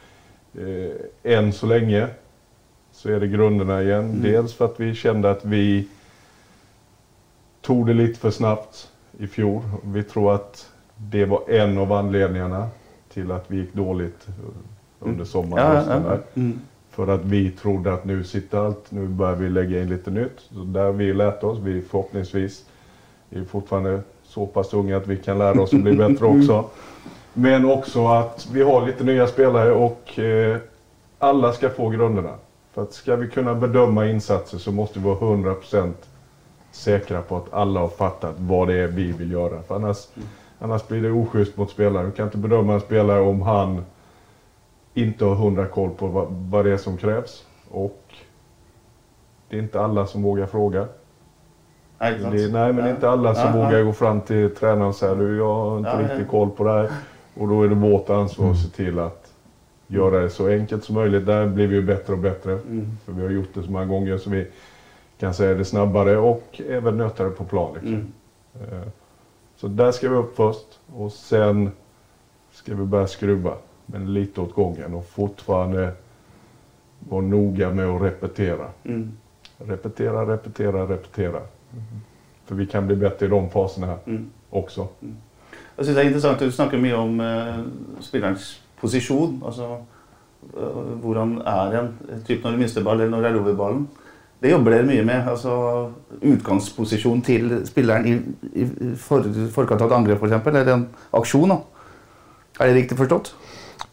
eh, 0.53 1.33
än 1.37 1.53
så 1.53 1.65
länge 1.65 2.07
så 2.91 3.09
är 3.09 3.19
det 3.19 3.27
grunderna 3.27 3.81
igen. 3.81 4.05
Mm. 4.05 4.21
Dels 4.21 4.53
för 4.53 4.65
att 4.65 4.79
vi 4.79 4.95
kände 4.95 5.31
att 5.31 5.45
vi 5.45 5.87
tog 7.65 7.87
det 7.87 7.93
lite 7.93 8.19
för 8.19 8.31
snabbt 8.31 8.91
i 9.19 9.27
fjol. 9.27 9.61
Vi 9.83 10.03
tror 10.03 10.35
att 10.35 10.69
det 10.97 11.25
var 11.25 11.49
en 11.49 11.77
av 11.77 11.91
anledningarna 11.91 12.67
till 13.13 13.31
att 13.31 13.51
vi 13.51 13.57
gick 13.57 13.73
dåligt 13.73 14.27
under 14.99 15.15
mm. 15.15 15.25
sommaren. 15.25 15.75
Ja, 15.75 15.83
ja, 15.95 16.01
ja. 16.07 16.17
Mm. 16.41 16.59
För 16.89 17.07
att 17.07 17.21
vi 17.21 17.51
trodde 17.51 17.93
att 17.93 18.05
nu 18.05 18.23
sitter 18.23 18.57
allt, 18.57 18.91
nu 18.91 19.07
börjar 19.07 19.35
vi 19.35 19.49
lägga 19.49 19.81
in 19.81 19.89
lite 19.89 20.11
nytt. 20.11 20.39
Så 20.53 20.59
där 20.59 20.91
vi 20.91 21.13
lärt 21.13 21.43
oss, 21.43 21.59
vi 21.59 21.81
förhoppningsvis 21.81 22.65
är 23.29 23.43
fortfarande 23.43 24.01
så 24.23 24.45
pass 24.45 24.73
unga 24.73 24.97
att 24.97 25.07
vi 25.07 25.17
kan 25.17 25.37
lära 25.37 25.61
oss 25.61 25.73
att 25.73 25.81
bli 25.81 25.93
bättre 25.93 26.25
också. 26.25 26.65
Men 27.33 27.65
också 27.65 28.07
att 28.07 28.47
vi 28.51 28.61
har 28.61 28.85
lite 28.85 29.03
nya 29.03 29.27
spelare 29.27 29.71
och 29.71 30.19
eh, 30.19 30.57
alla 31.19 31.53
ska 31.53 31.69
få 31.69 31.89
grunderna. 31.89 32.33
För 32.73 32.83
att 32.83 32.93
ska 32.93 33.15
vi 33.15 33.27
kunna 33.27 33.55
bedöma 33.55 34.07
insatser 34.07 34.57
så 34.57 34.71
måste 34.71 34.99
vi 34.99 35.05
vara 35.05 35.17
100% 35.17 35.93
säkra 36.75 37.21
på 37.21 37.37
att 37.37 37.53
alla 37.53 37.79
har 37.79 37.89
fattat 37.89 38.35
vad 38.37 38.67
det 38.67 38.73
är 38.73 38.87
vi 38.87 39.11
vill 39.11 39.31
göra. 39.31 39.61
För 39.61 39.75
annars, 39.75 40.07
mm. 40.15 40.27
annars 40.59 40.87
blir 40.87 41.01
det 41.01 41.11
oschysst 41.11 41.57
mot 41.57 41.69
spelaren. 41.69 42.05
Vi 42.05 42.11
kan 42.11 42.25
inte 42.25 42.37
bedöma 42.37 42.73
en 42.73 42.79
spelare 42.79 43.21
om 43.21 43.41
han 43.41 43.85
inte 44.93 45.25
har 45.25 45.35
hundra 45.35 45.67
koll 45.67 45.89
på 45.89 46.07
vad, 46.07 46.27
vad 46.29 46.65
det 46.65 46.71
är 46.71 46.77
som 46.77 46.97
krävs. 46.97 47.45
Och 47.69 48.01
det 49.49 49.57
är 49.57 49.61
inte 49.61 49.81
alla 49.81 50.05
som 50.05 50.23
vågar 50.23 50.45
fråga. 50.45 50.87
Nej, 51.99 52.19
det, 52.19 52.51
nej 52.51 52.73
men 52.73 52.85
ja. 52.85 52.89
inte 52.89 53.09
alla 53.09 53.35
som 53.35 53.43
ja, 53.43 53.51
vågar 53.65 53.77
ja. 53.77 53.83
gå 53.83 53.93
fram 53.93 54.21
till 54.21 54.55
tränaren 54.55 54.87
och 54.87 54.95
säga 54.95 55.15
du, 55.15 55.37
jag 55.37 55.55
har 55.55 55.77
inte 55.77 56.03
riktigt 56.03 56.27
koll 56.27 56.49
på 56.49 56.63
det 56.63 56.71
här. 56.71 56.89
Och 57.33 57.47
då 57.47 57.63
är 57.63 57.67
det 57.67 57.75
vårt 57.75 58.09
ansvar 58.09 58.51
att 58.51 58.57
se 58.57 58.69
till 58.69 58.99
att 58.99 59.31
göra 59.87 60.19
det 60.19 60.29
så 60.29 60.47
enkelt 60.47 60.83
som 60.83 60.95
möjligt. 60.95 61.25
Där 61.25 61.47
blir 61.47 61.67
vi 61.67 61.75
ju 61.75 61.81
bättre 61.81 62.13
och 62.13 62.19
bättre. 62.19 62.51
Mm. 62.51 62.97
För 63.05 63.11
vi 63.11 63.23
har 63.23 63.29
gjort 63.29 63.53
det 63.53 63.63
så 63.63 63.71
många 63.71 63.85
gånger 63.85 64.17
så 64.17 64.29
vi 64.29 64.47
kan 65.19 65.33
säga 65.33 65.53
det 65.53 65.65
snabbare 65.65 66.17
och 66.17 66.61
även 66.69 66.97
nöta 66.97 67.23
det 67.23 67.29
på 67.29 67.43
plan. 67.43 67.73
Liksom. 67.73 67.93
Mm. 67.93 68.11
Eh, 68.53 68.87
så 69.55 69.67
där 69.67 69.91
ska 69.91 70.09
vi 70.09 70.15
upp 70.15 70.35
först 70.35 70.79
och 70.95 71.11
sen 71.11 71.71
ska 72.51 72.75
vi 72.75 72.85
börja 72.85 73.07
skruva. 73.07 73.53
Men 73.85 74.13
lite 74.13 74.41
åt 74.41 74.53
gången 74.53 74.93
och 74.93 75.05
fortfarande 75.05 75.91
vara 76.99 77.21
noga 77.21 77.71
med 77.71 77.85
att 77.85 78.01
repetera. 78.01 78.67
Mm. 78.83 79.11
Repetera, 79.57 80.33
repetera, 80.33 80.87
repetera. 80.87 81.41
För 82.45 82.55
vi 82.55 82.65
kan 82.65 82.87
bli 82.87 82.95
bättre 82.95 83.25
i 83.25 83.29
de 83.29 83.49
faserna 83.49 83.97
mm. 84.05 84.29
också. 84.49 84.87
Mm. 85.01 85.15
Jag 85.75 85.85
syns 85.85 85.95
det 85.97 86.03
är 86.03 86.07
intressant, 86.07 86.39
du 86.39 86.51
snackar 86.51 86.77
mycket 86.77 86.97
om 86.97 87.19
eh, 87.19 87.55
spelarens 88.01 88.59
position. 88.79 89.43
Altså 89.45 89.77
uh, 90.57 90.99
hvordan 91.01 91.41
er 91.45 91.77
en 91.79 92.23
typ 92.27 92.43
når 92.43 92.51
du 92.51 92.57
mister 92.57 92.83
ball, 92.83 93.01
eller 93.01 93.11
når 93.11 93.21
det 93.21 93.31
er 93.31 93.39
over 93.39 93.55
ballen. 93.55 93.87
Det 94.45 94.51
jobber 94.51 94.75
dere 94.75 94.85
mye 94.85 95.01
med. 95.01 95.25
altså 95.25 95.53
Utgangsposisjon 96.21 97.23
til 97.25 97.47
spilleren 97.65 98.05
i, 98.05 98.11
i 98.61 98.65
for, 99.01 99.25
forkant 99.55 99.81
av 99.81 99.89
et 99.89 99.95
angrep, 99.97 100.21
f.eks. 100.21 100.49
Eller 100.51 100.69
en 100.69 100.83
aksjon. 101.17 101.49
da. 101.49 101.57
Er 102.59 102.69
det 102.69 102.75
riktigt 102.75 102.97
förstått? 102.97 103.31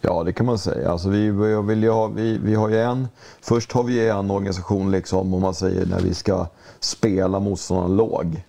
Ja, 0.00 0.22
det 0.22 0.32
kan 0.32 0.46
man 0.46 0.58
säga. 0.58 0.90
Alltså 0.90 1.08
vi, 1.08 1.30
vill 1.68 1.88
ha, 1.88 2.06
vi, 2.06 2.38
vi 2.38 2.54
har 2.54 2.68
ju 2.68 2.80
en, 2.80 3.08
först 3.40 3.72
har 3.72 3.84
vi 3.84 4.08
en 4.08 4.30
organisation, 4.30 4.90
liksom, 4.90 5.34
om 5.34 5.40
man 5.42 5.54
säger 5.54 5.86
när 5.86 6.00
vi 6.00 6.14
ska 6.14 6.46
spela 6.80 7.40
motståndaren 7.40 7.96
låg. 7.96 8.44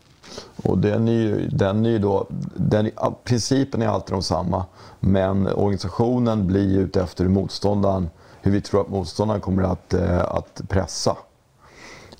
Och 0.64 0.78
den 0.78 1.08
är 1.08 1.12
ju, 1.12 1.48
den 1.48 1.86
är 1.86 2.00
då, 2.00 2.28
den, 2.56 2.92
principen 3.24 3.82
är 3.82 3.88
alltid 3.88 4.24
samma, 4.24 4.66
men 5.00 5.48
organisationen 5.48 6.48
blir 6.48 6.80
ute 6.80 7.02
efter 7.02 7.28
motståndaren, 7.28 8.10
hur 8.42 8.52
vi 8.52 8.62
tror 8.62 8.82
att 8.82 8.90
motståndaren 8.90 9.42
kommer 9.42 9.64
att, 9.64 9.94
eh, 9.94 10.22
att 10.22 10.62
pressa. 10.70 11.18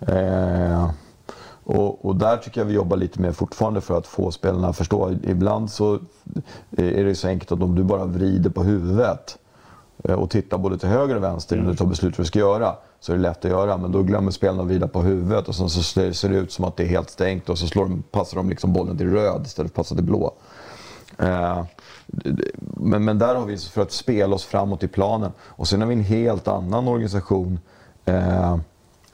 Eh, 0.08 0.90
och, 1.66 2.06
och, 2.06 2.16
där 2.16 2.38
tycker 2.38 2.62
jag 2.62 2.66
vi 2.66 2.74
jobbar 2.74 2.98
lite 2.98 3.22
mer 3.22 3.32
fortfarande 3.32 3.82
för 3.82 3.98
att 3.98 4.08
få 4.08 4.32
spelarna 4.32 4.68
att 4.68 4.78
förstå. 4.78 5.12
Ibland 5.24 5.72
så 5.72 5.94
eh, 6.78 7.00
är 7.00 7.04
det 7.04 7.16
så 7.16 7.28
enkelt 7.28 7.52
att 7.52 7.62
om 7.62 7.76
du 7.76 7.84
bara 7.84 8.06
vrider 8.06 8.50
på 8.50 8.64
huvudet 8.64 9.38
eh, 10.04 10.16
och 10.16 10.30
tittar 10.30 10.58
både 10.58 10.78
till 10.78 10.90
höger 10.90 11.16
och 11.16 11.24
vänster 11.24 11.56
innan 11.56 11.72
du 11.72 11.76
tar 11.76 11.86
beslut 11.86 12.18
vad 12.18 12.26
du 12.26 12.28
ska 12.28 12.40
göra 12.40 12.76
så 13.00 13.12
är 13.12 13.16
det 13.16 13.22
lätt 13.22 13.46
att 13.46 13.52
göra. 13.52 13.78
Men 13.78 13.92
då 13.92 14.04
glömmer 14.04 14.32
spelarna 14.32 14.62
att 14.62 14.68
vrida 14.68 14.88
på 14.88 15.02
huvudet 15.02 15.48
och 15.48 15.56
sen 15.56 15.70
så 15.70 15.84
ser 16.14 16.30
det 16.30 16.38
ut 16.38 16.52
som 16.52 16.66
att 16.66 16.78
det 16.78 16.84
är 16.84 16.88
helt 16.88 17.10
stängt 17.10 17.50
och 17.50 17.58
så 17.58 17.68
slår 17.68 17.84
de, 17.84 18.04
passar 18.12 18.38
de 18.38 18.50
liksom 18.50 18.74
bollen 18.74 18.98
till 18.98 19.10
röd 19.10 19.42
istället 19.46 19.56
för 19.56 19.82
att 19.82 19.86
passa 19.86 19.96
till 19.96 20.04
blå. 20.04 20.34
Eh, 21.18 21.64
men, 22.60 23.06
men 23.06 23.20
där 23.20 23.36
har 23.36 23.46
vi 23.46 23.58
för 23.58 23.82
att 23.82 23.92
spela 23.92 24.36
oss 24.36 24.46
framåt 24.46 24.84
i 24.84 24.88
planen. 24.88 25.32
Och 25.42 25.68
sen 25.68 25.82
har 25.82 25.88
vi 25.88 25.94
en 25.94 26.04
helt 26.04 26.48
annan 26.48 26.88
organisation 26.88 27.60
eh, 28.06 28.58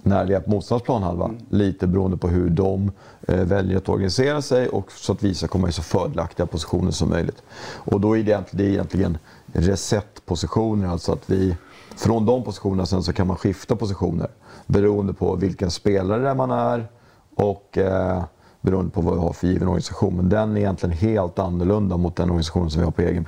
när 0.04 0.26
det 0.26 0.36
är 0.36 0.40
på 0.40 0.50
motståndarens 0.50 0.86
planhalva. 0.86 1.26
Mm. 1.26 1.38
Lite 1.50 1.88
beroende 1.88 2.18
på 2.18 2.28
hur 2.28 2.50
de 2.50 2.92
eh, 3.28 3.44
väljer 3.44 3.78
att 3.78 3.90
organisera 3.90 4.42
sig 4.42 4.70
och 4.70 4.92
så 4.92 5.12
att 5.12 5.24
vi 5.24 5.34
ska 5.34 5.48
komma 5.48 5.70
i 5.70 5.72
så 5.72 5.82
fördelaktiga 5.82 6.46
positioner 6.46 6.92
som 6.92 7.10
möjligt. 7.10 7.44
Och 7.76 8.02
då 8.02 8.18
är 8.18 8.24
det, 8.24 8.44
det 8.52 8.64
är 8.64 8.70
egentligen 8.70 9.18
reset-positioner, 9.54 10.88
alltså 10.88 11.12
att 11.12 11.30
vi 11.30 11.58
från 11.96 12.26
de 12.26 12.44
positionerna 12.44 12.86
sen 12.86 13.04
så 13.04 13.14
kan 13.14 13.28
man 13.28 13.38
skifta 13.38 13.76
positioner 13.76 14.28
beroende 14.68 15.14
på 15.14 15.36
vilken 15.36 15.72
spelare 15.72 16.36
man 16.36 16.52
är 16.52 16.88
och 17.36 17.78
eh, 17.78 18.24
beroende 18.62 18.92
på 18.92 19.02
vad 19.02 19.14
vi 19.14 19.20
har 19.20 19.34
för 19.34 19.48
given 19.48 19.68
organisation. 19.68 20.16
Men 20.16 20.30
den 20.30 20.52
är 20.52 20.58
egentligen 20.58 20.96
helt 20.96 21.40
annorlunda 21.40 21.98
mot 21.98 22.16
den 22.16 22.30
organisation 22.30 22.72
som 22.72 22.80
vi 22.80 22.86
har 22.86 22.92
på 22.92 23.02
egen 23.02 23.26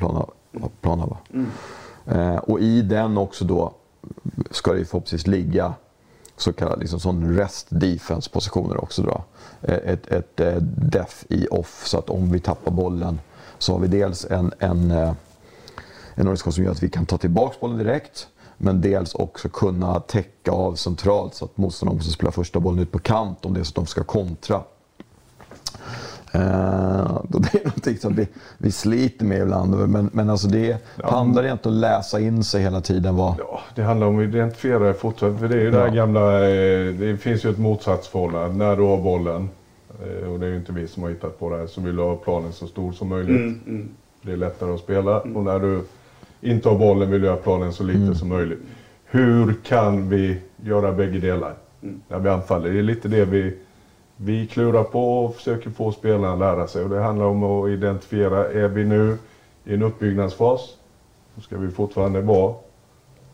planhalva. 0.82 1.18
Mm. 1.34 1.48
Eh, 2.06 2.38
och 2.38 2.60
i 2.60 2.82
den 2.82 3.18
också 3.18 3.46
då 3.46 3.74
ska 4.52 4.74
det 4.74 4.86
förhoppningsvis 4.86 5.28
ligga 5.28 5.74
så 6.42 6.54
kallade 6.54 6.82
liksom 6.82 7.00
sån 7.00 7.36
rest 7.36 7.68
defense 7.70 8.30
positioner 8.30 8.84
också. 8.84 9.02
Då. 9.02 9.24
Eh, 9.62 9.76
ett, 9.76 10.08
ett, 10.08 10.40
ett 10.40 10.64
def 10.92 11.26
i 11.30 11.48
off 11.48 11.88
så 11.88 11.98
att 11.98 12.10
om 12.10 12.32
vi 12.32 12.40
tappar 12.40 12.72
bollen 12.72 13.20
så 13.58 13.74
har 13.74 13.80
vi 13.80 13.88
dels 13.88 14.26
en, 14.26 14.54
en, 14.60 14.92
eh, 14.92 15.14
en 16.16 16.28
organisation 16.28 16.54
som 16.54 16.64
gör 16.64 16.72
att 16.72 16.84
vi 16.84 16.90
kan 16.90 17.06
ta 17.06 17.18
tillbaka 17.18 17.58
bollen 17.62 17.78
direkt 17.78 18.28
men 18.58 18.82
dels 18.82 19.16
också 19.16 19.50
kunna 19.50 20.00
täcka 20.00 20.52
av 20.52 20.76
centralt 20.76 21.36
så 21.36 21.46
att 21.46 21.58
motståndaren 21.58 21.98
måste 21.98 22.12
spela 22.12 22.32
första 22.32 22.60
bollen 22.60 22.80
ut 22.80 22.92
på 22.92 23.00
kant 23.00 23.46
om 23.46 23.54
det 23.54 23.60
är 23.60 23.64
så 23.64 23.70
att 23.70 23.76
de 23.76 23.86
ska 23.86 24.04
kontra. 24.04 24.64
Uh, 26.36 27.22
det 27.28 27.54
är 27.54 27.65
någonting 27.65 27.98
som 27.98 28.15
vi, 28.15 28.28
vi 28.58 28.72
sliter 28.72 29.26
med 29.26 29.41
ibland. 29.41 29.89
Men, 29.89 30.10
men 30.13 30.30
alltså 30.30 30.48
det 30.48 30.78
ja. 30.96 31.10
handlar 31.10 31.44
egentligen 31.44 31.78
om 31.78 31.84
att 31.84 31.89
läsa 31.89 32.20
in 32.20 32.44
sig 32.44 32.62
hela 32.62 32.82
tiden. 32.82 33.15
Vad... 33.15 33.36
Ja, 33.39 33.62
det 33.76 33.82
handlar 33.82 34.08
om 34.08 34.20
att 34.20 34.24
identifiera 34.24 34.94
fortsatt. 34.94 35.39
För 35.39 35.48
det 35.48 35.56
är 35.56 35.62
ju 35.62 35.72
ja. 35.72 35.84
det 35.84 35.96
gamla, 35.96 36.50
eh, 36.50 36.94
det 36.94 37.17
finns 37.17 37.46
ju 37.46 37.50
ett 37.50 37.58
motsatsförhållande. 37.58 38.65
När 38.65 38.76
du 38.76 38.84
har 38.84 38.98
bollen, 38.98 39.50
eh, 40.04 40.32
och 40.32 40.39
det 40.39 40.46
är 40.46 40.50
ju 40.50 40.58
inte 40.58 40.72
vi 40.72 40.88
som 40.88 41.04
har 41.04 41.10
hittat 41.10 41.39
på 41.39 41.50
det 41.50 41.58
här, 41.58 41.67
så 41.67 41.82
vill 41.82 41.96
du 41.96 42.02
ha 42.02 42.15
planen 42.15 42.54
så 42.54 42.67
stor 42.67 42.91
som 42.91 43.08
möjligt. 43.08 43.30
Mm, 43.30 43.60
mm. 43.67 43.89
Det 44.22 44.32
är 44.32 44.38
lättare 44.38 44.74
att 44.74 44.80
spela. 44.80 45.22
Mm. 45.22 45.38
Och 45.38 45.44
när 45.44 45.60
du 45.60 45.82
inte 46.41 46.70
har 46.70 46.80
bollen 46.80 47.12
vill 47.12 47.24
göra 47.24 47.36
planen 47.36 47.74
så 47.74 47.84
lite 47.84 48.00
mm. 48.00 48.15
som 48.15 48.30
möjligt. 48.30 48.60
Hur 49.06 49.56
kan 49.63 50.10
vi 50.10 50.38
göra 50.63 50.91
bägge 50.91 51.20
delar 51.20 51.54
mm. 51.82 52.02
när 52.08 52.20
vi 52.20 52.30
anfaller? 52.30 52.70
Det 52.70 52.80
är 52.80 52.84
lite 52.84 53.08
det 53.08 53.26
vi, 53.26 53.58
vi 54.24 54.47
klurar 54.47 54.84
på 54.84 55.26
och 55.26 55.36
försöker 55.36 55.69
få 55.69 55.91
spelarna 55.91 56.34
att 56.34 56.39
lära 56.39 56.67
sig. 56.67 56.84
Och 56.84 56.89
det 56.89 56.99
handlar 56.99 57.26
om 57.26 57.43
att 57.43 57.69
identifiera, 57.69 58.51
är 58.51 58.67
vi 58.67 58.84
nu 58.84 59.17
i 59.65 59.74
en 59.74 59.84
uppbyggnadsfas, 59.84 60.78
då 61.36 61.41
ska 61.41 61.57
vi 61.57 61.72
fortfarande 61.72 62.22
vara, 62.22 62.55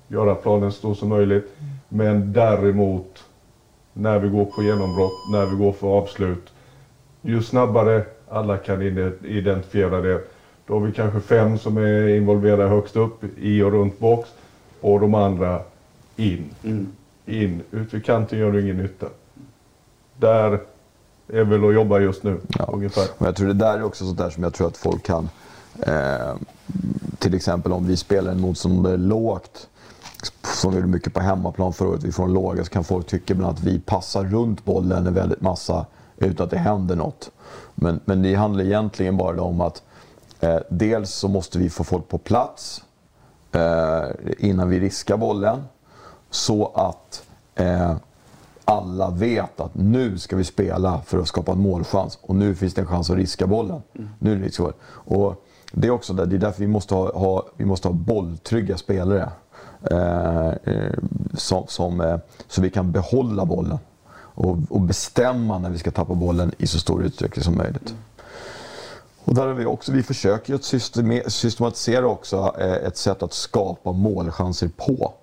göra 0.07 0.35
planen 0.35 0.71
så 0.71 0.77
stor 0.77 0.93
som 0.93 1.09
möjligt. 1.09 1.55
Men 1.89 2.33
däremot, 2.33 3.23
när 3.93 4.19
vi 4.19 4.29
går 4.29 4.45
på 4.45 4.63
genombrott, 4.63 5.31
när 5.31 5.45
vi 5.45 5.55
går 5.55 5.71
för 5.71 5.87
avslut, 5.87 6.53
ju 7.21 7.41
snabbare 7.41 8.03
alla 8.29 8.57
kan 8.57 8.81
identifiera 9.23 10.01
det, 10.01 10.21
då 10.67 10.73
har 10.73 10.79
vi 10.79 10.91
kanske 10.91 11.19
fem 11.19 11.57
som 11.57 11.77
är 11.77 12.07
involverade 12.07 12.69
högst 12.69 12.95
upp 12.95 13.23
i 13.37 13.61
och 13.61 13.71
runt 13.71 13.99
box 13.99 14.29
och 14.81 14.99
de 14.99 15.13
andra 15.13 15.61
in. 16.15 16.49
Mm. 16.63 16.87
In. 17.25 17.61
Ut 17.71 17.93
vid 17.93 18.05
kanten 18.05 18.39
gör 18.39 18.51
det 18.51 18.61
ingen 18.61 18.77
nytta. 18.77 19.07
Där 20.17 20.59
är 21.29 21.43
väl 21.43 21.65
att 21.65 21.73
jobba 21.73 21.99
just 21.99 22.23
nu. 22.23 22.39
Ja. 22.47 22.69
Ungefär. 22.73 23.05
Men 23.17 23.25
jag 23.25 23.35
tror 23.35 23.47
det 23.47 23.53
där 23.53 23.77
är 23.77 23.83
också 23.83 24.05
sånt 24.05 24.17
där 24.17 24.29
som 24.29 24.43
jag 24.43 24.53
tror 24.53 24.67
att 24.67 24.77
folk 24.77 25.03
kan... 25.03 25.29
Eh, 25.79 26.35
till 27.19 27.33
exempel 27.33 27.71
om 27.71 27.87
vi 27.87 27.97
spelar 27.97 28.31
en 28.31 28.41
motståndare 28.41 28.97
lågt, 28.97 29.67
som 30.41 30.71
vi 30.71 30.77
gjorde 30.77 30.89
mycket 30.89 31.13
på 31.13 31.19
hemmaplan 31.19 31.73
förra 31.73 31.89
året, 31.89 32.03
vi 32.03 32.11
får 32.11 32.23
en 32.23 32.33
låga, 32.33 32.63
så 32.63 32.69
kan 32.69 32.83
folk 32.83 33.07
tycka 33.07 33.33
ibland 33.33 33.57
att 33.57 33.63
vi 33.63 33.79
passar 33.79 34.23
runt 34.23 34.65
bollen 34.65 35.07
en 35.07 35.13
väldigt 35.13 35.41
massa 35.41 35.85
utan 36.17 36.43
att 36.43 36.51
det 36.51 36.57
händer 36.57 36.95
något. 36.95 37.31
Men, 37.75 37.99
men 38.05 38.21
det 38.21 38.35
handlar 38.35 38.63
egentligen 38.63 39.17
bara 39.17 39.41
om 39.41 39.61
att 39.61 39.83
eh, 40.39 40.59
dels 40.69 41.11
så 41.11 41.27
måste 41.27 41.59
vi 41.59 41.69
få 41.69 41.83
folk 41.83 42.07
på 42.07 42.17
plats 42.17 42.83
eh, 43.51 44.05
innan 44.37 44.69
vi 44.69 44.79
riskar 44.79 45.17
bollen. 45.17 45.63
Så 46.29 46.71
att 46.75 47.23
eh, 47.55 47.95
alla 48.67 49.09
vet 49.09 49.59
att 49.59 49.75
nu 49.75 50.17
ska 50.17 50.35
vi 50.35 50.43
spela 50.43 51.01
för 51.05 51.19
att 51.19 51.27
skapa 51.27 51.51
en 51.51 51.59
målchans 51.59 52.19
och 52.21 52.35
nu 52.35 52.55
finns 52.55 52.73
det 52.73 52.81
en 52.81 52.87
chans 52.87 53.09
att 53.09 53.17
riska 53.17 53.47
bollen. 53.47 53.81
Nu 54.19 54.31
är 54.31 54.35
det 54.35 54.45
risk 54.45 54.61
och 54.89 55.45
det 55.71 55.87
är 55.87 55.91
också 55.91 56.13
där, 56.13 56.25
det 56.25 56.35
är 56.35 56.39
därför 56.39 56.59
vi 56.59 56.67
måste 56.67 56.95
ha, 56.95 57.11
ha, 57.11 57.45
vi 57.57 57.65
måste 57.65 57.87
ha 57.87 57.93
bolltrygga 57.93 58.77
spelare. 58.77 59.29
Eh, 59.91 60.47
eh, 60.47 60.93
som, 61.33 61.67
som, 61.67 62.01
eh, 62.01 62.17
så 62.47 62.61
vi 62.61 62.69
kan 62.69 62.91
behålla 62.91 63.45
bollen 63.45 63.77
och, 64.17 64.57
och, 64.69 64.81
bestämma 64.81 65.59
när 65.59 65.69
vi 65.69 65.77
ska 65.77 65.91
tappa 65.91 66.13
bollen 66.13 66.51
i 66.57 66.67
så 66.67 66.79
stor 66.79 67.03
utsträckning 67.03 67.43
som 67.43 67.57
möjligt. 67.57 67.95
Och 69.23 69.35
där 69.35 69.47
har 69.47 69.53
vi 69.53 69.65
också, 69.65 69.91
vi 69.91 70.03
försöker 70.03 70.53
att 70.53 70.63
systematisera 71.31 72.07
också 72.07 72.55
eh, 72.59 72.73
ett 72.73 72.97
sätt 72.97 73.23
att 73.23 73.33
skapa 73.33 73.91
målchanser 73.91 74.69
på. 74.77 75.13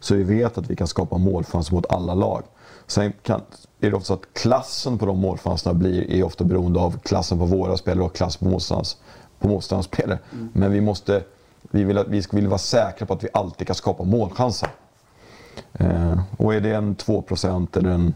Så 0.00 0.14
vi 0.14 0.22
vet 0.22 0.58
att 0.58 0.70
vi 0.70 0.76
kan 0.76 0.86
skapa 0.86 1.18
målchanser 1.18 1.74
mot 1.74 1.92
alla 1.92 2.14
lag. 2.14 2.42
Sen 2.90 3.12
kan, 3.22 3.40
är 3.80 3.90
det 3.90 3.96
ofta 3.96 4.06
så 4.06 4.14
att 4.14 4.34
klassen 4.34 4.98
på 4.98 5.06
de 5.06 5.18
målchanserna 5.18 5.74
blir, 5.74 6.10
är 6.10 6.22
ofta 6.22 6.44
beroende 6.44 6.80
av 6.80 6.98
klassen 6.98 7.38
på 7.38 7.44
våra 7.44 7.76
spelare 7.76 8.04
och 8.04 8.14
klassen 8.14 8.38
på 8.38 8.52
motståndarens 8.52 8.96
på 9.38 9.48
motståndarspelare. 9.48 10.18
Mm. 10.32 10.48
Men 10.52 10.72
vi, 10.72 10.80
måste, 10.80 11.22
vi, 11.70 11.84
vill, 11.84 12.04
vi 12.08 12.22
vill 12.32 12.48
vara 12.48 12.58
säkra 12.58 13.06
på 13.06 13.14
att 13.14 13.24
vi 13.24 13.28
alltid 13.32 13.66
kan 13.66 13.76
skapa 13.76 14.04
målchanser. 14.04 14.68
Eh, 15.72 16.20
och 16.36 16.54
är 16.54 16.60
det 16.60 16.74
en 16.74 16.96
2% 16.96 17.78
eller 17.78 17.90
en 17.90 18.14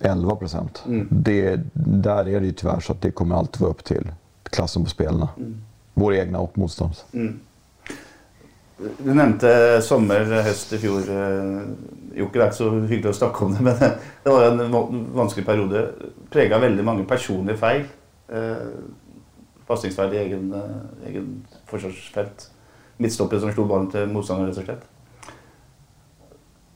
11 0.00 0.38
mm. 0.86 1.08
det, 1.10 1.60
där 1.72 2.28
är 2.28 2.40
det 2.40 2.46
ju 2.46 2.52
tyvärr 2.52 2.80
så 2.80 2.92
att 2.92 3.02
det 3.02 3.10
kommer 3.10 3.36
alltid 3.36 3.60
vara 3.60 3.70
upp 3.70 3.84
till 3.84 4.12
klassen 4.42 4.84
på 4.84 4.90
spelarna. 4.90 5.28
Mm. 5.36 5.62
Vår 5.94 6.14
egna 6.14 6.38
och 6.38 6.58
motståndarens. 6.58 7.04
Mm. 7.12 7.40
Du 8.78 9.14
nämnde 9.14 9.74
eh, 9.74 9.80
sommar, 9.80 10.32
eh, 10.32 10.44
höst 10.44 10.72
i 10.72 10.78
fjol. 10.78 11.02
Jocke, 12.14 12.38
det 12.38 12.44
är 12.44 12.46
inte 12.46 12.56
så 12.56 12.70
hyggligt 12.70 13.06
att 13.06 13.16
snacka 13.16 13.44
om 13.44 13.54
det, 13.54 13.60
men 13.62 13.74
det 14.22 14.30
var 14.30 14.44
en 14.44 15.06
vansklig 15.14 15.46
period. 15.46 15.88
Präglade 16.30 16.68
väldigt 16.68 16.84
många 16.84 17.04
personliga 17.04 17.56
fel. 17.56 17.82
Eh, 18.28 18.56
Fastighetsvärde 19.66 20.10
Pasningsfeil 20.10 20.14
i 20.14 20.18
egen, 20.18 20.62
egen 21.06 21.46
forsvarsfelt. 21.66 22.50
Midtstopper 22.96 23.38
som 23.38 23.52
slo 23.52 23.64
ballen 23.64 23.90
til 23.90 24.06
motstanderen, 24.08 24.52
rett 24.52 24.60
og 24.60 24.68
slett. 24.68 24.84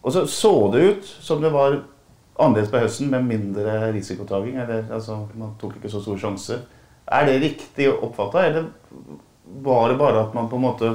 Og 0.01 0.13
så 0.13 0.25
så 0.27 0.53
det 0.73 0.81
ut 0.81 1.07
som 1.21 1.43
det 1.43 1.53
var 1.53 1.79
annerledes 2.37 2.73
på 2.73 2.81
høsten, 2.83 3.11
med 3.13 3.29
mindre 3.29 3.93
risikotaking. 3.93 4.57
Eller, 4.57 4.85
altså, 4.93 5.29
man 5.35 5.55
tok 5.61 5.77
ikke 5.77 5.93
så 5.93 6.03
store 6.03 6.19
sjanser. 6.19 6.65
Er 7.07 7.27
det 7.27 7.41
riktig 7.41 7.89
oppfatta, 7.93 8.47
eller 8.47 8.69
var 9.63 9.89
det 9.89 9.99
bare 9.99 10.27
at 10.27 10.35
man 10.35 10.49
på 10.49 10.57
en 10.57 10.67
måte 10.67 10.93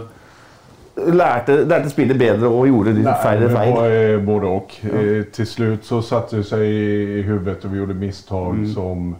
lärde, 0.95 1.65
lärde 1.65 1.89
spillet 1.89 2.19
bättre 2.19 2.47
och 2.47 2.67
gjorde 2.67 2.93
lite 2.93 3.13
färre 3.13 3.49
fel? 3.49 4.13
Eh, 4.13 4.25
både 4.25 4.47
och. 4.47 4.75
Ja. 4.81 4.89
Eh, 4.89 5.23
till 5.23 5.47
slut 5.47 5.85
så 5.85 6.01
satte 6.01 6.35
det 6.35 6.43
sig 6.43 6.69
i 7.19 7.21
huvudet 7.21 7.65
och 7.65 7.73
vi 7.73 7.77
gjorde 7.77 7.93
misstag 7.93 8.55
mm. 8.55 8.73
som 8.73 9.15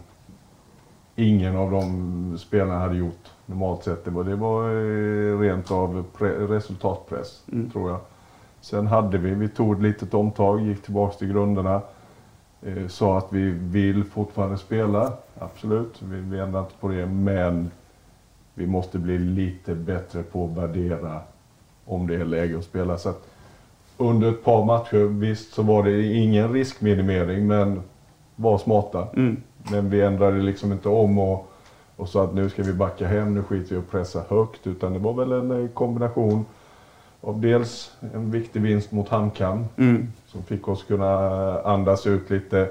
ingen 1.16 1.56
av 1.56 1.70
de 1.70 2.38
spelarna 2.38 2.78
hade 2.78 2.96
gjort 2.96 3.30
normalt 3.46 3.84
sett. 3.84 4.04
Det 4.04 4.10
var, 4.10 4.24
det 4.24 4.36
var 4.36 4.70
eh, 4.70 5.38
rent 5.40 5.70
av 5.70 6.04
resultatpress, 6.48 7.42
mm. 7.52 7.70
tror 7.70 7.90
jag. 7.90 8.00
Sen 8.60 8.86
hade 8.86 9.18
vi, 9.18 9.34
vi 9.34 9.48
tog 9.48 9.76
ett 9.76 9.82
litet 9.82 10.14
omtag, 10.14 10.60
gick 10.60 10.82
tillbaka 10.82 11.16
till 11.16 11.28
grunderna. 11.28 11.80
Eh, 12.62 12.86
sa 12.86 13.18
att 13.18 13.26
vi 13.32 13.50
vill 13.50 14.04
fortfarande 14.04 14.58
spela, 14.58 15.12
absolut. 15.38 16.02
Vi, 16.02 16.20
vi 16.20 16.38
ändrar 16.38 16.60
inte 16.60 16.74
på 16.80 16.88
det, 16.88 17.06
men 17.06 17.70
vi 18.54 18.66
måste 18.66 18.98
bli 18.98 19.18
lite 19.18 19.74
bättre 19.74 20.22
på 20.22 20.44
att 20.44 20.62
värdera 20.62 21.20
om 21.86 22.06
det 22.06 22.14
är 22.14 22.24
läge 22.24 22.58
att 22.58 22.64
spela. 22.64 22.98
Så 22.98 23.08
att 23.08 23.26
under 23.96 24.30
ett 24.30 24.44
par 24.44 24.64
matcher, 24.64 25.04
visst 25.04 25.54
så 25.54 25.62
var 25.62 25.82
det 25.82 26.02
ingen 26.02 26.52
riskminimering, 26.52 27.46
men 27.46 27.82
var 28.36 28.58
smarta. 28.58 29.08
Mm. 29.16 29.42
Men 29.70 29.90
vi 29.90 30.00
ändrade 30.00 30.42
liksom 30.42 30.72
inte 30.72 30.88
om 30.88 31.18
och, 31.18 31.50
och 31.96 32.08
sa 32.08 32.24
att 32.24 32.34
nu 32.34 32.50
ska 32.50 32.62
vi 32.62 32.72
backa 32.72 33.06
hem, 33.06 33.34
nu 33.34 33.42
skiter 33.42 33.74
vi 33.74 33.80
och 33.80 33.90
pressa 33.90 34.22
högt. 34.28 34.66
Utan 34.66 34.92
det 34.92 34.98
var 34.98 35.12
väl 35.12 35.32
en 35.32 35.64
eh, 35.64 35.68
kombination 35.68 36.44
av 37.20 37.40
dels 37.40 37.92
en 38.14 38.30
viktig 38.30 38.62
vinst 38.62 38.92
mot 38.92 39.08
Hamkan 39.08 39.66
mm. 39.76 40.12
som 40.26 40.42
fick 40.42 40.68
oss 40.68 40.82
kunna 40.82 41.08
andas 41.60 42.06
ut 42.06 42.30
lite, 42.30 42.68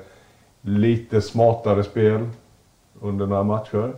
lite 0.62 1.22
smartare 1.22 1.84
spel 1.84 2.30
under 3.02 3.28
några 3.28 3.44
matcher. 3.44 3.94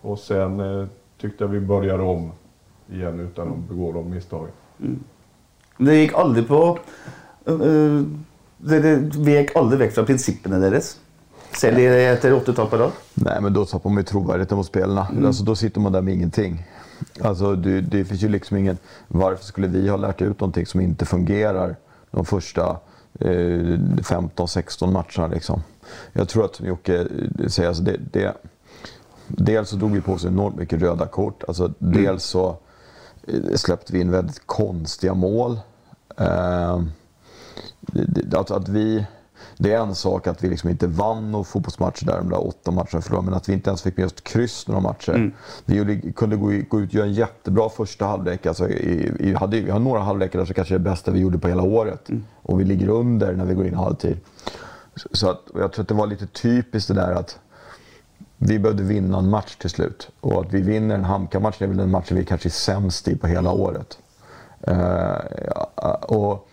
Och 0.00 0.18
sen 0.18 0.60
eh, 0.60 0.86
tyckte 1.20 1.44
jag 1.44 1.48
vi 1.48 1.60
började 1.60 2.02
om 2.02 2.32
igen 2.92 3.20
utan 3.20 3.48
att 3.48 3.68
begå 3.68 3.92
de 3.92 4.10
misstagen. 4.10 4.50
Mm. 4.80 5.00
Det 5.78 5.96
gick 5.96 6.12
aldrig 6.12 6.48
på... 6.48 6.78
Uh, 7.48 8.02
det, 8.58 8.80
det 8.80 9.18
vek 9.18 9.56
aldrig 9.56 9.78
väck 9.78 9.94
från 9.94 10.06
principerna 10.06 10.58
deras? 10.58 10.98
Säljer 11.52 11.90
det 11.90 12.04
efter 12.04 12.32
åtta 12.32 12.52
tal 12.52 12.68
per 12.68 12.78
dag? 12.78 12.90
Nej, 13.14 13.40
men 13.40 13.52
då 13.52 13.64
tappar 13.64 13.90
man 13.90 13.98
ju 13.98 14.04
trovärdigheten 14.04 14.56
mot 14.56 14.66
spelarna. 14.66 15.08
Mm. 15.12 15.26
Alltså, 15.26 15.44
då 15.44 15.56
sitter 15.56 15.80
man 15.80 15.92
där 15.92 16.02
med 16.02 16.14
ingenting. 16.14 16.64
Alltså, 17.20 17.56
det, 17.56 17.80
det 17.80 18.04
finns 18.04 18.22
ju 18.22 18.28
liksom 18.28 18.56
ingen... 18.56 18.78
Varför 19.08 19.44
skulle 19.44 19.66
vi 19.66 19.88
ha 19.88 19.96
lärt 19.96 20.22
ut 20.22 20.40
någonting 20.40 20.66
som 20.66 20.80
inte 20.80 21.04
fungerar 21.04 21.76
de 22.10 22.24
första 22.24 22.76
eh, 23.20 23.28
15-16 23.28 24.92
matcherna? 24.92 25.34
Liksom? 25.34 25.62
Jag 26.12 26.28
tror 26.28 26.44
att, 26.44 26.54
som 26.54 26.66
Jocke 26.66 27.06
säger, 27.48 27.68
alltså 27.68 27.82
det, 27.82 27.96
det, 28.12 28.34
dels 29.26 29.68
så 29.68 29.76
drog 29.76 29.92
vi 29.92 30.00
på 30.00 30.12
oss 30.12 30.24
enormt 30.24 30.56
mycket 30.56 30.80
röda 30.80 31.06
kort. 31.06 31.44
Alltså, 31.48 31.64
mm. 31.64 32.02
Dels 32.02 32.24
så 32.24 32.48
eh, 32.48 32.56
släppte 33.54 33.92
vi 33.92 34.00
in 34.00 34.10
väldigt 34.10 34.46
konstiga 34.46 35.14
mål. 35.14 35.60
Eh, 36.16 36.82
att, 38.32 38.50
att 38.50 38.68
vi 38.68 39.06
det 39.56 39.72
är 39.72 39.80
en 39.80 39.94
sak 39.94 40.26
att 40.26 40.44
vi 40.44 40.48
liksom 40.48 40.70
inte 40.70 40.86
vann 40.86 41.32
några 41.32 41.44
fotbollsmatcher 41.44 42.06
där, 42.06 42.16
de 42.16 42.28
där 42.28 42.46
åtta 42.46 42.70
matcherna 42.70 43.00
förlorade, 43.00 43.24
men 43.24 43.34
att 43.34 43.48
vi 43.48 43.52
inte 43.52 43.70
ens 43.70 43.82
fick 43.82 43.96
med 43.96 44.06
oss 44.06 44.12
ett 44.12 44.24
kryss 44.24 44.68
några 44.68 44.80
matcher. 44.80 45.14
Mm. 45.14 45.32
Vi 45.64 46.12
kunde 46.16 46.36
gå, 46.36 46.46
gå 46.46 46.80
ut 46.80 46.88
och 46.88 46.94
göra 46.94 47.06
en 47.06 47.12
jättebra 47.12 47.68
första 47.68 48.06
halvlek. 48.06 48.46
Alltså, 48.46 48.68
i, 48.68 49.12
i, 49.20 49.34
hade, 49.34 49.60
vi 49.60 49.70
har 49.70 49.78
några 49.78 50.00
halvlekar 50.00 50.38
där 50.38 50.46
som 50.46 50.54
kanske 50.54 50.74
är 50.74 50.78
det 50.78 50.84
bästa 50.84 51.10
vi 51.10 51.20
gjorde 51.20 51.38
på 51.38 51.48
hela 51.48 51.62
året. 51.62 52.08
Mm. 52.08 52.24
Och 52.42 52.60
vi 52.60 52.64
ligger 52.64 52.88
under 52.88 53.32
när 53.32 53.44
vi 53.44 53.54
går 53.54 53.66
in 53.66 53.72
i 53.72 53.76
halvtid. 53.76 54.16
Så, 54.96 55.08
så 55.12 55.30
att, 55.30 55.40
jag 55.54 55.72
tror 55.72 55.82
att 55.82 55.88
det 55.88 55.94
var 55.94 56.06
lite 56.06 56.26
typiskt 56.26 56.88
det 56.88 56.94
där 56.94 57.12
att 57.12 57.38
vi 58.38 58.58
behövde 58.58 58.82
vinna 58.82 59.18
en 59.18 59.30
match 59.30 59.56
till 59.56 59.70
slut. 59.70 60.08
Och 60.20 60.40
att 60.40 60.54
vi 60.54 60.60
vinner 60.60 60.94
en 60.94 61.04
Hamka-match 61.04 61.62
är 61.62 61.66
väl 61.66 61.76
den 61.76 61.90
matchen 61.90 62.16
vi 62.16 62.24
kanske 62.24 62.48
är 62.48 62.50
sämst 62.50 63.08
i 63.08 63.16
på 63.16 63.26
hela 63.26 63.52
året. 63.52 63.98
Uh, 64.68 65.90
och 66.02 66.48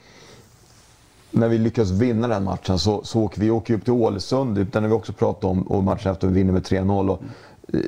när 1.31 1.47
vi 1.47 1.57
lyckas 1.57 1.91
vinna 1.91 2.27
den 2.27 2.43
matchen 2.43 2.79
så, 2.79 3.03
så 3.03 3.21
åker 3.21 3.41
vi 3.41 3.51
åker 3.51 3.73
upp 3.73 3.83
till 3.83 3.93
Ålesund, 3.93 4.67
den 4.71 4.83
har 4.83 4.89
vi 4.89 4.95
också 4.95 5.13
pratat 5.13 5.43
om, 5.43 5.61
och 5.61 5.83
matchen 5.83 6.11
efter 6.11 6.27
vi 6.27 6.33
vinner 6.33 6.53
med 6.53 6.63
3-0. 6.63 7.09
Och, 7.09 7.21
eh, 7.73 7.79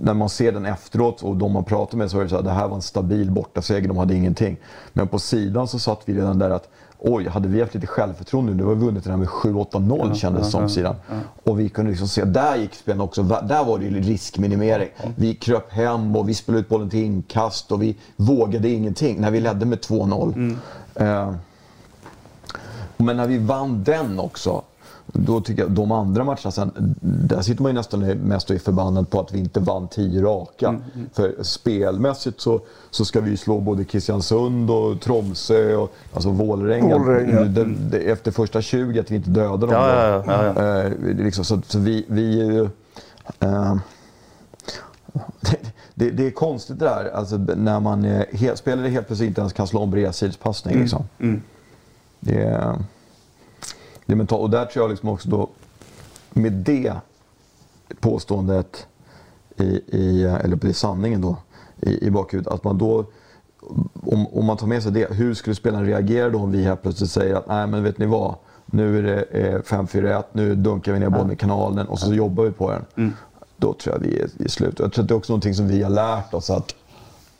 när 0.00 0.14
man 0.14 0.28
ser 0.28 0.52
den 0.52 0.66
efteråt 0.66 1.22
och 1.22 1.36
de 1.36 1.52
man 1.52 1.64
pratar 1.64 1.98
med 1.98 2.10
så 2.10 2.18
är 2.18 2.22
det 2.22 2.28
så 2.28 2.36
att 2.36 2.44
det 2.44 2.50
här 2.50 2.68
var 2.68 2.76
en 2.76 2.82
stabil 2.82 3.30
bortaseger, 3.30 3.88
de 3.88 3.96
hade 3.96 4.14
ingenting. 4.14 4.56
Men 4.92 5.08
på 5.08 5.18
sidan 5.18 5.68
så 5.68 5.78
satt 5.78 6.00
vi 6.04 6.14
redan 6.14 6.38
där 6.38 6.50
att 6.50 6.68
oj, 6.98 7.28
hade 7.28 7.48
vi 7.48 7.60
haft 7.60 7.74
lite 7.74 7.86
självförtroende 7.86 8.52
nu, 8.52 8.62
då 8.62 8.68
har 8.68 8.74
vi 8.74 8.84
vunnit 8.84 9.04
den 9.04 9.10
här 9.10 9.18
med 9.18 9.28
7-8-0 9.28 10.08
ja, 10.08 10.14
kändes 10.14 10.42
det 10.42 10.46
ja, 10.46 10.50
som 10.50 10.62
ja, 10.62 10.68
sidan. 10.68 10.96
Och 11.44 11.60
vi 11.60 11.68
kunde 11.68 11.90
liksom 11.90 12.08
se, 12.08 12.24
där 12.24 12.56
gick 12.56 12.74
spelarna 12.74 13.04
också, 13.04 13.22
där 13.22 13.64
var 13.64 13.78
det 13.78 13.84
ju 13.84 14.00
riskminimering. 14.00 14.88
Vi 15.16 15.34
kröp 15.34 15.72
hem 15.72 16.16
och 16.16 16.28
vi 16.28 16.34
spelade 16.34 16.60
ut 16.60 16.68
bollen 16.68 16.90
till 16.90 17.04
inkast 17.04 17.72
och 17.72 17.82
vi 17.82 17.96
vågade 18.16 18.68
ingenting 18.68 19.20
när 19.20 19.30
vi 19.30 19.40
ledde 19.40 19.66
med 19.66 19.78
2-0. 19.78 20.34
Mm. 20.34 20.58
Uh, 21.00 21.34
men 22.96 23.16
när 23.16 23.26
vi 23.26 23.38
vann 23.38 23.84
den 23.84 24.20
också, 24.20 24.62
då 25.12 25.40
tycker 25.40 25.62
jag 25.62 25.70
de 25.70 25.92
andra 25.92 26.24
matcherna 26.24 26.50
sen, 26.50 26.94
där 27.00 27.42
sitter 27.42 27.62
man 27.62 27.70
ju 27.70 27.74
nästan 27.74 28.00
mest 28.00 28.50
och 28.50 28.56
är 28.56 28.60
förbannad 28.60 29.10
på 29.10 29.20
att 29.20 29.32
vi 29.32 29.38
inte 29.38 29.60
vann 29.60 29.88
tio 29.88 30.22
raka. 30.22 30.68
Mm, 30.68 30.82
mm. 30.94 31.06
För 31.12 31.34
spelmässigt 31.42 32.40
så, 32.40 32.60
så 32.90 33.04
ska 33.04 33.20
vi 33.20 33.36
slå 33.36 33.60
både 33.60 33.84
Kristiansund 33.84 34.70
och 34.70 35.00
Tromsö 35.00 35.76
och 35.76 35.92
alltså 36.12 36.30
Vålerenga. 36.30 36.96
Mm. 36.96 37.76
Efter 37.92 38.30
första 38.30 38.62
20 38.62 39.00
att 39.00 39.10
vi 39.10 39.16
inte 39.16 39.30
dödade 39.30 39.66
dem. 39.66 39.74
Ja, 39.74 40.08
ja, 40.08 40.24
ja, 40.26 40.52
ja. 40.56 40.82
Eh, 40.82 40.92
liksom, 41.16 41.44
så, 41.44 41.60
så, 41.66 41.78
vi... 41.78 42.04
vi 42.08 42.48
eh, 43.40 43.76
det, 45.40 45.56
det, 45.94 46.10
det, 46.10 46.26
är 46.26 46.30
konstigt 46.30 46.78
det 46.78 46.84
där, 46.84 47.10
alltså, 47.14 47.36
när 47.36 47.80
man 47.80 48.04
eh, 48.04 48.54
spelare 48.54 48.88
helt 48.88 49.06
plötsligt 49.06 49.28
inte 49.28 49.40
ens 49.40 49.52
kan 49.52 49.66
slå 49.66 49.82
en 49.82 49.90
bredsidespassning. 49.90 50.74
Mm, 50.74 50.82
liksom. 50.82 51.04
Mm. 51.18 51.42
Det 52.20 52.42
är, 52.42 52.78
det 54.06 54.12
är 54.12 54.16
mentalt. 54.16 54.42
Och 54.42 54.50
där 54.50 54.64
tror 54.64 54.84
jag 54.84 54.90
liksom 54.90 55.08
också 55.08 55.28
då, 55.28 55.48
med 56.30 56.52
det 56.52 56.94
påståendet, 58.00 58.86
i, 59.56 59.80
i, 59.86 60.22
eller 60.22 60.56
det 60.56 60.74
sanningen 60.74 61.20
då, 61.20 61.36
i, 61.80 62.06
i 62.06 62.10
bakhuvudet, 62.10 62.52
att 62.52 62.64
man 62.64 62.78
då 62.78 63.04
om, 64.02 64.26
om 64.26 64.44
man 64.44 64.56
tar 64.56 64.66
med 64.66 64.82
sig 64.82 64.92
det, 64.92 65.12
hur 65.12 65.34
skulle 65.34 65.54
spelaren 65.56 65.86
reagera 65.86 66.30
då 66.30 66.38
om 66.38 66.52
vi 66.52 66.64
här 66.64 66.76
plötsligt 66.76 67.10
säger 67.10 67.34
att 67.34 67.48
nej 67.48 67.66
men 67.66 67.82
vet 67.82 67.98
ni 67.98 68.06
vad, 68.06 68.34
Nu 68.66 68.98
är 68.98 69.02
det 69.02 69.22
eh, 69.22 69.60
5-4-1, 69.60 70.24
nu 70.32 70.54
dunkar 70.54 70.92
vi 70.92 70.98
ner 70.98 71.08
bollen 71.08 71.32
i 71.32 71.36
kanalen 71.36 71.86
och 71.88 71.98
så 71.98 72.14
jobbar 72.14 72.44
vi 72.44 72.50
på 72.50 72.70
den. 72.70 72.84
Mm. 72.96 73.12
Då 73.56 73.72
tror 73.72 73.94
jag 73.94 74.00
vi 74.00 74.20
är, 74.20 74.28
är 74.44 74.48
slut. 74.48 74.78
Jag 74.78 74.92
tror 74.92 75.02
att 75.02 75.08
det 75.08 75.14
är 75.14 75.16
också 75.16 75.32
någonting 75.32 75.54
som 75.54 75.68
vi 75.68 75.82
har 75.82 75.90
lärt 75.90 76.34
oss 76.34 76.50
att 76.50 76.74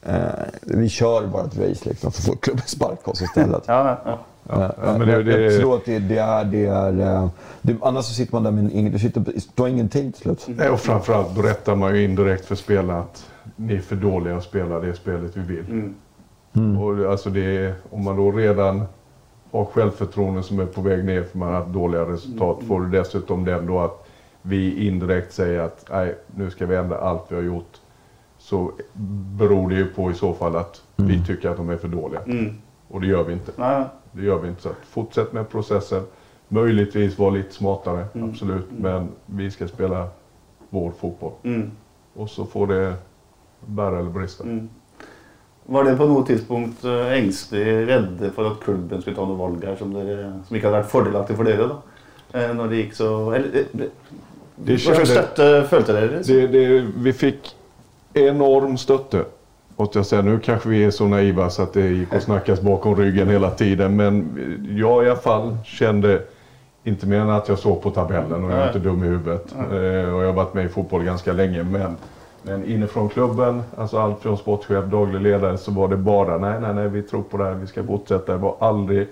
eh, 0.02 0.16
vi 0.62 0.88
kör 0.88 1.26
bara 1.26 1.44
ett 1.44 1.58
race 1.58 1.88
liksom, 1.88 2.12
för 2.12 2.20
att 2.20 2.26
få 2.26 2.36
klubben 2.36 2.64
sparka 2.66 3.10
oss 3.10 3.22
istället. 3.22 3.62
Ja, 3.66 4.00
ja. 4.04 4.18
Ja, 4.48 4.72
ja, 4.82 4.98
men 4.98 5.08
det- 5.08 5.12
är... 5.14 6.44
Det 6.44 6.66
är 6.66 7.00
eh, 7.00 7.28
det, 7.62 7.76
annars 7.82 8.04
så 8.04 8.14
sitter 8.14 8.32
man 8.34 8.42
där 8.42 8.50
med 8.50 8.72
inget... 8.72 8.92
Du, 8.92 8.98
sitter, 8.98 9.24
du 9.54 9.62
har 9.62 9.68
ingenting 9.68 10.12
till 10.12 10.22
slut. 10.22 10.46
Nej, 10.48 10.70
och 10.70 10.80
framförallt 10.80 11.34
berättar 11.34 11.76
man 11.76 11.96
ju 11.96 12.04
indirekt 12.04 12.44
för 12.46 12.54
spelarna 12.54 13.00
att 13.00 13.30
ni 13.56 13.74
är 13.74 13.80
för 13.80 13.96
dåliga 13.96 14.36
att 14.36 14.44
spela 14.44 14.80
det 14.80 14.94
spelet 14.94 15.36
vi 15.36 15.54
vill. 15.56 15.92
Och 16.80 16.96
det- 16.96 17.10
alltså 17.10 17.30
det 17.30 17.74
om 17.90 18.04
man 18.04 18.16
då 18.16 18.32
redan 18.32 18.82
har 19.52 19.64
självförtroende 19.64 20.42
som 20.42 20.60
är 20.60 20.66
på 20.66 20.80
väg 20.80 21.04
ner 21.04 21.22
för 21.22 21.38
man 21.38 21.48
har 21.48 21.54
haft 21.60 21.72
dåliga 21.72 22.00
resultat. 22.02 22.58
Får 22.68 22.80
du 22.80 22.90
dessutom 22.98 23.44
den 23.44 23.66
då 23.66 23.80
att 23.80 24.08
vi 24.42 24.86
indirekt 24.86 25.32
säger 25.32 25.60
att 25.60 25.84
nej, 25.90 26.14
nu 26.36 26.50
ska 26.50 26.66
vi 26.66 26.76
ändra 26.76 26.98
allt 26.98 27.22
vi 27.28 27.34
har 27.36 27.42
gjort. 27.42 27.72
Så 28.38 28.70
beror 29.38 29.70
det 29.70 29.76
ju 29.76 29.86
på 29.86 30.10
i 30.10 30.14
så 30.14 30.32
fall 30.34 30.56
att 30.56 30.82
vi 30.96 31.24
tycker 31.26 31.48
att 31.50 31.56
de 31.56 31.68
är 31.70 31.76
för 31.76 31.88
dåliga. 31.88 32.20
Och 32.88 33.00
det 33.00 33.06
gör 33.06 33.22
vi 33.24 33.32
inte. 33.32 33.52
Nej. 33.56 33.84
Det 34.16 34.22
gör 34.22 34.38
vi 34.38 34.48
inte. 34.48 34.62
Så 34.62 34.70
fortsätt 34.90 35.32
med 35.32 35.48
processen. 35.48 36.02
Möjligtvis 36.48 37.18
vara 37.18 37.30
lite 37.30 37.52
smartare, 37.54 38.06
absolut. 38.14 38.64
Men 38.78 39.08
vi 39.26 39.50
ska 39.50 39.68
spela 39.68 40.08
vår 40.70 40.92
fotboll. 41.00 41.32
Mm. 41.42 41.70
Och 42.14 42.30
så 42.30 42.44
får 42.46 42.66
det 42.66 42.94
bära 43.66 43.98
eller 43.98 44.10
brista. 44.10 44.44
Var 45.66 45.84
det 45.84 45.96
på 45.96 46.06
något 46.06 46.26
tidspunkt 46.26 46.84
eh, 46.84 47.12
ängslig, 47.12 47.66
rädda 47.66 48.30
för 48.30 48.50
att 48.52 48.60
klubben 48.60 49.00
skulle 49.00 49.16
ta 49.16 49.26
något 49.26 49.38
valg 49.38 49.64
här 49.66 49.76
som, 49.76 49.92
dere, 49.94 50.40
som 50.46 50.56
inte 50.56 50.68
hade 50.68 50.78
varit 50.78 50.90
fördelaktigt 50.90 51.36
för 51.38 51.48
er 51.48 51.58
då? 51.58 51.82
Eh, 52.38 52.54
när 52.54 52.68
det 52.68 52.76
gick 52.76 52.94
så... 52.94 53.30
Eller, 53.32 53.58
eh, 53.58 53.80
Det 54.56 54.78
kändes- 54.78 55.08
stötte 55.10 55.66
följde 55.70 55.92
dere? 55.92 56.22
Det, 56.26 56.46
det, 56.46 56.86
vi 56.96 57.12
fick 57.12 57.56
enorm 58.14 58.78
stötte. 58.78 59.24
Och 59.76 59.90
jag 59.96 60.06
säger, 60.06 60.22
nu 60.22 60.38
kanske 60.38 60.68
vi 60.68 60.84
är 60.84 60.90
så 60.90 61.06
naiva 61.06 61.50
så 61.50 61.62
att 61.62 61.72
det 61.72 61.88
gick 61.88 62.14
att 62.14 62.22
snackas 62.22 62.60
bakom 62.60 62.96
ryggen 62.96 63.28
hela 63.28 63.50
tiden. 63.50 63.96
Men 63.96 64.38
jag 64.78 65.04
i 65.04 65.10
alla 65.10 65.16
fall 65.16 65.56
kände, 65.64 66.22
inte 66.84 67.06
mer 67.06 67.20
än 67.20 67.30
att 67.30 67.48
jag 67.48 67.58
såg 67.58 67.82
på 67.82 67.90
tabellen 67.90 68.44
och 68.44 68.52
jag 68.52 68.58
är 68.58 68.66
inte 68.66 68.78
dum 68.78 69.04
i 69.04 69.06
huvudet. 69.06 69.54
Eh, 69.58 70.14
och 70.14 70.22
jag 70.22 70.26
har 70.26 70.32
varit 70.32 70.54
med 70.54 70.64
i 70.64 70.68
fotboll 70.68 71.04
ganska 71.04 71.32
länge. 71.32 71.62
Men, 71.62 71.96
men 72.42 72.64
inifrån 72.64 73.08
klubben, 73.08 73.62
alltså 73.76 73.98
allt 73.98 74.20
från 74.20 74.38
sportchef, 74.38 74.84
daglig 74.84 75.20
ledare, 75.20 75.58
så 75.58 75.70
var 75.70 75.88
det 75.88 75.96
bara 75.96 76.38
nej, 76.38 76.60
nej, 76.60 76.74
nej, 76.74 76.88
vi 76.88 77.02
tror 77.02 77.22
på 77.22 77.36
det 77.36 77.44
här, 77.44 77.54
vi 77.54 77.66
ska 77.66 77.84
fortsätta. 77.84 78.32
Det 78.32 78.38
var 78.38 78.56
aldrig 78.58 79.08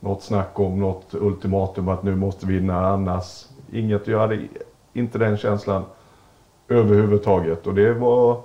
något 0.00 0.22
snack 0.22 0.60
om 0.60 0.80
något 0.80 1.14
ultimatum 1.14 1.88
att 1.88 2.02
nu 2.02 2.16
måste 2.16 2.46
vi 2.46 2.54
vinna 2.58 2.86
annars. 2.86 3.44
Inget, 3.72 4.06
jag 4.06 4.18
hade 4.18 4.38
inte 4.92 5.18
den 5.18 5.36
känslan 5.36 5.82
överhuvudtaget. 6.68 7.66
Och 7.66 7.74
det 7.74 7.92
var 7.92 8.40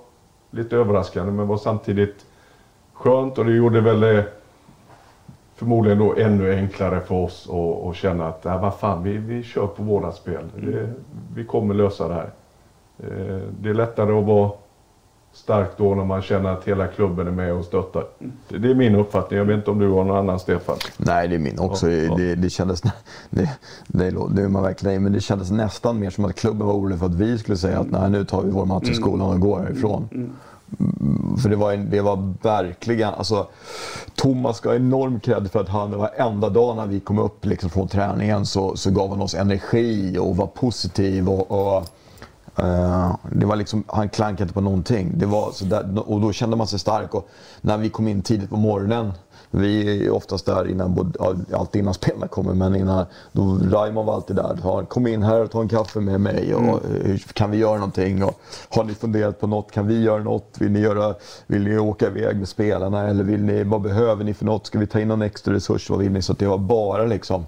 lite 0.52 0.78
överraskande 0.78 1.32
men 1.32 1.48
var 1.48 1.58
samtidigt 1.58 2.26
skönt 2.94 3.38
och 3.38 3.46
det 3.46 3.54
gjorde 3.54 3.82
väl 3.82 4.00
det 4.00 4.26
förmodligen 5.56 6.00
då 6.00 6.16
ännu 6.16 6.56
enklare 6.56 7.02
för 7.02 7.16
oss 7.16 7.50
att, 7.50 7.90
att 7.90 7.96
känna 7.96 8.28
att 8.28 8.46
äh, 8.46 8.62
vad 8.62 8.76
fan, 8.76 9.04
vi, 9.04 9.18
vi 9.18 9.44
kör 9.44 9.68
på 9.68 9.84
våra 9.84 10.12
spel. 10.12 10.44
Det, 10.56 10.90
vi 11.36 11.46
kommer 11.46 11.74
lösa 11.74 12.08
det 12.08 12.14
här. 12.14 12.30
Eh, 13.00 13.42
det 13.60 13.70
är 13.70 13.74
lättare 13.74 14.12
att 14.12 14.26
vara 14.26 14.52
stark 15.34 15.70
då 15.78 15.96
när 15.96 16.06
man 16.06 16.22
känner 16.22 16.50
att 16.50 16.64
hela 16.64 16.88
klubben 16.88 17.28
är 17.28 17.32
med 17.32 17.54
och 17.54 17.66
stöttar. 17.66 18.06
Det, 18.50 18.72
är 18.72 18.76
min 18.76 18.96
uppfattning. 18.96 19.38
Jag 19.40 19.46
vet 19.46 19.56
inte 19.58 19.72
om 19.72 19.80
du 19.80 19.90
har 19.90 20.04
någon 20.04 20.18
annan 20.18 20.40
Stefan? 20.40 20.78
Nej, 20.98 21.28
det 21.28 21.36
är 21.36 21.40
min 21.40 21.60
också. 21.60 21.92
Ja, 21.92 22.04
ja. 22.04 22.16
Det, 22.18 22.36
det 22.36 22.50
kändes... 22.50 22.82
Det, 23.30 23.50
det, 23.88 24.06
är 24.08 24.48
man 24.48 24.64
verkligen 24.64 24.94
nej, 24.94 25.00
men 25.00 25.14
det 25.14 25.22
kändes 25.22 25.52
nästan 25.52 26.00
mer 26.00 26.10
som 26.10 26.26
att 26.26 26.36
klubben 26.36 26.68
var 26.68 26.74
orolig 26.74 27.00
för 27.00 27.06
att 27.06 27.16
vi 27.16 27.38
skulle 27.38 27.58
säga 27.58 27.80
att 27.80 27.92
nej, 27.92 28.10
nu 28.10 28.26
tar 28.26 28.42
vi 28.42 28.52
vår 28.52 28.66
match 28.66 28.90
i 28.90 28.94
skolan 28.94 29.30
och 29.30 29.40
går 29.40 29.60
härifrån. 29.60 30.08
Mm, 30.12 31.38
För 31.38 31.50
det 31.50 31.56
var, 31.56 31.74
en- 31.74 31.90
det 31.90 32.02
var 32.02 32.34
verkligen... 32.42 33.14
Alltså, 33.14 33.48
Thomas 34.16 34.58
ska 34.58 34.70
ha 34.70 34.76
enorm 34.76 35.20
cred 35.20 35.52
för 35.52 35.60
att 35.62 35.70
han 35.70 35.98
varenda 35.98 36.50
dag 36.50 36.76
när 36.76 36.88
vi 36.88 37.00
kom 37.00 37.20
upp 37.20 37.46
liksom 37.46 37.70
från 37.70 37.88
träningen 37.88 38.46
så, 38.46 38.76
så 38.76 38.92
gav 38.92 39.10
han 39.10 39.22
oss 39.22 39.36
energi 39.36 40.18
och 40.20 40.38
var 40.38 40.48
positiv. 40.48 41.30
och, 41.30 41.52
och 41.52 41.84
Eh, 42.62 43.16
det 43.32 43.46
var 43.46 43.56
liksom, 43.56 43.84
han 43.88 44.10
klankade 44.10 44.44
inte 44.44 44.54
på 44.54 44.62
någonting. 44.62 45.12
Det 45.16 45.26
var 45.26 45.52
så 45.52 45.66
där, 45.66 46.10
och 46.10 46.22
då 46.22 46.32
kände 46.32 46.56
man 46.56 46.68
sig 46.68 46.80
stark. 46.80 47.16
Och 47.16 47.30
när 47.62 47.78
vi 47.78 47.90
kom 47.90 48.08
in 48.08 48.22
tidigt 48.22 48.50
på 48.50 48.58
morgonen, 48.58 49.14
vi 49.52 50.06
är 50.06 50.12
oftast 50.12 50.46
där 50.46 50.68
innan, 50.68 51.14
alltid 51.54 51.82
innan 51.82 51.94
spelarna 51.94 52.28
kommer, 52.28 52.54
men 52.54 52.76
innan, 52.76 53.06
då 53.32 53.60
Raymond 53.72 54.08
var 54.08 54.16
alltid 54.16 54.36
där. 54.36 54.86
Kom 54.86 55.08
in 55.08 55.24
här 55.24 55.44
och 55.44 55.52
ta 55.52 55.62
en 55.62 55.68
kaffe 55.68 56.00
med 56.00 56.22
mig. 56.22 56.56
Och, 56.56 56.80
hur, 57.04 57.18
kan 57.18 57.52
vi 57.52 57.58
göra 57.58 57.76
någonting? 57.76 58.24
Och, 58.24 58.40
har 58.70 58.84
ni 58.84 58.94
funderat 58.94 59.40
på 59.40 59.48
något? 59.48 59.72
Kan 59.72 59.88
vi 59.88 60.02
göra 60.02 60.24
något? 60.24 60.56
Vill 60.60 60.72
ni, 60.72 60.80
göra, 60.80 61.16
vill 61.48 61.64
ni 61.64 61.78
åka 61.78 62.08
iväg 62.08 62.38
med 62.38 62.48
spelarna? 62.48 63.08
Eller 63.08 63.24
vill 63.24 63.44
ni, 63.44 63.64
vad 63.64 63.82
behöver 63.82 64.24
ni 64.24 64.34
för 64.34 64.46
något? 64.46 64.66
Ska 64.66 64.80
vi 64.80 64.88
ta 64.88 65.00
in 65.00 65.08
någon 65.08 65.22
extra 65.22 65.54
resurs? 65.54 65.90
Vad 65.90 66.00
vill 66.00 66.12
ni? 66.12 66.22
Så 66.22 66.34
det 66.34 66.48
var 66.48 66.58
bara 66.58 67.06
liksom 67.06 67.46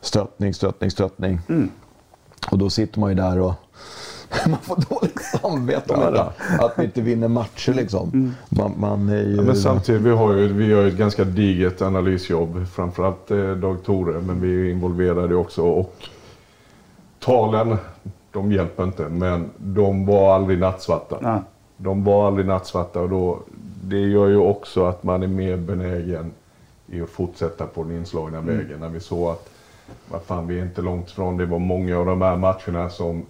stöttning, 0.00 0.54
stöttning, 0.54 0.90
stöttning. 0.90 1.40
Och 2.50 2.58
då 2.58 2.70
sitter 2.70 3.00
man 3.00 3.10
ju 3.10 3.16
där 3.16 3.38
och 3.38 3.54
man 4.46 4.58
får 4.58 4.76
dåligt 4.88 5.22
samvete 5.22 5.94
om 5.94 6.12
det. 6.12 6.32
Att 6.58 6.72
vi 6.76 6.84
inte 6.84 7.00
vinner 7.00 7.28
matcher 7.28 7.74
liksom. 7.74 8.34
Man, 8.48 8.74
man 8.78 9.08
är 9.08 9.22
ju... 9.22 9.36
Ja, 9.36 9.42
men 9.42 9.56
samtidigt, 9.56 10.00
vi 10.00 10.10
har 10.10 10.32
ju 10.32 10.52
vi 10.52 10.66
gör 10.66 10.82
ju 10.82 10.88
ett 10.88 10.96
ganska 10.96 11.24
digert 11.24 11.82
analysjobb. 11.82 12.66
Framförallt 12.68 13.30
eh, 13.30 13.50
Dag 13.50 13.82
Tore, 13.84 14.20
men 14.20 14.40
vi 14.40 14.66
är 14.66 14.70
involverade 14.70 15.34
också. 15.34 15.62
Och 15.62 15.94
talen, 17.18 17.76
de 18.32 18.52
hjälper 18.52 18.84
inte, 18.84 19.08
men 19.08 19.50
de 19.58 20.06
var 20.06 20.34
aldrig 20.34 20.58
nattsvarta. 20.58 21.18
Nej. 21.20 21.40
De 21.76 22.04
var 22.04 22.26
aldrig 22.26 22.46
nattsvarta 22.46 23.00
och 23.00 23.08
då, 23.08 23.38
det 23.84 24.00
gör 24.00 24.28
ju 24.28 24.36
också 24.36 24.84
att 24.84 25.02
man 25.02 25.22
är 25.22 25.26
mer 25.26 25.56
benägen 25.56 26.32
i 26.86 27.00
att 27.00 27.10
fortsätta 27.10 27.66
på 27.66 27.82
den 27.82 27.96
inslagna 27.96 28.40
vägen. 28.40 28.80
När 28.80 28.88
vi 28.88 29.00
såg 29.00 29.30
att, 29.30 29.50
vad 30.10 30.22
fan, 30.22 30.46
vi 30.46 30.58
är 30.58 30.62
inte 30.62 30.82
långt 30.82 31.08
ifrån. 31.08 31.36
Det 31.36 31.46
var 31.46 31.58
många 31.58 31.98
av 31.98 32.06
de 32.06 32.22
här 32.22 32.36
matcherna 32.36 32.90
som 32.90 33.22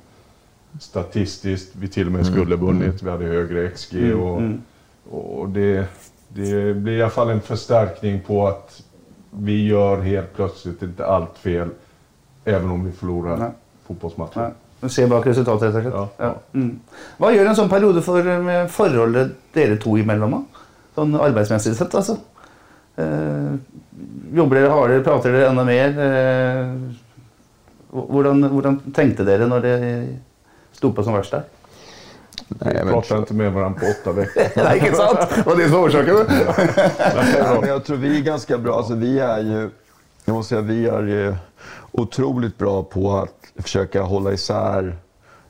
statistiskt 0.79 1.73
vi 1.73 1.89
till 1.89 2.07
och 2.07 2.13
med 2.13 2.27
skulle 2.27 2.57
vunnit. 2.57 3.03
Vi 3.03 3.11
hade 3.11 3.25
högre 3.25 3.71
XG 3.71 4.15
och, 4.15 4.43
och 5.11 5.49
det, 5.49 5.87
det 6.29 6.75
blir 6.77 6.93
i 6.93 7.03
alla 7.03 7.11
fall 7.11 7.31
en 7.31 7.41
förstärkning 7.41 8.21
på 8.27 8.49
att 8.49 8.83
vi 9.31 9.67
gör 9.67 10.01
helt 10.01 10.35
plötsligt 10.37 10.83
inte 10.83 11.07
allt 11.07 11.39
fel. 11.39 11.69
Även 12.45 12.71
om 12.71 12.85
vi 12.85 12.93
förlorar 12.93 13.37
Nej. 13.37 13.51
fotbollsmatcher. 13.87 14.41
Nej. 14.41 14.51
Du 14.81 14.89
ser 14.89 15.07
bak 15.07 15.27
resultatet, 15.27 15.73
slett. 15.73 15.85
Ja, 15.95 16.09
Ja. 16.17 16.35
Mm. 16.55 16.81
Hva 17.21 17.33
gjør 17.35 17.51
en 17.51 17.57
sånn 17.59 17.69
periode 17.69 18.01
for 18.03 18.25
med 18.41 18.71
forholdet 18.73 19.35
dere 19.53 19.77
to 19.77 19.99
imellom? 20.01 20.31
da? 20.39 20.65
Sånn 20.97 21.13
arbeidsmessig 21.21 21.75
sett, 21.77 21.95
altså. 21.95 22.17
Eh, 22.97 23.53
jobber 24.35 24.57
dere 24.57 24.73
hardere, 24.73 25.05
prater 25.05 25.37
dere 25.37 25.51
enda 25.51 25.67
mer? 25.69 26.01
Eh, 26.07 26.73
hvordan 27.93 28.81
tenkte 28.97 29.27
dere 29.29 29.49
når 29.51 29.67
det 29.67 29.77
på 30.93 31.03
som 31.05 31.13
verst 31.15 31.31
der? 31.31 31.43
Nej, 32.49 32.75
jag 32.77 32.89
pratar 32.89 33.19
inte 33.19 33.35
med 33.35 33.53
varandra 33.53 33.81
på 33.81 33.87
åtta 33.87 34.13
veckor. 34.13 34.43
Nei, 34.65 34.77
ikke 34.77 34.95
sant? 34.97 35.19
Det 35.35 35.47
var 35.47 35.57
det 35.57 35.69
som. 35.69 35.91
Ja, 37.39 37.59
men 37.61 37.69
jag 37.69 37.85
tror 37.85 37.97
vi 37.97 38.19
är 38.19 38.23
ganska 38.23 38.59
bra. 38.59 38.77
Alltså, 38.77 38.95
vi 38.95 39.19
är 39.19 39.39
ju, 39.41 39.71
jag 40.25 40.35
måste 40.35 40.49
säga, 40.49 40.61
vi 40.61 40.87
är 40.87 41.03
ju 41.03 41.35
otroligt 41.93 42.59
bra 42.59 42.83
på 42.83 43.17
att 43.17 43.63
försöka 43.63 44.03
hålla 44.03 44.33
isär 44.33 44.97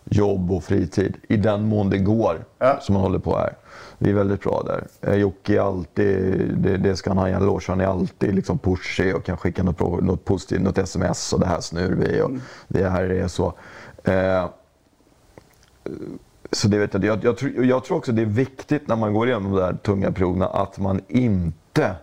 jobb 0.04 0.52
och 0.52 0.64
fritid 0.64 1.16
i 1.28 1.36
den 1.36 1.62
mån 1.62 1.90
det 1.90 1.98
går 1.98 2.44
Ja. 2.58 2.78
som 2.80 2.92
man 2.92 3.02
håller 3.02 3.18
på 3.18 3.36
här. 3.38 3.54
Vi 3.98 4.10
är 4.10 4.14
väldigt 4.14 4.42
bra 4.42 4.62
där. 4.66 5.10
Eh, 5.10 5.16
Jocke 5.18 5.56
är 5.56 5.60
alltid, 5.60 6.50
det, 6.56 6.76
det 6.76 6.96
ska 6.96 7.10
han 7.10 7.18
ha 7.18 7.28
en 7.28 7.34
eloge 7.42 7.64
han 7.68 7.80
är 7.80 7.86
alltid 7.86 8.34
liksom 8.34 8.58
pushig 8.58 9.16
och 9.16 9.24
kan 9.24 9.36
skicka 9.36 9.62
något, 9.62 10.02
något 10.02 10.24
positivt, 10.24 10.60
något 10.62 10.78
sms 10.78 11.32
och 11.32 11.40
det 11.40 11.46
här 11.46 11.60
snur 11.60 11.96
vi 12.00 12.20
och 12.22 12.30
det 12.68 12.88
här 12.88 13.02
är 13.02 13.28
så. 13.28 13.54
Eh, 14.04 14.44
så 16.52 16.68
det 16.68 16.78
vet 16.78 16.94
jag, 16.94 17.04
jag, 17.04 17.24
jag, 17.24 17.36
tror, 17.36 17.64
jag 17.64 17.84
tror 17.84 17.96
också 17.96 18.12
det 18.12 18.22
är 18.22 18.26
viktigt 18.26 18.88
när 18.88 18.96
man 18.96 19.14
går 19.14 19.28
igenom 19.28 19.52
de 19.52 19.60
där 19.60 19.72
tunga 19.72 20.12
perioderna 20.12 20.46
att 20.46 20.78
man 20.78 21.00
inte 21.08 21.94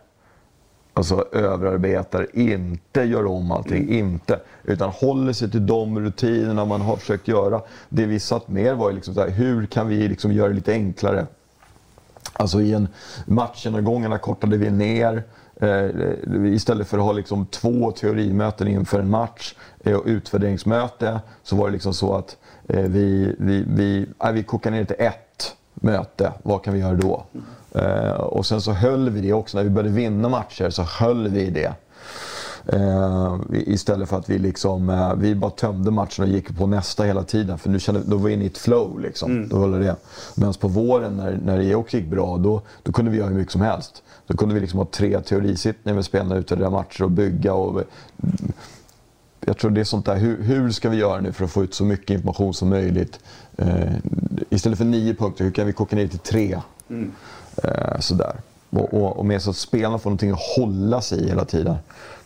alltså, 0.94 1.26
överarbetar, 1.32 2.28
inte 2.34 3.02
gör 3.02 3.26
om 3.26 3.52
allting, 3.52 3.90
inte. 3.90 4.40
Utan 4.64 4.90
håller 4.90 5.34
sig 5.34 5.52
till 5.52 5.66
de 5.66 6.00
rutinerna 6.00 6.66
man 6.66 6.82
har 6.82 6.96
försökt 6.96 7.28
göra. 7.28 7.62
Det 7.90 8.06
vi 8.06 8.20
satt 8.20 8.48
mer 8.48 8.74
var 8.74 8.92
liksom 8.92 9.14
så 9.14 9.22
här, 9.22 9.30
hur 9.30 9.66
kan 9.66 9.88
vi 9.88 10.08
liksom 10.08 10.32
göra 10.32 10.48
det 10.48 10.54
lite 10.54 10.72
enklare? 10.72 11.28
Alltså 12.34 12.62
i 12.62 12.74
en 12.74 12.88
matchgenomgångarna 13.26 14.18
kortade 14.18 14.58
vi 14.58 14.72
ner. 14.72 15.24
Eh, 15.62 15.90
istället 16.54 16.88
för 16.88 16.98
att 16.98 17.04
ha 17.04 17.12
liksom 17.12 17.46
två 17.46 17.92
teorimöten 17.92 18.68
inför 18.68 19.00
en 19.00 19.10
match 19.10 19.56
eh, 19.80 19.96
och 19.96 20.04
utvärderingsmöte 20.06 21.20
så 21.44 21.56
var 21.56 21.68
det 21.68 21.74
liksom 21.74 21.94
så 21.94 22.16
att 22.16 22.38
vi, 22.68 23.36
vi, 23.40 23.64
vi, 23.68 24.06
nej, 24.24 24.34
vi 24.34 24.44
kokade 24.44 24.76
ner 24.76 24.84
det 24.84 24.96
till 24.96 25.06
ett 25.06 25.56
möte. 25.74 26.34
Vad 26.44 26.64
kan 26.64 26.74
vi 26.74 26.80
göra 26.80 26.94
då? 26.94 27.26
Eh, 27.72 28.12
och 28.12 28.46
sen 28.46 28.62
så 28.62 28.72
höll 28.72 29.10
vi 29.10 29.22
det 29.22 29.34
också. 29.34 29.58
När 29.58 29.64
vi 29.64 29.70
började 29.70 29.96
vinna 29.96 30.30
matcher 30.30 30.70
så 30.70 30.84
höll 30.84 31.28
vi 31.28 31.50
det. 31.50 31.74
Eh, 32.66 33.38
istället 33.52 34.10
för 34.10 34.18
att 34.18 34.30
vi 34.30 34.40
liksom, 34.40 34.90
eh, 34.90 35.14
vi 35.16 35.36
bara 35.36 35.52
tömde 35.52 35.92
matchen 35.92 36.24
och 36.24 36.30
gick 36.30 36.58
på 36.58 36.68
nästa 36.68 37.04
hela 37.04 37.24
tiden. 37.24 37.58
För 37.58 37.70
nu 37.70 37.80
kände, 37.80 38.02
då 38.06 38.18
var 38.18 38.28
vi 38.28 38.34
inne 38.34 38.44
i 38.44 38.48
ett 38.48 38.58
flow 38.58 39.00
liksom. 39.00 39.32
Mm. 39.32 39.50
Då 39.50 39.58
var 39.58 39.68
det 39.68 39.80
det. 39.80 39.96
Medan 40.36 40.54
på 40.54 40.68
våren 40.68 41.18
när, 41.18 41.40
när 41.46 41.58
det 41.58 41.76
också 41.76 41.98
gick 41.98 42.08
bra, 42.08 42.38
då, 42.38 42.62
då 42.84 42.92
kunde 42.92 43.12
vi 43.12 43.18
göra 43.18 43.30
hur 43.30 43.36
mycket 43.36 43.52
som 43.52 43.62
helst. 43.62 44.04
Då 44.28 44.38
kunde 44.38 44.56
vi 44.56 44.62
liksom 44.62 44.80
ha 44.80 44.86
tre 44.86 45.22
teorisittningar 45.22 45.96
med 45.96 46.06
spelarna, 46.06 46.36
utvärdera 46.36 46.70
matcher 46.70 47.04
och 47.04 47.12
bygga. 47.12 47.54
Och, 47.54 47.84
jag 49.48 49.58
tror 49.58 49.72
det 49.72 49.80
är 49.80 49.86
sånt 49.86 50.06
där, 50.06 50.16
hur, 50.16 50.44
hur 50.44 50.72
ska 50.72 50.90
vi 50.90 50.98
göra 50.98 51.22
nu 51.22 51.32
för 51.32 51.46
att 51.46 51.52
få 51.52 51.64
ut 51.64 51.74
så 51.74 51.84
mycket 51.84 52.10
information 52.10 52.54
som 52.54 52.70
möjligt? 52.70 53.20
Eh, 53.58 53.94
istället 54.50 54.78
för 54.78 54.86
nio 54.86 55.14
punkter, 55.14 55.44
hur 55.44 55.52
kan 55.52 55.68
vi 55.68 55.74
koka 55.74 55.96
ner 55.96 56.08
till 56.08 56.20
tre? 56.20 56.60
Mm. 56.90 57.12
Eh, 57.64 58.00
sådär. 58.00 58.36
Och, 58.70 58.94
och, 58.94 59.18
och 59.18 59.26
med 59.26 59.42
så 59.42 59.50
att 59.50 59.56
spelarna 59.56 60.00
får 60.00 60.10
någonting 60.10 60.32
att 60.32 60.40
hålla 60.58 61.02
sig 61.02 61.20
i 61.24 61.28
hela 61.30 61.46
tiden. 61.46 61.76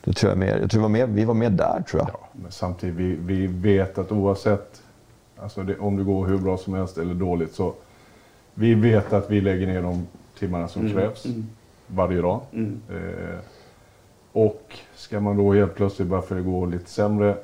Det 0.03 0.13
tror 0.13 0.31
jag, 0.31 0.37
mer, 0.39 0.57
jag 0.57 0.71
tror 0.71 0.79
vi, 0.79 0.81
var 0.81 0.89
med, 0.89 1.09
vi 1.09 1.25
var 1.25 1.33
med 1.33 1.51
där, 1.51 1.83
tror 1.89 2.01
jag. 2.01 2.09
Ja, 2.13 2.27
men 2.31 2.51
samtidigt, 2.51 2.95
vi, 2.95 3.15
vi 3.15 3.47
vet 3.47 3.97
att 3.97 4.11
oavsett 4.11 4.81
alltså 5.41 5.63
det, 5.63 5.77
om 5.77 5.97
det 5.97 6.03
går 6.03 6.27
hur 6.27 6.37
bra 6.37 6.57
som 6.57 6.73
helst 6.73 6.97
eller 6.97 7.13
dåligt 7.13 7.55
så 7.55 7.73
vi 8.53 8.73
vet 8.73 9.13
att 9.13 9.29
vi 9.31 9.41
lägger 9.41 9.67
ner 9.67 9.81
de 9.81 10.07
timmarna 10.39 10.67
som 10.67 10.81
Mm, 10.81 10.93
krävs 10.93 11.25
mm. 11.25 11.47
varje 11.87 12.21
dag. 12.21 12.41
Mm. 12.53 12.81
Eh, 12.89 13.39
och 14.31 14.77
ska 14.95 15.19
man 15.19 15.37
då 15.37 15.53
helt 15.53 15.75
plötsligt, 15.75 16.07
bara 16.07 16.21
för 16.21 16.35
det 16.35 16.41
går 16.41 16.67
lite 16.67 16.89
sämre, 16.89 17.35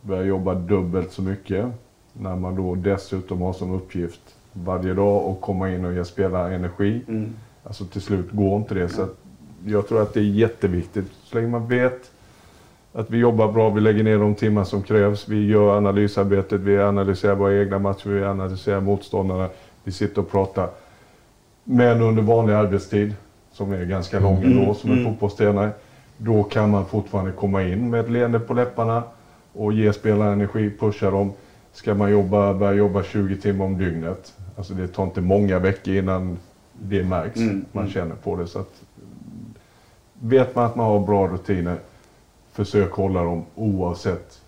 börja 0.00 0.22
jobba 0.22 0.54
dubbelt 0.54 1.12
så 1.12 1.22
mycket. 1.22 1.66
När 2.12 2.36
man 2.36 2.56
då 2.56 2.74
dessutom 2.74 3.40
har 3.40 3.52
som 3.52 3.74
uppgift 3.74 4.20
varje 4.52 4.94
dag 4.94 5.30
att 5.30 5.40
komma 5.40 5.70
in 5.70 5.84
och 5.84 5.94
ge 5.94 6.04
spelare 6.04 6.54
energi. 6.54 7.00
Mm. 7.08 7.34
Alltså 7.64 7.84
till 7.84 8.00
slut 8.00 8.30
går 8.30 8.56
inte 8.56 8.74
det. 8.74 8.88
Så 8.88 9.02
att 9.02 9.16
jag 9.66 9.88
tror 9.88 10.02
att 10.02 10.14
det 10.14 10.20
är 10.20 10.24
jätteviktigt. 10.24 11.12
Så 11.24 11.36
länge 11.36 11.48
man 11.48 11.68
vet 11.68 12.10
att 12.92 13.10
vi 13.10 13.18
jobbar 13.18 13.52
bra, 13.52 13.70
vi 13.70 13.80
lägger 13.80 14.04
ner 14.04 14.18
de 14.18 14.34
timmar 14.34 14.64
som 14.64 14.82
krävs. 14.82 15.28
Vi 15.28 15.46
gör 15.46 15.76
analysarbetet, 15.76 16.60
vi 16.60 16.78
analyserar 16.78 17.34
våra 17.34 17.60
egna 17.60 17.78
matcher, 17.78 18.08
vi 18.08 18.24
analyserar 18.24 18.80
motståndarna. 18.80 19.48
Vi 19.84 19.92
sitter 19.92 20.20
och 20.20 20.30
pratar. 20.30 20.68
Men 21.64 22.02
under 22.02 22.22
vanlig 22.22 22.54
arbetstid, 22.54 23.14
som 23.52 23.72
är 23.72 23.84
ganska 23.84 24.20
lång 24.20 24.36
Mm, 24.36 24.58
ändå 24.58 24.74
som 24.74 24.90
en 24.90 24.98
mm. 24.98 25.12
fotbollstränare. 25.12 25.70
Då 26.16 26.42
kan 26.42 26.70
man 26.70 26.86
fortfarande 26.86 27.32
komma 27.32 27.62
in 27.62 27.90
med 27.90 28.00
ett 28.00 28.10
leende 28.10 28.40
på 28.40 28.54
läpparna 28.54 29.02
och 29.52 29.72
ge 29.72 29.92
spelarna 29.92 30.32
energi, 30.32 30.70
pusha 30.78 31.10
dem. 31.10 31.32
Ska 31.72 31.94
man 31.94 32.10
jobba, 32.10 32.54
börja 32.54 32.72
jobba 32.72 33.02
20 33.02 33.36
timmar 33.36 33.64
om 33.64 33.78
dygnet. 33.78 34.34
Alltså 34.56 34.74
det 34.74 34.88
tar 34.88 35.04
inte 35.04 35.20
många 35.20 35.58
veckor 35.58 35.94
innan 35.94 36.38
det 36.72 37.04
märks. 37.04 37.40
Mm, 37.40 37.64
man 37.72 37.82
mm. 37.82 37.92
känner 37.92 38.14
på 38.14 38.36
det. 38.36 38.46
Så 38.46 38.58
att, 38.58 38.82
vet 40.20 40.54
man 40.54 40.64
att 40.64 40.76
man 40.76 40.86
har 40.86 41.00
bra 41.00 41.28
rutiner, 41.28 41.76
försök 42.52 42.92
hålla 42.92 43.22
dem 43.22 43.44
oavsett 43.54 44.40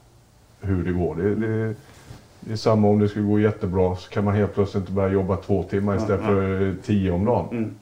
hur 0.61 0.85
det 0.85 0.93
går. 0.93 1.14
Det, 1.14 1.35
det, 1.35 1.75
det 2.41 2.53
är 2.53 2.57
samma 2.57 2.89
om 2.89 2.99
det 2.99 3.09
skulle 3.09 3.27
gå 3.27 3.41
jättebra 3.41 3.97
så 3.97 4.11
kan 4.11 4.25
man 4.25 4.35
helt 4.35 4.55
plötsligt 4.55 4.81
inte 4.81 4.93
börja 4.93 5.09
jobba 5.12 5.37
två 5.37 5.62
timmar 5.62 5.97
istället 5.97 6.21
Ja, 6.21 6.27
för 6.27 6.75
tio 6.83 7.11
om 7.11 7.25
dagen. 7.25 7.49
Mm. 7.51 7.75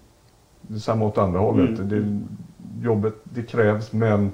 Det 0.60 0.74
är 0.74 0.78
samma 0.78 1.04
åt 1.04 1.18
andra 1.18 1.40
hållet. 1.40 1.78
Mm. 1.78 1.88
Det, 1.88 2.26
jobbet 2.82 3.14
det 3.24 3.42
krävs 3.42 3.92
men 3.92 4.32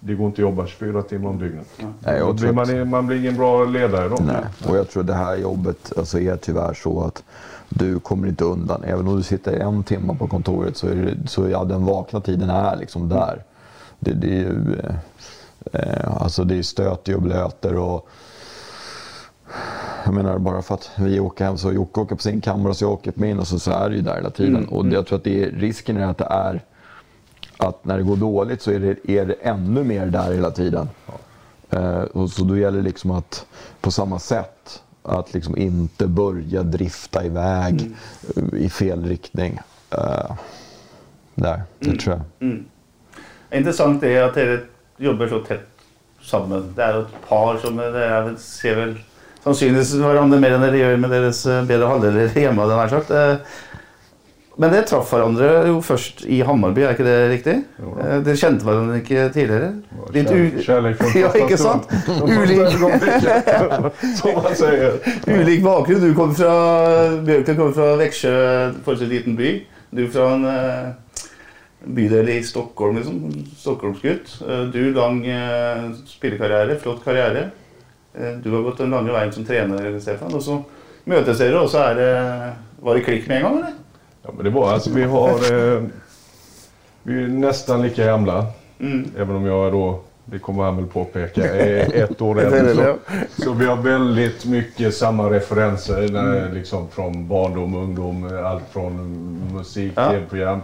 det 0.00 0.14
går 0.14 0.26
inte 0.26 0.34
att 0.34 0.48
jobba 0.48 0.66
24 0.66 1.02
timmar 1.02 1.30
om 1.30 1.38
dygnet. 1.38 1.66
Nej, 2.00 2.18
blir 2.18 2.38
tror 2.38 2.60
att- 2.60 2.68
man, 2.68 2.88
man 2.90 3.06
blir 3.06 3.18
ingen 3.18 3.36
bra 3.36 3.64
ledare 3.64 4.08
då. 4.08 4.16
Nej. 4.20 4.44
Och 4.68 4.76
jag 4.76 4.90
tror 4.90 5.02
det 5.02 5.14
här 5.14 5.36
jobbet 5.36 5.92
alltså 5.96 6.20
är 6.20 6.36
tyvärr 6.36 6.74
så 6.74 7.02
att 7.04 7.22
du 7.68 8.00
kommer 8.00 8.28
inte 8.28 8.44
undan. 8.44 8.84
Även 8.84 9.08
om 9.08 9.16
du 9.16 9.22
sitter 9.22 9.52
en 9.60 9.82
timme 9.82 10.16
på 10.18 10.26
kontoret 10.26 10.76
så 10.76 10.86
är, 10.86 10.94
det, 10.94 11.28
så 11.28 11.48
ja, 11.48 11.64
den 11.64 11.84
vakna 11.84 12.20
tiden 12.20 12.50
är 12.50 12.76
liksom 12.76 13.08
där. 13.08 13.42
Det, 13.98 14.12
det 14.12 14.26
är 14.26 14.38
ju 14.38 14.76
eh, 14.84 14.94
eh, 15.72 16.22
alltså 16.22 16.44
det 16.44 16.58
är 16.58 16.62
stöter 16.62 17.14
och 17.16 17.22
blöter 17.22 17.76
och 17.76 18.08
jag 20.04 20.14
menar 20.14 20.38
bara 20.38 20.62
för 20.62 20.74
att 20.74 20.90
vi 20.98 21.20
åker 21.20 21.44
hem 21.44 21.58
så 21.58 21.72
Jocke 21.72 22.00
åker 22.00 22.14
på 22.16 22.22
sin 22.22 22.40
kammare 22.40 22.68
och 22.70 22.76
så 22.76 22.84
jag 22.84 22.92
åker 22.92 23.10
på 23.10 23.20
min 23.20 23.38
och 23.38 23.46
så, 23.46 23.58
så 23.58 23.70
är 23.70 23.88
det 23.90 23.96
ju 23.96 24.02
där 24.02 24.14
hela 24.14 24.30
tiden. 24.30 24.56
Mm, 24.56 24.68
Och 24.68 24.84
det, 24.86 24.94
jag 24.94 25.06
tror 25.06 25.18
att 25.18 25.24
det 25.24 25.42
är, 25.44 25.50
risken 25.50 25.96
är 25.96 26.06
att 26.06 26.18
det 26.18 26.24
är 26.30 26.60
att 27.60 27.84
när 27.84 27.96
det 27.96 28.02
går 28.02 28.16
dåligt 28.16 28.62
så 28.62 28.70
är 28.70 28.78
det, 28.78 29.10
är 29.10 29.26
det 29.26 29.34
ännu 29.34 29.84
mer 29.84 30.06
där 30.06 30.32
hela 30.32 30.50
tiden. 30.50 30.88
Eh, 31.70 32.02
och 32.02 32.30
så 32.30 32.44
då 32.44 32.56
gäller 32.56 32.78
det 32.78 32.84
liksom 32.84 33.10
att 33.10 33.46
på 33.80 33.90
samma 33.90 34.18
sätt 34.18 34.82
att 35.02 35.34
liksom 35.34 35.56
inte 35.56 36.06
börja 36.06 36.62
drifta 36.62 37.24
iväg 37.24 37.90
eh, 38.36 38.60
i 38.60 38.70
fel 38.70 39.04
riktning. 39.04 39.60
Eh, 39.90 40.32
där, 41.34 41.62
det 41.78 41.96
tror 41.96 42.16
jag. 42.16 42.48
Mm. 42.48 42.64
Intressant 43.50 44.02
är 44.02 44.22
att 44.22 44.36
ni 44.36 44.58
jobbar 44.96 45.26
så 45.26 45.40
tätt 45.40 45.68
samman. 46.22 46.72
Det 46.76 46.82
är 46.82 47.00
ett 47.00 47.28
par 47.28 47.56
som 47.56 47.76
dere 47.76 48.36
ser 48.36 48.76
väl 48.76 48.98
sannsynligvis 49.42 49.94
varandra 49.94 50.38
mer 50.38 50.50
än 50.50 50.72
ni 50.72 50.78
gör 50.78 50.96
med 50.96 51.10
deras 51.10 51.46
eh, 51.46 51.64
bättre 51.64 51.84
halvdelar 51.84 52.26
hemma. 52.26 52.66
Den 52.66 52.78
här 52.78 52.88
sagt. 52.88 53.10
Men 54.60 54.74
dere 54.74 54.84
traff 54.84 55.08
hverandre 55.08 55.46
jo 55.70 55.78
først 55.80 56.24
i 56.28 56.42
Hammarby, 56.44 56.82
er 56.84 56.92
ikke 56.92 57.04
det 57.06 57.16
riktig? 57.30 57.54
Jo 57.80 57.94
da. 57.96 58.02
Eh, 58.04 58.18
Dere 58.26 58.36
kjente 58.42 58.66
hverandre 58.66 58.98
ikke 59.00 59.22
tidligere? 59.32 59.70
Litt 60.12 60.32
u... 60.34 60.40
Ja, 61.16 61.30
ikke 61.40 61.56
sant? 61.60 61.86
Ulik. 62.28 62.60
Som 64.18 64.36
man 64.36 64.52
ulik 65.40 65.64
bakgrunn. 65.64 66.04
Du 66.04 66.12
kommer 66.18 66.36
fra 66.36 66.52
Bjørklund 67.24 67.56
kommer 67.62 67.76
fra 67.78 67.88
Växjö, 68.02 68.34
forholdsvis 68.84 69.12
liten 69.14 69.38
by. 69.40 69.54
Du 69.96 70.04
fra 70.12 70.28
en 70.36 70.44
eh, 70.52 71.26
bydel 71.96 72.28
i 72.36 72.38
Stockholm, 72.44 73.00
liksom. 73.00 73.22
Stockholmsgutt. 73.64 74.36
Eh, 74.44 74.64
Du 74.76 74.82
lang 74.96 75.22
spillekarriere, 76.10 76.76
flott 76.84 77.00
karriere. 77.06 77.48
Du 78.44 78.50
har 78.52 78.64
gått 78.66 78.80
den 78.82 78.90
lange 78.92 79.12
veien 79.14 79.32
som 79.32 79.44
trener, 79.46 79.94
Stefan. 80.02 80.34
Og 80.36 80.42
så 80.44 80.60
møtes 81.08 81.38
dere, 81.40 81.62
og 81.64 81.70
så 81.72 81.86
er 81.92 81.94
det 82.02 82.10
Var 82.84 82.96
det 82.98 83.04
klikk 83.06 83.28
med 83.30 83.38
en 83.40 83.46
gang, 83.46 83.56
eller? 83.62 83.78
Ja, 84.22 84.30
men 84.36 84.44
det 84.44 84.50
var 84.50 84.72
alltså, 84.72 84.90
vi 84.94 85.02
har... 85.04 85.28
Eh, 85.74 85.82
vi 87.02 87.22
är 87.24 87.28
nästan 87.28 87.82
lika 87.82 88.04
gamla. 88.06 88.46
Mm. 88.80 89.10
Även 89.18 89.36
om 89.36 89.46
jag 89.46 89.72
då, 89.72 90.00
det 90.24 90.38
kommer 90.38 90.62
han 90.64 90.76
väl 90.76 90.86
påpeka, 90.86 91.54
är 91.54 91.94
ett 92.04 92.20
år 92.22 92.40
äldre. 92.40 92.74
Så, 92.74 93.42
så 93.42 93.52
vi 93.52 93.66
har 93.66 93.76
väldigt 93.76 94.44
mycket 94.46 94.94
samma 94.94 95.30
referenser 95.30 96.08
när, 96.12 96.36
Mm. 96.42 96.54
liksom, 96.54 96.88
från 96.88 97.28
barndom, 97.28 97.74
ungdom, 97.74 98.40
allt 98.44 98.62
från 98.70 98.94
musik, 99.54 99.92
Ja. 99.96 100.10
tv-program. 100.10 100.60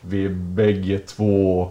Vi 0.00 0.24
är 0.24 0.28
bägge 0.30 0.98
två 0.98 1.68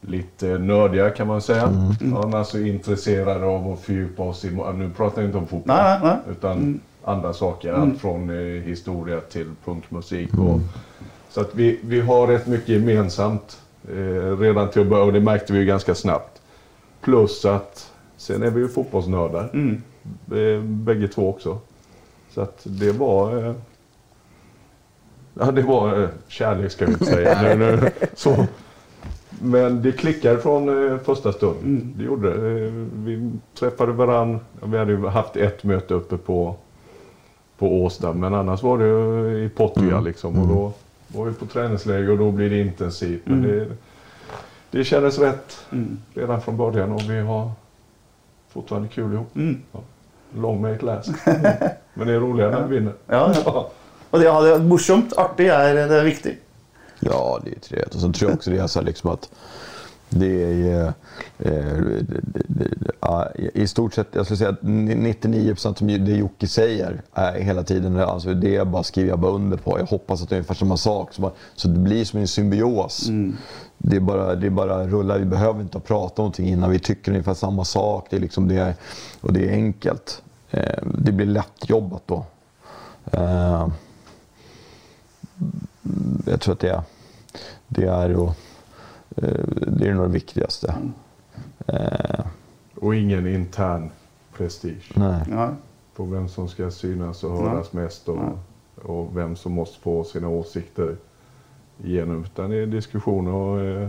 lite 0.00 0.46
nördiga 0.46 1.10
kan 1.10 1.26
man 1.26 1.42
säga. 1.42 1.62
Mm. 1.62 2.14
Ja, 2.14 2.26
men 2.26 2.34
alltså 2.34 2.58
intresserade 2.58 3.46
av 3.46 3.72
att 3.72 3.80
fördjupa 3.80 4.22
oss 4.22 4.44
i, 4.44 4.50
nu 4.74 4.90
pratar 4.96 5.22
jag 5.22 5.28
inte 5.28 5.38
om 5.38 5.46
fotboll, 5.46 5.76
Nej, 5.76 5.98
nej, 6.02 6.10
nej. 6.26 6.36
utan 6.36 6.52
Mm. 6.52 6.80
Andra 7.04 7.32
saker. 7.32 7.68
Mm. 7.68 7.82
Allt 7.82 8.00
från 8.00 8.30
eh, 8.30 8.62
historia 8.62 9.20
till 9.20 9.50
punkmusik. 9.64 10.38
Och, 10.38 10.60
så 11.28 11.40
att 11.40 11.54
vi, 11.54 11.78
vi 11.82 12.00
har 12.00 12.26
rätt 12.26 12.46
mycket 12.46 12.68
gemensamt 12.68 13.60
eh, 13.88 14.38
redan 14.38 14.70
till 14.70 14.82
att 14.82 14.88
börja 14.88 15.04
och 15.04 15.12
det 15.12 15.20
märkte 15.20 15.52
vi 15.52 15.58
ju 15.58 15.64
ganska 15.64 15.94
snabbt. 15.94 16.42
Plus 17.00 17.44
att 17.44 17.92
sen 18.16 18.42
är 18.42 18.50
vi 18.50 18.60
ju 18.60 18.68
fotbollsnördar. 18.68 19.50
Mm. 19.52 19.82
Eh, 20.32 20.62
bägge 20.62 21.08
två 21.08 21.28
också. 21.28 21.58
Så 22.30 22.40
att 22.40 22.60
det 22.62 22.92
var... 22.92 23.46
Eh, 23.46 23.54
ja, 25.34 25.50
det 25.50 25.62
var 25.62 26.02
eh, 26.02 26.08
kärlek 26.28 26.72
ska 26.72 26.86
vi 26.86 26.92
inte 26.92 27.04
säga. 27.04 27.42
nu, 27.54 27.76
nu, 27.76 27.90
så. 28.14 28.46
Men 29.42 29.82
det 29.82 29.92
klickade 29.92 30.38
från 30.38 30.92
eh, 30.92 30.98
första 30.98 31.32
stund. 31.32 31.56
Mm. 31.62 31.94
Det 31.96 32.04
gjorde 32.04 32.30
det. 32.30 32.66
Eh, 32.66 32.72
vi 32.94 33.32
träffade 33.58 33.92
varann. 33.92 34.40
Vi 34.62 34.78
hade 34.78 35.10
haft 35.10 35.36
ett 35.36 35.64
möte 35.64 35.94
uppe 35.94 36.16
på, 36.16 36.56
på 37.60 37.82
Åsta. 37.84 38.12
Men 38.12 38.34
annars 38.34 38.62
var 38.62 38.78
det 38.78 38.84
ju 38.86 39.44
i 39.44 39.48
Portugal 39.48 40.04
liksom. 40.04 40.38
Och 40.38 40.46
då 40.48 40.72
var 41.18 41.24
vi 41.26 41.34
på 41.34 41.46
träningsläger 41.46 42.10
och 42.10 42.18
då 42.18 42.30
blir 42.30 42.50
det 42.50 42.60
intensivt. 42.60 43.20
Men 43.24 43.44
Mm. 43.44 43.50
det, 43.58 43.66
det 44.78 44.84
kändes 44.84 45.18
rätt 45.18 45.58
Mm. 45.72 45.98
redan 46.14 46.42
från 46.42 46.56
början 46.56 46.92
och 46.92 47.10
vi 47.10 47.20
har 47.20 47.50
fortfarande 48.52 48.88
kul 48.88 49.12
ihop. 49.14 49.36
Mm. 49.36 49.62
Ja. 49.72 49.78
Long 50.36 50.60
may 50.62 50.74
it 50.74 50.82
last. 50.82 51.10
Men 51.94 52.06
det 52.06 52.12
är 52.14 52.20
roligare 52.20 52.50
när 52.50 52.66
vi 52.66 52.78
vinner. 52.78 52.92
Ja, 53.06 53.34
ja. 53.44 53.70
Och 54.10 54.18
det 54.18 54.48
det 54.48 54.58
morsomt, 54.58 55.12
artig, 55.16 55.46
er, 55.46 55.74
det 55.74 55.80
är 56.00 56.04
viktigt. 56.04 56.42
Ja, 57.00 57.40
det 57.44 57.50
är 57.50 57.60
trevligt. 57.60 57.94
Och 57.94 58.00
sen 58.00 58.12
tror 58.12 58.30
jag 58.30 58.36
också 58.36 58.50
det 58.50 58.58
är 58.58 58.66
så 58.66 58.78
här 58.78 58.86
liksom 58.86 59.10
att 59.10 59.30
det 60.10 60.26
är 60.72 60.84
eh, 60.86 60.92
det- 61.38 62.20
det- 62.22 62.42
det- 62.48 62.90
ja, 63.00 63.28
i 63.54 63.66
stort 63.66 63.94
sett, 63.94 64.06
jag 64.12 64.24
skulle 64.24 64.36
säga 64.38 64.50
att 64.50 64.62
99 64.62 65.52
procent 65.54 65.78
som 65.78 65.86
det 65.86 66.12
Jocke 66.16 66.46
säger 66.48 67.02
är 67.12 67.40
hela 67.40 67.62
tiden, 67.62 68.00
alltså 68.00 68.34
det 68.34 68.66
bara 68.68 68.82
skriver 68.82 69.08
jag 69.08 69.18
bara 69.18 69.32
under 69.32 69.56
på. 69.56 69.78
Jag 69.78 69.86
hoppas 69.86 70.22
att 70.22 70.28
det 70.28 70.34
är 70.34 70.36
ungefär 70.38 70.54
samma 70.54 70.76
sak. 70.76 71.14
Så, 71.14 71.22
bara, 71.22 71.32
så 71.56 71.68
det 71.68 71.78
blir 71.78 72.04
som 72.04 72.20
en 72.20 72.28
symbios. 72.28 73.06
Det 73.78 73.96
är 73.96 74.00
bara, 74.00 74.34
det 74.34 74.46
är 74.46 74.50
bara 74.50 74.86
rulla, 74.86 75.18
vi 75.18 75.24
behöver 75.24 75.60
inte 75.60 75.80
prata 75.80 76.22
någonting 76.22 76.46
innan. 76.48 76.70
Vi 76.70 76.78
tycker 76.78 77.10
ungefär 77.12 77.34
samma 77.34 77.64
sak. 77.64 78.06
Det 78.10 78.16
är 78.16 78.20
liksom 78.20 78.48
det, 78.48 78.74
och 79.20 79.32
det 79.32 79.48
är 79.48 79.52
enkelt. 79.52 80.22
Eh, 80.50 80.82
Det 80.98 81.12
blir 81.12 81.26
lättjobbat 81.26 82.02
då. 82.06 82.24
Eh, 83.12 83.68
jag 86.26 86.40
tror 86.40 86.52
att 86.54 86.60
det 86.60 86.68
är, 86.70 86.82
det 87.68 87.84
är, 87.84 88.10
eh, 88.10 88.32
det 89.16 89.88
är 89.88 89.94
nog 89.94 90.04
det 90.04 90.12
viktigaste. 90.12 90.74
Eh, 91.66 92.20
Och 92.74 92.94
ingen 92.94 93.26
intern 93.26 93.90
prestige. 94.36 94.92
nej. 95.28 95.48
På 95.96 96.04
vem 96.04 96.28
som 96.28 96.48
ska 96.48 96.70
synas 96.70 97.24
och 97.24 97.38
höras 97.38 97.72
mest 97.72 98.08
och, 98.08 98.18
och 98.82 99.16
vem 99.16 99.36
som 99.36 99.52
måste 99.52 99.78
få 99.80 100.04
sina 100.04 100.28
åsikter 100.28 100.96
igenom. 101.84 102.24
Utan 102.24 102.50
det 102.50 102.56
är 102.56 102.66
diskussioner 102.66 103.32
och 103.32 103.60
eh, 103.60 103.88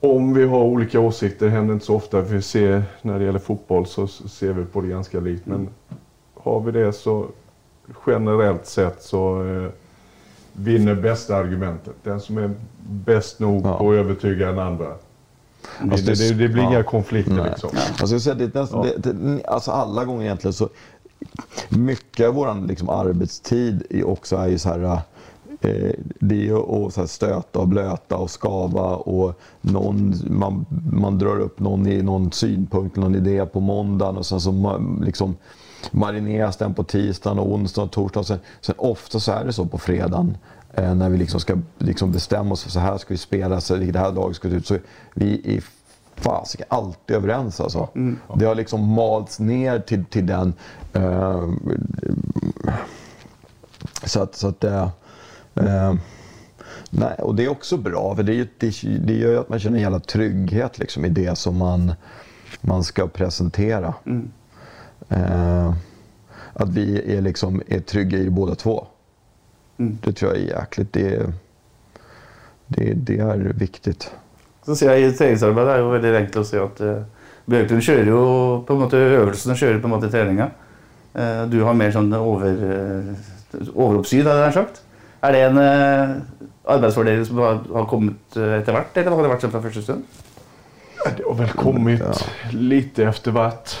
om 0.00 0.34
vi 0.34 0.44
har 0.44 0.60
olika 0.62 1.00
åsikter 1.00 1.48
händer 1.48 1.74
inte 1.74 1.86
så 1.86 1.96
ofta. 1.96 2.20
Vi 2.20 2.42
ser 2.42 2.82
när 3.02 3.18
det 3.18 3.24
gäller 3.24 3.38
fotboll 3.38 3.86
så 3.86 4.06
ser 4.06 4.52
vi 4.52 4.64
på 4.64 4.80
det 4.80 4.88
ganska 4.88 5.20
likt. 5.20 5.46
Men 5.46 5.68
har 6.34 6.60
vi 6.60 6.72
det 6.72 6.92
så 6.92 7.26
generellt 8.06 8.66
sett 8.66 9.02
så 9.02 9.44
eh, 9.46 9.70
vinner 10.56 10.94
bästa 10.94 11.36
argumentet. 11.36 11.94
Den 12.02 12.20
som 12.20 12.38
är 12.38 12.50
bäst 12.88 13.38
nog 13.40 13.66
Ja. 13.66 13.78
på 13.78 13.90
att 13.90 13.94
övertyga 13.96 14.46
den 14.46 14.58
andra. 14.58 14.84
Det, 14.84 15.90
Alltså, 15.92 16.06
det, 16.06 16.14
det, 16.14 16.34
det 16.34 16.48
blir 16.48 16.62
ja. 16.62 16.68
inga 16.70 16.82
konflikter 16.82 17.32
Nej. 17.34 17.50
liksom. 17.50 17.70
Alltså 18.00 18.30
jag 18.30 18.38
det, 18.38 18.54
nästan, 18.54 18.86
det, 18.96 19.12
det, 19.12 19.44
alltså 19.46 19.70
alla 19.70 20.04
gånger 20.04 20.22
egentligen 20.24 20.52
så 20.52 20.68
mycket 21.68 22.28
av 22.28 22.34
vår 22.34 22.66
liksom 22.68 22.88
arbetstid 22.88 23.82
är 23.90 24.08
också 24.08 24.36
är 24.36 24.46
ju 24.48 24.58
så 24.58 24.68
här 24.68 24.82
eh, 25.60 25.90
det 26.20 26.34
är 26.34 26.42
ju 26.44 26.56
att 26.56 26.94
så 26.94 27.00
här 27.00 27.06
stöta 27.06 27.58
och 27.58 27.68
blöta 27.68 28.16
och 28.16 28.30
skava 28.30 28.96
och 28.96 29.40
någon, 29.60 30.14
man, 30.30 30.66
man 30.92 31.18
drar 31.18 31.40
upp 31.40 31.60
någon, 31.60 31.86
i, 31.86 32.02
någon 32.02 32.32
synpunkt, 32.32 32.96
någon 32.96 33.14
idé 33.14 33.46
på 33.46 33.60
måndagen 33.60 34.16
och 34.16 34.26
sen 34.26 34.40
så 34.40 34.50
ma- 34.52 35.04
liksom 35.04 35.36
marineras 35.92 36.56
den 36.56 36.74
på 36.74 36.84
tisdagen 36.84 37.38
och 37.38 37.52
onsdagen 37.52 37.86
och 37.86 37.92
torsdagen. 37.92 38.24
Sen, 38.24 38.38
sen 38.60 38.74
ofta 38.78 39.20
så 39.20 39.32
är 39.32 39.44
det 39.44 39.52
så 39.52 39.66
på 39.66 39.78
fredagen 39.78 40.36
eh, 40.72 40.94
när 40.94 41.08
vi 41.08 41.18
liksom 41.18 41.40
ska 41.40 41.58
liksom 41.78 42.12
bestämma 42.12 42.52
oss 42.52 42.62
för 42.62 42.70
så 42.70 42.80
här 42.80 42.98
ska 42.98 43.14
vi 43.14 43.18
spela, 43.18 43.60
så 43.60 43.76
det 43.76 43.98
här 43.98 44.12
laget 44.12 44.36
ska 44.36 44.48
ut. 44.48 44.66
Så 44.66 44.78
vi 45.14 45.56
är 45.56 45.64
fasiken 46.16 46.66
alltid 46.70 47.16
överens 47.16 47.60
alltså. 47.60 47.88
Det 48.36 48.44
har 48.44 48.54
liksom 48.54 48.88
malts 48.88 49.38
ner 49.38 49.78
till, 49.78 50.04
till 50.04 50.26
den. 50.26 50.54
Eh, 50.92 51.48
så 54.04 54.22
att, 54.22 54.34
så 54.34 54.48
att 54.48 54.64
eh, 54.64 54.88
eh, 55.54 55.94
nej, 56.90 57.14
och 57.18 57.34
det 57.34 57.44
är 57.44 57.48
också 57.48 57.76
bra 57.76 58.16
för 58.16 58.22
det, 58.22 58.48
det, 58.58 58.82
det 58.82 59.14
gör 59.14 59.30
ju 59.30 59.38
att 59.38 59.48
man 59.48 59.58
känner 59.58 59.76
en 59.76 59.82
jävla 59.82 60.00
trygghet 60.00 60.78
liksom, 60.78 61.04
i 61.04 61.08
det 61.08 61.38
som 61.38 61.56
man, 61.56 61.92
man 62.60 62.84
ska 62.84 63.06
presentera. 63.06 63.94
Eh, 65.08 65.74
att 66.52 66.68
vi 66.68 67.16
är, 67.16 67.20
liksom, 67.20 67.62
är 67.68 67.80
trygga 67.80 68.18
i 68.18 68.30
båda 68.30 68.54
två. 68.54 68.86
Det 69.76 70.12
tror 70.12 70.32
jag 70.32 70.40
är 70.42 70.60
jäkligt. 70.60 70.92
Det, 70.92 71.14
är- 71.14 71.32
det, 72.66 72.92
det 72.94 73.18
är 73.18 73.52
viktigt. 73.54 74.10
Så 74.64 74.76
ser 74.76 74.94
jeg 74.94 75.10
I 75.10 75.16
treningsarbeid 75.16 75.68
er 75.68 75.74
det 75.76 75.82
jo 75.82 75.90
veldig 75.92 76.12
enkelt 76.16 76.36
å 76.40 76.44
se 76.48 76.60
at 76.62 76.78
uh, 76.80 77.02
Bjørklund 77.50 77.84
kjører 77.84 78.06
jo 78.08 78.20
på 78.64 78.72
en 78.72 78.80
måte 78.80 78.96
øvelsene 78.96 79.56
kjører 79.60 79.82
på 79.82 79.90
en 79.90 79.92
måte 79.92 80.08
treninga. 80.08 80.46
Eh, 81.12 81.42
du 81.52 81.58
har 81.66 81.76
mer 81.76 81.92
sånn 81.92 82.08
over, 82.16 82.54
uh, 82.64 83.66
overoppsyn, 83.74 84.24
hadde 84.24 84.46
jeg 84.46 84.56
sagt. 84.56 84.80
Er 85.20 85.36
det 85.36 85.42
en 85.50 85.60
uh, 85.60 86.14
arbeidsfordeling 86.64 87.26
som 87.28 87.42
har, 87.44 87.60
har 87.76 87.90
kommet 87.90 88.38
uh, 88.40 88.54
etter 88.56 88.72
hvert, 88.78 88.96
eller 88.96 89.18
har 89.18 89.26
det 89.28 89.34
vært 89.34 89.44
sånn 89.44 89.52
fra 89.52 89.62
første 89.66 89.84
stund? 89.84 90.22
Det 91.04 91.26
har 91.28 91.36
väl 91.42 91.52
kommit 91.60 92.24
lite 92.56 93.04
efter 93.10 93.36
vart 93.36 93.76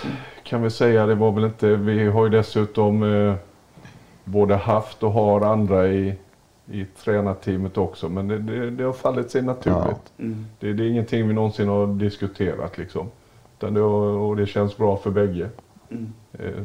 kan 0.54 0.62
vi 0.62 0.70
säga. 0.70 1.06
Det 1.06 1.14
var 1.14 1.32
väl 1.32 1.44
inte, 1.44 1.76
vi 1.76 2.06
har 2.06 2.24
ju 2.24 2.30
dessutom 2.30 3.02
eh, 3.02 3.34
både 4.24 4.54
haft 4.54 5.02
och 5.02 5.12
har 5.12 5.40
andra 5.40 5.88
i, 5.88 6.14
i 6.70 6.84
tränarteamet 6.84 7.78
också. 7.78 8.08
Men 8.08 8.28
det, 8.28 8.38
det, 8.38 8.70
det 8.70 8.84
har 8.84 8.92
fallit 8.92 9.30
sig 9.30 9.42
naturligt. 9.42 10.12
Det, 10.60 10.72
det 10.72 10.84
är 10.84 10.88
ingenting 10.88 11.28
vi 11.28 11.34
någonsin 11.34 11.68
har 11.68 11.86
diskuterat 11.86 12.78
liksom. 12.78 13.06
Utan 13.58 13.74
det, 13.74 13.80
och 13.80 14.36
det 14.36 14.46
känns 14.46 14.76
bra 14.76 14.96
för 14.96 15.10
bägge. 15.10 15.48
Eh, 16.32 16.62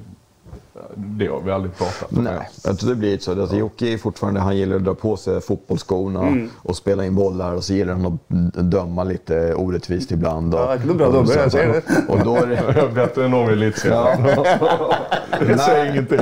det 0.96 1.28
har 1.28 1.42
vi 1.42 1.52
aldrig 1.52 1.78
pratat 1.78 2.12
om. 2.18 2.24
Nej, 2.24 2.50
jag 2.64 2.80
tror 2.80 2.90
det 2.90 2.96
blir 2.96 3.18
så. 3.18 3.42
Alltså, 3.42 3.56
Jocke 3.56 3.94
är 3.94 3.98
fortfarande, 3.98 4.40
han 4.40 4.58
gillar 4.58 4.76
att 4.76 4.84
dra 4.86 4.94
på 4.94 5.18
sig 5.18 5.42
fotbollsskorna 5.42 6.20
Mm. 6.22 6.50
och 6.58 6.76
spela 6.76 7.06
in 7.06 7.16
bollar 7.16 7.54
och 7.54 7.64
så 7.64 7.74
gillar 7.74 7.94
han 7.94 8.06
att 8.06 8.64
döma 8.72 9.04
lite 9.04 9.54
orättvist 9.56 10.12
ibland. 10.12 10.54
Och, 10.54 10.60
Ja, 10.60 10.76
det 10.84 10.90
är 10.90 10.94
bra 10.94 11.12
domare, 11.12 11.36
jag 11.40 11.52
ser 11.52 11.68
det. 11.68 11.82
Och 12.14 12.20
då 12.26 12.36
är 12.36 12.48
det, 12.48 12.56
Jag 12.76 12.78
är 12.78 12.92
bättre 12.96 13.26
än 13.26 13.32
någon 13.32 13.50
i 13.50 13.54
elitserien. 13.54 14.22
Det 15.48 15.58
säger 15.58 15.92
ingenting. 15.92 16.20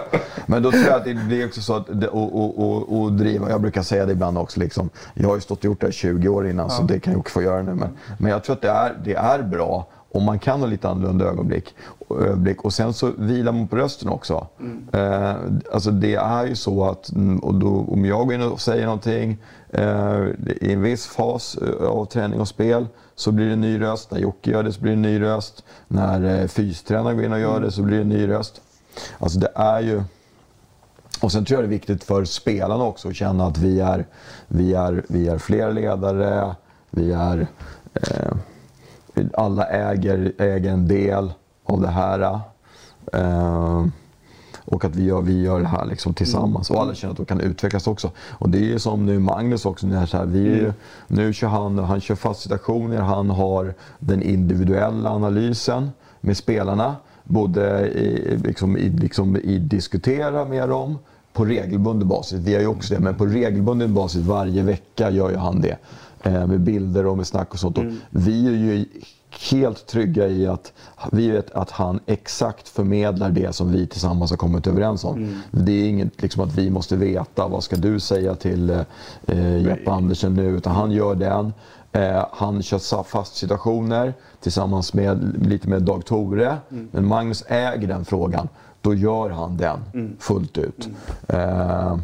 Men 0.46 0.62
då 0.62 0.70
tror 0.70 0.84
jag 0.84 0.94
att 0.94 1.04
det 1.04 1.14
blir 1.14 1.46
också 1.46 1.60
så 1.60 1.74
att, 1.74 1.88
och, 1.88 2.40
och, 2.40 2.58
och, 2.70 3.00
och 3.00 3.12
driva, 3.12 3.50
jag 3.50 3.60
brukar 3.60 3.82
säga 3.82 4.06
det 4.06 4.12
ibland 4.12 4.38
också, 4.38 4.60
liksom, 4.60 4.90
jag 5.14 5.28
har 5.28 5.34
ju 5.34 5.40
stått 5.40 5.58
och 5.58 5.64
gjort 5.64 5.80
det 5.80 5.86
här 5.86 5.92
20 5.92 6.28
år 6.28 6.48
innan 6.48 6.70
så 6.70 6.82
det 6.82 7.00
kan 7.00 7.12
Jocke 7.12 7.30
få 7.30 7.42
göra 7.42 7.62
nu. 7.62 7.74
Men, 7.74 7.88
men 8.18 8.30
jag 8.30 8.44
tror 8.44 8.56
att 8.56 8.62
det 8.62 8.68
är, 8.70 8.94
det 9.04 9.14
är 9.14 9.42
bra 9.42 9.86
om 10.12 10.24
man 10.24 10.38
kan 10.38 10.60
ha 10.60 10.66
lite 10.66 10.88
annorlunda 10.88 11.24
ögonblick. 11.24 11.74
ögonblick. 12.10 12.64
Och 12.64 12.72
sen 12.72 12.92
så 12.92 13.12
vilar 13.18 13.52
man 13.52 13.68
på 13.68 13.76
rösten 13.76 14.08
också. 14.08 14.46
Eh, 14.92 15.34
alltså 15.72 15.90
det 15.90 16.14
är 16.14 16.46
ju 16.46 16.56
så 16.56 16.84
att 16.84 17.12
mm, 17.12 17.38
och 17.38 17.54
då, 17.54 17.86
om 17.88 18.04
jag 18.04 18.26
går 18.26 18.34
in 18.34 18.42
och 18.42 18.60
säger 18.60 18.84
någonting 18.84 19.38
eh, 19.68 20.24
i 20.60 20.72
en 20.72 20.82
viss 20.82 21.06
fas 21.06 21.56
eh, 21.56 21.86
av 21.86 22.04
träning 22.04 22.40
och 22.40 22.48
spel 22.48 22.86
så 23.14 23.32
blir 23.32 23.46
det 23.46 23.52
en 23.52 23.60
ny 23.60 23.80
röst. 23.80 24.10
När 24.10 24.18
Jocke 24.18 24.50
gör 24.50 24.62
det 24.62 24.72
så 24.72 24.80
blir 24.80 24.92
det 24.92 24.96
en 24.96 25.02
ny 25.02 25.20
röst. 25.20 25.64
När 25.88 26.40
eh, 26.40 26.46
fystränaren 26.46 27.16
går 27.16 27.24
in 27.24 27.32
och 27.32 27.40
gör 27.40 27.60
det 27.60 27.70
så 27.70 27.82
blir 27.82 27.96
det 27.96 28.02
en 28.02 28.08
ny 28.08 28.28
röst. 28.28 28.60
Alltså 29.18 29.38
det 29.38 29.52
är 29.54 29.80
ju... 29.80 30.02
Och 31.20 31.32
sen 31.32 31.44
tror 31.44 31.60
jag 31.60 31.64
det 31.64 31.74
är 31.74 31.78
viktigt 31.78 32.04
för 32.04 32.24
spelarna 32.24 32.84
också 32.84 33.08
att 33.08 33.16
känna 33.16 33.46
att 33.46 33.58
vi 33.58 33.80
är, 33.80 34.06
vi 34.48 34.74
är, 34.74 35.04
vi 35.08 35.28
är 35.28 35.38
fler 35.38 35.72
ledare, 35.72 36.54
vi 36.90 37.12
är... 37.12 37.46
Eh, 37.94 38.32
alla 39.34 39.66
äger, 39.66 40.32
äger 40.38 40.70
en 40.70 40.88
del 40.88 41.32
av 41.64 41.80
det 41.80 41.88
här. 41.88 42.40
Eh, 43.12 43.84
och 44.64 44.84
att 44.84 44.96
vi 44.96 45.04
gör, 45.04 45.20
vi 45.20 45.42
gör 45.42 45.60
det 45.60 45.66
här 45.66 45.84
liksom 45.84 46.14
tillsammans. 46.14 46.70
Och 46.70 46.80
alla 46.80 46.94
känner 46.94 47.12
att 47.12 47.16
de 47.16 47.26
kan 47.26 47.40
utvecklas 47.40 47.86
också. 47.86 48.10
Och 48.18 48.50
det 48.50 48.58
är 48.58 48.62
ju 48.62 48.78
som 48.78 49.06
nu 49.06 49.18
Magnus 49.18 49.66
också. 49.66 49.86
Nu, 49.86 49.94
här, 49.94 50.24
vi 50.24 50.40
är 50.40 50.56
ju, 50.56 50.72
nu 51.06 51.32
kör 51.32 51.48
han, 51.48 51.78
han 51.78 52.00
kör 52.00 52.14
fast 52.14 52.40
situationer, 52.40 53.00
han 53.00 53.30
har 53.30 53.74
den 53.98 54.22
individuella 54.22 55.10
analysen 55.10 55.90
med 56.20 56.36
spelarna. 56.36 56.96
Både 57.24 57.88
i, 57.88 58.36
liksom, 58.44 58.76
i, 58.76 58.88
liksom, 58.88 59.36
i 59.36 59.58
diskutera 59.58 60.44
med 60.44 60.68
dem 60.68 60.98
på 61.32 61.44
regelbunden 61.44 62.08
basis. 62.08 62.40
Vi 62.40 62.54
har 62.54 62.60
ju 62.60 62.66
också 62.66 62.94
det, 62.94 63.00
men 63.00 63.14
på 63.14 63.26
regelbunden 63.26 63.94
basis 63.94 64.22
varje 64.22 64.62
vecka 64.62 65.10
gör 65.10 65.30
ju 65.30 65.36
han 65.36 65.60
det. 65.60 65.76
Eh, 66.22 66.46
med 66.46 66.60
bilder 66.60 67.06
och 67.06 67.16
med 67.16 67.26
snack 67.26 67.52
och 67.52 67.58
sånt. 67.58 67.78
Och 67.78 67.84
vi 68.10 68.46
är 68.46 68.50
ju 68.50 68.84
helt 69.50 69.86
trygga 69.86 70.28
i 70.28 70.46
att 70.46 70.72
vi 71.12 71.30
vet 71.30 71.50
att 71.50 71.70
han 71.70 72.00
exakt 72.06 72.68
förmedlar 72.68 73.30
det 73.30 73.52
som 73.52 73.72
vi 73.72 73.86
tillsammans 73.86 74.30
har 74.30 74.38
kommit 74.38 74.66
överens 74.66 75.04
om. 75.04 75.42
Det 75.50 75.72
är 75.72 75.88
inget 75.88 76.22
liksom 76.22 76.42
att 76.42 76.54
vi 76.54 76.70
måste 76.70 76.96
veta 76.96 77.48
vad 77.48 77.64
ska 77.64 77.76
du 77.76 78.00
säga 78.00 78.34
till 78.34 78.70
eh, 78.70 78.80
eh, 79.26 79.56
Jeppe 79.66 79.90
Andersen 79.90 80.34
nu, 80.34 80.46
utan 80.56 80.74
han 80.74 80.90
gör 80.90 81.14
den. 81.14 81.52
Eh, 81.92 82.26
han 82.32 82.62
kör 82.62 83.02
fast 83.02 83.36
situationer 83.36 84.14
tillsammans 84.40 84.94
med 84.94 85.36
lite 85.46 85.68
med 85.68 85.82
Dag 85.82 86.04
Tore. 86.04 86.56
Men 86.90 87.06
Magnus 87.06 87.44
äger 87.48 87.88
den 87.88 88.04
frågan. 88.04 88.48
Då 88.80 88.94
gör 88.94 89.30
han 89.30 89.56
den 89.56 90.16
fullt 90.18 90.58
ut. 90.58 90.88
Eh, 91.28 91.96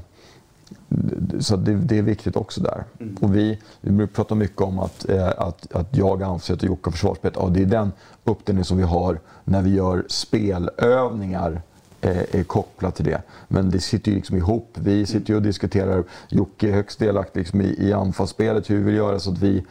så 1.40 1.56
det, 1.56 1.74
det 1.74 1.98
är 1.98 2.02
viktigt 2.02 2.36
också 2.36 2.60
där. 2.60 2.84
Och 3.20 3.36
vi, 3.36 3.58
vi 3.80 3.90
brukar 3.90 4.14
prata 4.14 4.34
mycket 4.34 4.60
om 4.60 4.78
att, 4.78 5.08
eh, 5.08 5.28
att, 5.28 5.72
att 5.72 5.96
jag, 5.96 6.22
Ann-Sofie 6.22 6.68
och 6.68 6.76
Jocke 6.76 6.90
försvarsspelet. 6.90 7.36
Ja, 7.40 7.48
det 7.48 7.62
är 7.62 7.66
den 7.66 7.92
uppdelning 8.24 8.64
som 8.64 8.76
vi 8.76 8.82
har 8.82 9.20
när 9.44 9.62
vi 9.62 9.74
gör 9.74 10.04
spelövningar 10.08 11.62
eh, 12.00 12.40
är 12.40 12.44
kopplat 12.44 12.94
till 12.94 13.04
det. 13.04 13.22
Men 13.48 13.70
det 13.70 13.80
sitter 13.80 14.10
ju 14.10 14.16
liksom 14.16 14.36
ihop. 14.36 14.70
Vi 14.74 15.06
sitter 15.06 15.30
ju 15.30 15.36
och 15.36 15.42
diskuterar, 15.42 16.04
Jocke 16.28 16.68
är 16.68 16.72
högst 16.72 16.98
delaktig 16.98 17.40
liksom 17.40 17.60
i, 17.60 17.76
i 17.78 17.92
anfallsspelet, 17.92 18.70
hur 18.70 18.76
vi 18.76 18.82
vill 18.82 18.94
göra 18.94 19.18
så 19.18 19.30
att 19.30 19.38
vi, 19.38 19.64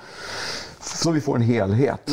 så 0.82 1.12
vi 1.12 1.22
får 1.22 1.36
en 1.36 1.42
helhet. 1.42 2.12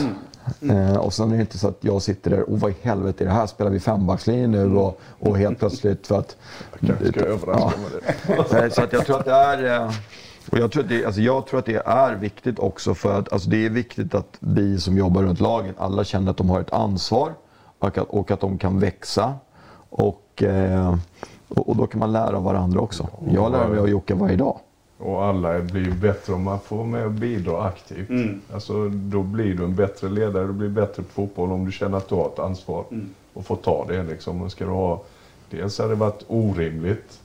Eh, 0.70 0.96
och 0.96 1.12
sen 1.12 1.32
är 1.32 1.34
det 1.34 1.40
inte 1.40 1.58
så 1.58 1.68
att 1.68 1.78
jag 1.80 2.02
sitter 2.02 2.30
där, 2.30 2.50
och 2.50 2.60
vad 2.60 2.70
i 2.70 2.74
helvete 2.82 3.24
är 3.24 3.28
det 3.28 3.34
här? 3.34 3.46
Spelar 3.46 3.70
vi 3.70 3.80
fembackslinje 3.80 4.46
nu? 4.46 4.76
Och, 4.76 5.00
och 5.18 5.38
helt 5.38 5.58
plötsligt 5.58 6.06
för 6.06 6.18
att... 6.18 6.36
kanske 6.86 7.08
ska 7.08 7.20
överraska 7.20 7.80
med 7.80 7.90
det. 8.26 8.44
Nej, 8.60 8.70
Så 8.70 8.82
att 8.82 8.92
jag 8.92 9.06
tror 9.06 9.18
att 9.18 9.24
det 9.24 9.32
är... 9.32 9.90
Och 10.50 10.58
jag, 10.58 10.72
tror 10.72 10.82
att 10.82 10.88
det, 10.88 11.04
alltså 11.04 11.20
jag 11.20 11.46
tror 11.46 11.58
att 11.58 11.66
det 11.66 11.82
är 11.86 12.14
viktigt 12.14 12.58
också 12.58 12.94
för 12.94 13.18
att 13.18 13.32
alltså 13.32 13.50
det 13.50 13.66
är 13.66 13.70
viktigt 13.70 14.14
att 14.14 14.36
vi 14.40 14.80
som 14.80 14.98
jobbar 14.98 15.22
runt 15.22 15.40
laget, 15.40 15.74
alla 15.78 16.04
känner 16.04 16.30
att 16.30 16.36
de 16.36 16.50
har 16.50 16.60
ett 16.60 16.72
ansvar 16.72 17.32
och 17.78 17.98
att, 17.98 18.08
och 18.08 18.30
att 18.30 18.40
de 18.40 18.58
kan 18.58 18.78
växa. 18.78 19.34
Och, 19.90 20.42
eh, 20.42 20.96
och, 21.48 21.68
och 21.68 21.76
då 21.76 21.86
kan 21.86 21.98
man 21.98 22.12
lära 22.12 22.36
av 22.36 22.42
varandra 22.42 22.80
också. 22.80 23.08
Jag 23.30 23.52
lär 23.52 23.68
mig 23.68 23.78
av 23.78 23.88
Jocke 23.88 24.14
varje 24.14 24.36
dag. 24.36 24.58
Och 25.02 25.24
alla 25.24 25.60
blir 25.60 25.90
bättre 25.92 26.32
om 26.32 26.42
man 26.42 26.60
får 26.60 26.84
med 26.84 27.04
och 27.04 27.10
bidra 27.10 27.62
aktivt. 27.62 28.08
Alltså, 28.52 28.88
då 28.88 29.22
blir 29.22 29.54
du 29.54 29.64
en 29.64 29.74
bättre 29.74 30.08
ledare, 30.08 30.46
du 30.46 30.52
blir 30.52 30.68
bättre 30.68 31.02
på 31.02 31.08
fotboll 31.08 31.52
om 31.52 31.64
du 31.64 31.72
känner 31.72 31.98
att 31.98 32.08
du 32.08 32.14
har 32.14 32.28
ett 32.28 32.38
ansvar. 32.38 32.84
Och 33.32 33.46
får 33.46 33.56
ta 33.56 33.84
det 33.88 34.02
liksom. 34.02 34.42
Och 34.42 34.52
ska 34.52 34.64
du 34.64 34.70
ha, 34.70 35.02
dels 35.50 35.78
hade 35.78 35.90
det 35.90 35.96
varit 35.96 36.24
orimligt 36.26 37.20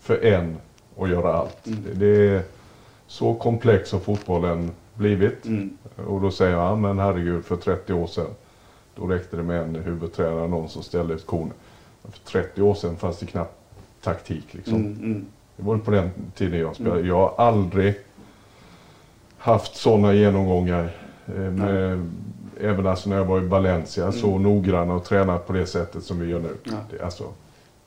för 0.00 0.24
en 0.24 0.56
att 0.98 1.08
göra 1.08 1.32
allt. 1.34 1.58
Det, 1.64 1.94
det, 1.94 2.42
så 3.06 3.34
komplex 3.34 3.92
har 3.92 4.00
fotbollen 4.00 4.70
blivit. 4.94 5.44
Och 6.06 6.20
då 6.20 6.30
säger 6.30 6.52
jag, 6.52 6.78
men 6.78 6.98
herregud, 6.98 7.44
för 7.44 7.56
30 7.56 7.92
år 7.92 8.06
sedan 8.06 8.30
då 8.94 9.06
räckte 9.06 9.36
det 9.36 9.42
med 9.42 9.62
en 9.62 9.74
huvudtränare, 9.74 10.48
någon 10.48 10.68
som 10.68 10.82
ställde 10.82 11.14
ett 11.14 11.26
korn. 11.26 11.52
För 12.02 12.20
30 12.24 12.62
år 12.62 12.74
sedan 12.74 12.96
fanns 12.96 13.18
det 13.18 13.26
knappt 13.26 13.54
taktik. 14.02 14.54
Liksom. 14.54 15.26
Det 15.56 15.62
var 15.62 15.78
på 15.78 15.90
den 15.90 16.10
tiden 16.34 16.60
jag 16.60 16.74
spelade. 16.74 17.00
Jag 17.00 17.14
har 17.14 17.46
aldrig 17.46 17.94
haft 19.38 19.76
sådana 19.76 20.14
genomgångar. 20.14 20.90
Eh, 21.26 21.34
med, 21.34 22.10
även 22.60 22.86
alltså 22.86 23.08
när 23.08 23.16
jag 23.16 23.24
var 23.24 23.40
i 23.40 23.46
Valencia, 23.46 24.12
så 24.12 24.38
noggranna 24.38 24.94
och 24.94 25.04
tränat 25.04 25.46
på 25.46 25.52
det 25.52 25.66
sättet 25.66 26.04
som 26.04 26.20
vi 26.20 26.26
gör 26.30 26.40
nu. 26.40 26.56
Det, 26.90 26.96
är 26.96 27.04
alltså, 27.04 27.24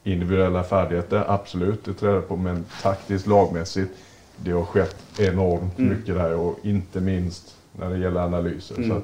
individuella 0.03 0.63
färdigheter, 0.63 1.23
absolut, 1.27 1.85
det 1.85 1.93
tränar 1.93 2.21
på. 2.21 2.35
Men 2.35 2.65
taktiskt, 2.81 3.27
lagmässigt, 3.27 3.91
det 4.35 4.51
har 4.51 4.65
skett 4.65 4.97
enormt 5.19 5.77
mycket 5.77 6.15
där. 6.15 6.35
Och 6.35 6.59
inte 6.63 7.01
minst 7.01 7.55
när 7.71 7.89
det 7.89 7.97
gäller 7.97 8.21
analyser. 8.21 8.75
Så 8.75 8.93
att, 8.93 9.03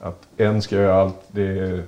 att 0.00 0.28
en 0.36 0.62
ska 0.62 0.76
göra 0.76 1.02
allt, 1.02 1.20
det, 1.28 1.82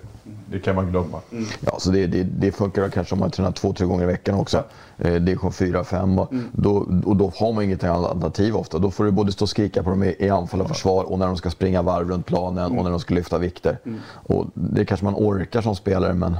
det 0.50 0.58
kan 0.58 0.74
man 0.74 0.90
glömma. 0.90 1.20
Ja, 1.60 1.78
så 1.78 1.90
det, 1.90 2.06
det, 2.06 2.22
det 2.22 2.52
funkar 2.52 2.88
kanske 2.88 3.14
om 3.14 3.18
man 3.18 3.30
tränar 3.30 3.52
två, 3.52 3.72
tre 3.72 3.86
gånger 3.86 4.02
i 4.02 4.06
veckan 4.06 4.34
också. 4.34 4.64
Eh, 4.98 5.14
Division 5.14 5.52
4, 5.52 5.84
5 5.84 6.18
och, 6.18 6.32
då, 6.52 6.86
och 7.04 7.16
då 7.16 7.32
har 7.36 7.52
man 7.52 7.64
inget 7.64 7.84
alternativ 7.84 8.56
ofta. 8.56 8.78
Då 8.78 8.90
får 8.90 9.04
du 9.04 9.10
både 9.10 9.32
stå 9.32 9.42
och 9.42 9.48
skrika 9.48 9.82
på 9.82 9.90
dem 9.90 10.02
i, 10.02 10.16
i 10.18 10.30
anfall 10.30 10.60
och 10.60 10.68
försvar 10.68 11.04
och 11.04 11.18
när 11.18 11.26
de 11.26 11.36
ska 11.36 11.50
springa 11.50 11.82
varv 11.82 12.08
runt 12.08 12.26
planen 12.26 12.78
och 12.78 12.84
när 12.84 12.90
de 12.90 13.00
ska 13.00 13.14
lyfta 13.14 13.38
vikter. 13.38 13.78
Och 14.12 14.46
det 14.54 14.84
kanske 14.84 15.04
man 15.04 15.14
orkar 15.14 15.60
som 15.62 15.76
spelare 15.76 16.14
men 16.14 16.36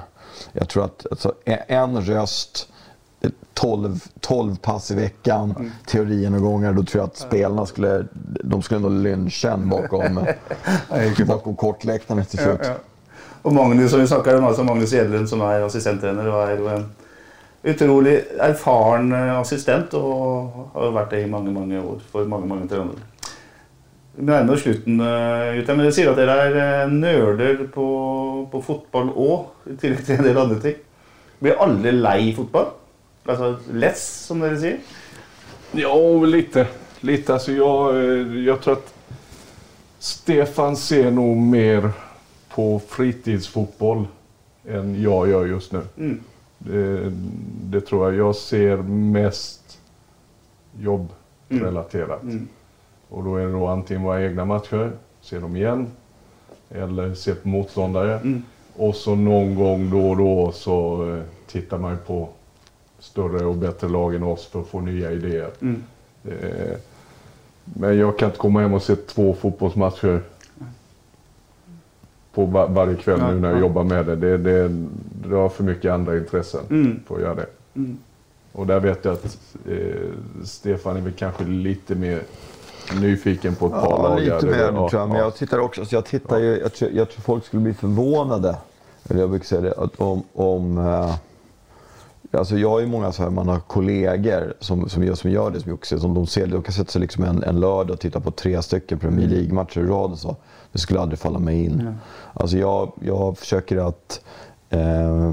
jag 0.53 0.69
tror 0.69 0.85
att 0.85 1.07
alltså, 1.11 1.35
en 1.69 2.01
röst 2.01 2.69
12, 3.55 4.05
12 4.21 4.57
pass 4.57 4.91
i 4.91 4.95
veckan, 4.95 5.73
teorigenomgångar, 5.87 6.73
då 6.73 6.83
tror 6.83 7.01
jag 7.01 7.09
att 7.09 7.17
spelarna 7.17 7.67
skulle, 7.67 8.07
de 8.45 8.63
skulle 8.63 8.81
nog 8.81 8.91
lyncha 8.91 9.53
en 9.53 9.69
bakom, 9.69 10.27
bakom 11.27 11.57
kortläktaren 11.57 12.25
till 12.25 12.39
slut. 12.39 12.71
Og 13.43 13.55
Magnus, 13.55 13.91
som 13.91 14.01
vi 14.01 14.07
snakker 14.07 14.37
om, 14.37 14.47
altså 14.51 14.65
Magnus 14.67 14.93
Gjedlund, 14.93 15.29
som 15.29 15.41
er 15.47 15.65
assistenttrener, 15.65 16.27
og 16.29 16.43
er 16.45 16.59
jo 16.61 16.67
en 16.69 16.89
utrolig 17.71 18.17
erfaren 18.41 19.13
eh, 19.13 19.33
assistent 19.37 19.95
og 19.97 20.69
har 20.75 20.93
vært 20.97 21.15
det 21.15 21.23
i 21.25 21.31
mange 21.31 21.53
mange 21.53 21.81
år 21.81 22.03
for 22.13 22.29
mange 22.29 22.49
mange 22.49 22.69
trenere. 22.69 23.07
Vi 24.17 24.27
nærmer 24.27 24.57
oss 24.57 24.65
slutten, 24.65 25.01
eh, 25.01 25.61
men 25.61 25.83
dere 25.85 25.95
sier 25.97 26.13
at 26.13 26.21
dere 26.21 26.37
er 26.51 26.93
nerder 26.93 27.65
på, 27.73 27.89
på 28.53 28.63
fotball 28.65 29.13
òg, 29.13 29.51
i 29.73 29.77
tillegg 29.81 30.05
til 30.07 30.19
en 30.19 30.29
del 30.29 30.41
andre 30.45 30.61
ting. 30.65 30.79
Blir 31.41 31.61
alle 31.65 31.95
lei 31.97 32.35
fotball? 32.37 32.73
Altså 33.29 33.55
less, 33.73 34.05
som 34.27 34.41
dere 34.45 34.61
sier? 34.61 34.81
Ja, 35.77 35.97
lite. 36.27 36.67
lite. 37.01 37.33
Alltså 37.33 37.53
jag, 37.53 37.97
eh, 37.97 38.45
jag 38.45 38.61
tror 38.61 38.73
att 38.73 38.95
Stefan 39.99 40.77
ser 40.77 41.11
nog 41.11 41.37
mer 41.37 41.91
på 42.55 42.79
fritidsfotboll 42.79 44.07
än 44.69 45.03
jag 45.03 45.29
gör 45.29 45.47
just 45.47 45.73
nu. 45.73 45.81
Det, 46.59 47.13
det 47.65 47.81
tror 47.81 48.05
jag. 48.07 48.29
Jag 48.29 48.37
ser 48.37 48.77
mest 48.87 49.79
jobbrelaterat. 50.79 52.23
Och 53.09 53.25
då 53.25 53.37
är 53.37 53.47
det 53.47 53.53
då 53.53 53.67
antingen 53.67 54.03
våra 54.03 54.23
egna 54.25 54.45
matcher, 54.45 54.93
se 55.21 55.39
dem 55.39 55.57
igen, 55.57 55.87
eller 56.71 57.15
se 57.15 57.35
på 57.35 57.49
motståndare. 57.49 58.21
Och 58.77 58.95
så 58.95 59.15
någon 59.15 59.55
gång 59.55 59.91
då 59.91 60.11
och 60.11 60.17
då 60.17 60.53
så 60.53 61.09
eh, 61.17 61.23
tittar 61.47 61.79
man 61.79 61.91
ju 61.91 61.97
på 61.97 62.29
större 62.99 63.45
och 63.45 63.55
bättre 63.57 63.89
lag 63.89 64.15
än 64.15 64.23
oss 64.23 64.47
för 64.47 64.61
att 64.61 64.67
få 64.67 64.81
nya 64.81 65.13
idéer. 65.13 65.51
Eh, 66.25 66.77
men 67.65 67.99
jag 67.99 68.19
kan 68.19 68.29
inte 68.29 68.39
komma 68.39 68.61
hem 68.61 68.75
och 68.75 68.83
se 68.83 68.97
två 68.97 69.35
fotbollsmatcher 69.35 70.23
på 72.35 72.45
var, 72.45 72.69
varje 72.69 72.97
kväll 72.97 73.21
nu 73.23 73.41
när 73.41 73.51
jag 73.51 73.61
jobbar 73.61 73.85
med 73.85 74.07
det. 74.07 74.17
Det, 74.17 74.39
det. 74.39 74.69
det 75.29 75.37
har 75.37 75.49
för 75.49 75.65
mycket 75.65 75.93
andra 75.93 76.17
intressen 76.17 76.61
för 77.07 77.15
att 77.15 77.21
göra 77.21 77.35
det. 77.35 77.47
Och 78.53 78.67
där 78.67 78.81
vet 78.81 79.05
jag 79.05 79.13
att 79.13 79.39
eh, 79.69 79.77
Stefan 80.45 80.97
är 80.97 81.01
väl 81.01 81.13
kanske 81.13 81.45
lite 81.45 81.95
mer 81.95 82.23
nyfiken 83.01 83.55
på 83.55 83.67
ett 83.67 83.73
par 83.73 83.91
Ja, 83.91 84.03
lag. 84.03 84.21
lite 84.21 84.41
där. 84.41 84.73
mer 84.73 84.81
Ja, 84.81 84.89
tror 84.89 85.01
jag. 85.01 85.09
Men 85.09 85.19
ja. 85.19 85.25
jag 85.25 85.37
tittar 85.37 85.59
också, 85.59 85.85
så 85.85 85.95
jag 85.95 86.05
tittar 86.05 86.39
ju, 86.39 86.59
jag, 86.59 86.75
tror, 86.75 86.91
jag 86.91 87.11
tror 87.11 87.21
folk 87.23 87.45
skulle 87.45 87.63
bli 87.63 87.75
förvånade, 87.75 88.57
eller 89.09 89.21
jag 89.21 89.31
brukar 89.31 89.45
säga 89.47 89.61
det, 89.61 89.73
att 89.73 90.01
om, 90.01 90.23
om 90.33 90.79
eh, 90.79 91.15
Alltså 92.33 92.59
jag 92.59 92.71
har 92.71 92.81
ju 92.81 92.87
många 92.87 93.13
så 93.13 93.23
här, 93.23 93.31
man 93.31 93.49
har 93.49 93.61
kollegor 93.61 94.55
som, 94.61 94.89
som, 94.89 95.05
gör, 95.05 95.15
som 95.15 95.31
gör 95.31 95.51
det 95.51 95.61
som 95.61 95.71
Jocke 95.71 95.99
som 95.99 96.15
de 96.15 96.27
ser 96.27 96.47
det. 96.47 96.53
De 96.53 96.63
kan 96.63 96.73
sätta 96.73 96.91
sig 96.91 97.01
liksom 97.01 97.25
en, 97.25 97.43
en 97.43 97.61
lördag 97.61 97.91
och 97.95 98.01
titta 98.01 98.21
på 98.21 98.31
tre 98.31 98.63
stycken 98.63 98.99
Premier 98.99 99.29
League-matcher 99.29 99.81
i 99.81 99.85
rad 99.87 100.13
och 100.13 100.19
så. 100.19 100.37
Det 100.73 100.79
skulle 100.79 101.01
aldrig 101.01 101.19
falla 101.19 101.39
mig 101.39 101.65
in. 101.65 101.95
Alltså 102.35 102.59
jag, 102.59 102.93
jag 103.01 103.39
försöker 103.39 103.89
att 103.89 104.21
eh, 104.71 105.33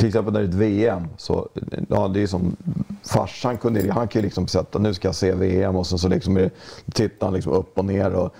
till 0.00 0.08
exempel 0.08 0.32
när 0.32 0.40
det 0.40 0.46
är 0.46 0.48
ett 0.48 0.54
VM, 0.54 1.06
så, 1.16 1.48
ja, 1.88 2.08
det 2.08 2.22
är 2.22 2.26
som 2.26 2.56
farsan 3.04 3.56
kunde, 3.56 3.92
han 3.92 4.08
kan 4.08 4.22
ju 4.22 4.26
liksom 4.26 4.46
sätta, 4.46 4.78
nu 4.78 4.94
ska 4.94 5.08
jag 5.08 5.14
se 5.14 5.32
VM 5.32 5.76
och 5.76 5.86
sen 5.86 5.98
så 5.98 6.08
liksom 6.08 6.36
är, 6.36 6.50
tittar 6.92 7.26
han 7.26 7.34
liksom 7.34 7.52
upp 7.52 7.78
och 7.78 7.84
ner. 7.84 8.10
Och, 8.10 8.34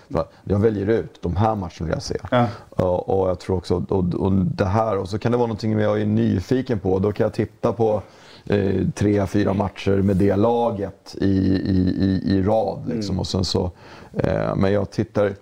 jag 0.45 0.59
väljer 0.59 0.87
ut, 0.87 1.23
de 1.23 1.37
här 1.37 1.55
matcherna 1.55 1.71
vill 1.81 1.91
jag 1.91 2.03
se. 2.03 2.17
Ja. 2.31 2.47
Och, 2.71 3.21
och 3.21 3.31
jag 3.31 3.39
tror 3.39 3.57
också, 3.57 3.85
och, 3.89 4.15
och 4.15 4.33
det 4.33 4.65
här, 4.65 4.99
och 4.99 5.09
så 5.09 5.19
kan 5.19 5.33
det 5.33 5.39
vara 5.39 5.47
någonting 5.47 5.79
jag 5.79 6.01
är 6.01 6.07
nyfiken 6.07 6.79
på. 6.79 6.99
Då 6.99 7.13
kan 7.13 7.25
jag 7.25 7.35
titta 7.35 7.73
på 7.73 8.03
eh, 8.47 8.89
tre, 8.95 9.27
fyra 9.27 9.55
matcher 9.55 10.03
med 10.03 10.17
det 10.17 10.37
laget 10.37 11.17
i, 11.21 11.27
i, 11.27 11.95
i, 11.99 12.23
i 12.25 12.43
rad. 12.43 12.89
Liksom. 12.89 13.19
Och 13.19 13.27
sen 13.27 13.45
så, 13.45 13.71
eh, 14.17 14.57
men 14.57 14.73
jag 14.73 14.91
tittar... 14.91 15.35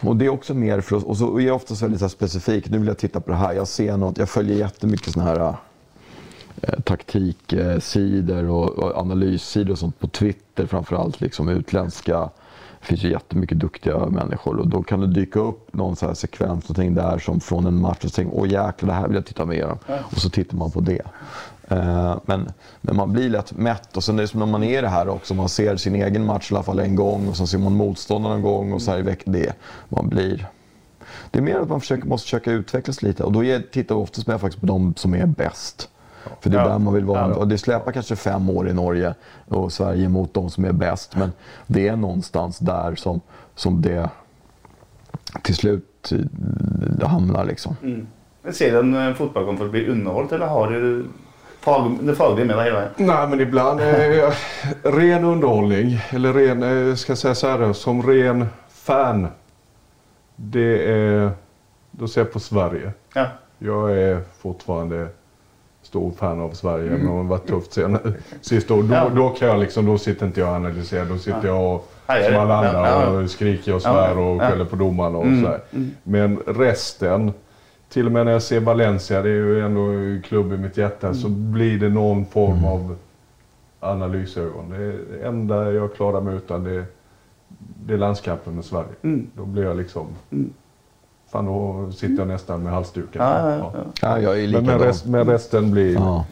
Och 0.00 0.16
det 0.16 0.24
är 0.24 0.28
också 0.28 0.54
mer 0.54 0.80
för 0.80 0.96
oss, 0.96 1.04
och 1.04 1.16
så 1.16 1.38
är 1.38 1.46
jag 1.46 1.56
oftast 1.56 1.82
väldigt 1.82 2.00
så 2.00 2.08
specifik. 2.08 2.70
Nu 2.70 2.78
vill 2.78 2.88
jag 2.88 2.98
titta 2.98 3.20
på 3.20 3.30
det 3.30 3.36
här. 3.36 3.52
Jag 3.52 3.68
ser 3.68 3.96
något, 3.96 4.18
jag 4.18 4.28
följer 4.28 4.56
jättemycket 4.56 5.12
såna 5.12 5.24
här 5.24 5.54
eh, 6.62 6.80
taktiksidor 6.84 8.48
och, 8.48 8.68
och 8.68 8.96
analyssidor 8.96 9.72
och 9.72 9.78
sånt 9.78 9.98
på 9.98 10.08
Twitter 10.08 10.66
framförallt. 10.66 11.20
Liksom 11.20 11.48
utländska. 11.48 12.30
Det 12.80 12.86
finns 12.86 13.04
ju 13.04 13.10
jättemycket 13.10 13.58
duktiga 13.58 14.06
människor 14.06 14.58
och 14.58 14.68
då 14.68 14.82
kan 14.82 15.00
det 15.00 15.06
dyka 15.06 15.40
upp 15.40 15.74
någon 15.74 15.96
så 15.96 16.06
här 16.06 16.14
sekvens 16.14 16.68
någonting 16.68 16.94
där 16.94 17.18
som 17.18 17.40
från 17.40 17.66
en 17.66 17.80
match 17.80 18.04
och 18.04 18.10
så 18.10 18.16
tänker 18.16 18.36
åh 18.38 18.48
jäklar 18.48 18.88
det 18.88 18.92
här 18.92 19.06
vill 19.06 19.14
jag 19.14 19.26
titta 19.26 19.44
mer 19.44 19.66
om. 19.66 19.78
Och 20.12 20.18
så 20.18 20.30
tittar 20.30 20.56
man 20.56 20.70
på 20.70 20.80
det. 20.80 21.02
Eh, 21.68 22.16
Men, 22.26 22.48
men 22.80 22.96
man 22.96 23.12
blir 23.12 23.28
lätt 23.28 23.52
mätt 23.52 23.96
och 23.96 24.04
sen 24.04 24.18
är 24.18 24.22
det 24.22 24.28
som 24.28 24.40
när 24.40 24.46
man 24.46 24.62
är 24.62 24.78
i 24.78 24.82
det 24.82 24.88
här 24.88 25.08
också. 25.08 25.34
Man 25.34 25.48
ser 25.48 25.76
sin 25.76 25.94
egen 25.94 26.24
match 26.26 26.52
i 26.52 26.54
alla 26.54 26.64
fall 26.64 26.78
en 26.78 26.94
gång 26.96 27.28
och 27.28 27.36
sen 27.36 27.46
ser 27.46 27.58
man 27.58 27.76
motståndaren 27.76 28.36
en 28.36 28.42
gång 28.42 28.72
och 28.72 28.82
så 28.82 28.90
här 28.90 28.98
i 28.98 29.02
veckan. 29.02 29.32
Det, 29.32 29.52
man 29.88 30.08
blir... 30.08 30.46
Det 31.30 31.38
är 31.38 31.42
mer 31.42 31.58
att 31.58 31.68
man 31.68 31.80
försöker, 31.80 32.06
måste 32.06 32.24
försöka 32.24 32.52
utvecklas 32.52 33.02
lite 33.02 33.24
och 33.24 33.32
då 33.32 33.40
tittar 33.72 33.94
jag 33.94 34.02
oftast 34.02 34.26
med 34.26 34.40
faktiskt 34.40 34.60
på 34.60 34.66
de 34.66 34.94
som 34.96 35.14
är 35.14 35.26
bäst. 35.26 35.88
För 36.40 36.50
det 36.50 36.56
är 36.58 36.62
Ja. 36.62 36.68
där 36.68 36.78
man 36.78 36.94
vill 36.94 37.04
vara. 37.04 37.28
Ja. 37.28 37.34
Och 37.34 37.48
det 37.48 37.58
släpar 37.58 37.92
kanske 37.92 38.16
fem 38.16 38.50
år 38.50 38.68
i 38.68 38.72
Norge 38.72 39.14
och 39.48 39.72
Sverige 39.72 40.08
mot 40.08 40.34
de 40.34 40.50
som 40.50 40.64
är 40.64 40.72
bäst. 40.72 41.16
Men 41.16 41.32
det 41.66 41.88
är 41.88 41.96
någonstans 41.96 42.58
där 42.58 42.94
som, 42.94 43.20
som 43.54 43.82
det 43.82 44.10
till 45.42 45.54
slut 45.54 46.12
eh, 47.00 47.08
hamnar. 47.08 47.44
Liksom. 47.44 47.76
Men 48.42 48.54
Ser 48.54 48.72
du 48.72 48.78
en 48.78 49.08
eh, 49.08 49.14
fotballkamp 49.14 49.58
för 49.58 49.64
att 49.64 49.70
bli 49.70 49.88
underhållet, 49.88 50.32
eller 50.32 50.46
har 50.46 50.70
du 50.70 51.06
fag, 51.60 51.98
det 52.02 52.14
fagliga 52.14 52.46
med 52.46 52.56
dig 52.56 52.64
hela 52.64 52.76
vägen? 52.78 52.92
Nej, 52.96 53.28
men 53.28 53.40
ibland 53.40 53.80
eh, 53.80 54.32
ren 54.82 55.24
underhållning, 55.24 56.00
eller 56.10 56.32
ren, 56.32 56.88
eh, 56.88 56.94
ska 56.94 57.10
jag 57.10 57.18
säga 57.18 57.34
så 57.34 57.46
här, 57.48 57.72
som 57.72 58.02
ren 58.02 58.46
fan. 58.68 59.26
Det 60.36 60.92
är, 60.92 61.30
då 61.90 62.08
ser 62.08 62.20
jag 62.20 62.32
på 62.32 62.40
Sverige. 62.40 62.92
Ja. 63.14 63.26
Jag 63.58 63.98
är 63.98 64.20
fortfarande 64.38 65.08
stor 65.88 66.10
fan 66.10 66.40
av 66.40 66.50
Sverige, 66.50 66.86
även 66.86 67.08
om 67.08 67.16
det 67.16 67.22
har 67.22 67.24
varit 67.24 67.46
tufft 67.46 67.72
sen 67.72 67.98
sista 68.40 68.74
året. 68.74 68.88
Då, 68.88 68.94
Ja. 68.94 69.08
då 69.14 69.28
kan 69.28 69.48
jag 69.48 69.60
liksom, 69.60 69.86
då 69.86 69.98
sitter 69.98 70.26
inte 70.26 70.40
jag 70.40 70.48
och 70.48 70.54
analyserar. 70.56 71.04
Då 71.04 71.18
sitter 71.18 71.46
jag 71.48 71.74
och, 71.74 71.88
som 72.06 72.36
alla 72.36 72.56
andra 72.56 72.88
Ja, 72.88 73.02
ja. 73.02 73.08
och 73.22 73.30
skriker 73.30 73.74
och 73.74 73.82
svär 73.82 74.18
och 74.18 74.36
Ja. 74.36 74.48
skäller 74.50 74.64
på 74.64 74.76
domarna 74.76 75.18
och 75.18 75.24
sådär. 75.24 75.60
Men 76.02 76.36
resten, 76.46 77.32
till 77.88 78.06
och 78.06 78.12
med 78.12 78.24
när 78.26 78.32
jag 78.32 78.42
ser 78.42 78.60
Valencia, 78.60 79.22
det 79.22 79.28
är 79.28 79.32
ju 79.34 79.60
ändå 79.60 79.80
en 79.80 80.22
klubb 80.22 80.52
i 80.52 80.56
mitt 80.56 80.76
hjärta, 80.76 81.14
så 81.14 81.28
blir 81.28 81.78
det 81.78 81.88
någon 81.88 82.26
form 82.26 82.64
av 82.64 82.96
analysögon. 83.80 84.70
Det 84.70 84.92
det 84.92 85.26
enda 85.26 85.72
jag 85.72 85.94
klarar 85.94 86.20
mig 86.20 86.36
utan 86.36 86.64
det, 86.64 86.84
det 87.86 87.94
är 87.94 87.98
landskampen 87.98 88.54
med 88.54 88.64
Sverige. 88.64 89.24
Då 89.34 89.44
blir 89.44 89.64
jag 89.64 89.76
liksom... 89.76 90.06
fan 91.32 91.46
då 91.46 91.90
sitter 91.92 92.18
jag 92.18 92.28
nästan 92.28 92.62
med 92.62 92.72
halsduken. 92.72 93.22
Ja, 93.22 93.50
ja, 93.50 93.72
ja. 93.74 93.84
Ja, 94.02 94.20
jag 94.20 94.40
är 94.40 94.52
Men, 94.52 94.66
men, 94.66 94.78
rest, 94.78 95.06
men 95.06 95.26
resten 95.26 95.70
blir 95.70 95.94
Ja. 95.94 96.24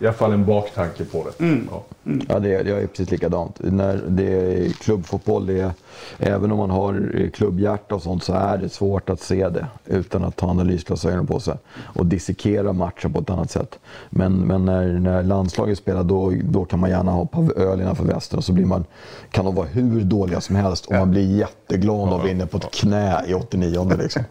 i 0.00 0.06
alla 0.06 0.12
fall 0.12 0.32
en 0.32 0.44
baktanke 0.44 1.04
på 1.04 1.26
det. 1.38 1.44
Ja. 1.70 1.82
Ja, 2.28 2.38
det 2.38 2.48
jag 2.48 2.82
är 2.82 2.86
precis 2.86 3.10
likadant. 3.10 3.60
När 3.60 4.02
det 4.08 4.24
är 4.24 4.70
klubbfotboll, 4.70 5.46
det 5.46 5.60
är, 5.60 5.72
även 6.18 6.52
om 6.52 6.58
man 6.58 6.70
har 6.70 7.20
eh, 7.20 7.30
klubbhjärta 7.30 7.94
och 7.94 8.02
sånt 8.02 8.24
så 8.24 8.32
är 8.32 8.58
det 8.58 8.68
svårt 8.68 9.10
att 9.10 9.20
se 9.20 9.48
det 9.48 9.66
utan 9.86 10.24
att 10.24 10.40
ha 10.40 10.50
analysglasögonen 10.50 11.26
på 11.26 11.40
sig 11.40 11.54
och 11.78 12.06
dissekera 12.06 12.72
matchen 12.72 13.12
på 13.12 13.20
ett 13.20 13.30
annat 13.30 13.50
sätt. 13.50 13.78
Men, 14.10 14.32
men 14.32 14.64
när, 14.64 14.88
när 14.88 15.22
landslaget 15.22 15.78
spelar 15.78 16.04
då, 16.04 16.32
då 16.44 16.64
kan 16.64 16.80
man 16.80 16.90
gärna 16.90 17.12
hoppa 17.12 17.38
öl 17.56 17.80
innanför 17.80 18.04
västen 18.04 18.38
och 18.38 18.44
så 18.44 18.52
blir 18.52 18.66
man, 18.66 18.84
kan 19.30 19.44
de 19.44 19.54
vara 19.54 19.66
hur 19.66 20.00
dåliga 20.00 20.40
som 20.40 20.56
helst 20.56 20.86
och 20.86 20.92
man 20.92 21.10
blir 21.10 21.36
jätteglad 21.36 22.00
om 22.00 22.10
de 22.10 22.22
vinner 22.22 22.46
på 22.46 22.56
ett 22.56 22.70
knä 22.70 23.24
i 23.26 23.34
89 23.34 23.90
liksom. 23.98 24.22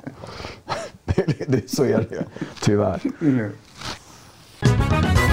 det, 1.05 1.45
det, 1.47 1.69
så 1.69 1.84
är 1.84 1.97
det 2.09 2.25
tyvärr. 2.61 3.01
Poddens 4.59 5.28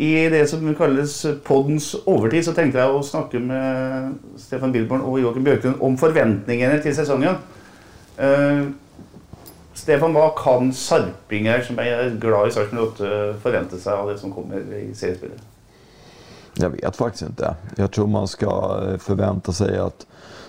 I 0.00 0.28
det 0.32 0.46
som 0.48 0.62
kalles 0.78 1.14
poddens 1.44 1.92
overtid, 2.08 2.46
så 2.46 2.54
tenkte 2.56 2.80
jeg 2.80 2.92
å 2.92 3.02
snakke 3.04 3.40
med 3.44 4.14
Stefan 4.40 4.72
Bilborn 4.72 5.04
og 5.04 5.18
Joakim 5.20 5.44
Bjørklund 5.44 5.82
om 5.84 5.98
forventningene 6.00 6.78
til 6.80 6.94
sesongen. 6.96 7.36
Uh, 8.16 8.70
Stefan, 9.76 10.16
hva 10.16 10.30
kan 10.36 10.72
sarpinger 10.76 11.62
som 11.66 11.78
er 11.80 12.14
glad 12.20 12.48
i 12.48 12.54
Sarpsborg 12.56 12.96
8 12.96 13.12
forvente 13.44 13.80
seg 13.80 14.00
av 14.00 14.10
det 14.10 14.18
som 14.20 14.32
kommer 14.32 14.64
i 14.76 14.90
seriespillet? 14.96 15.44
Jag 16.54 16.70
vet 16.70 16.96
faktiskt 16.96 17.22
inte. 17.22 17.54
Jag 17.76 17.90
tror 17.90 18.06
man 18.06 18.28
ska 18.28 18.80
eh, 18.88 18.98
förvänta 18.98 19.52
sig 19.52 19.78
att 19.78 20.06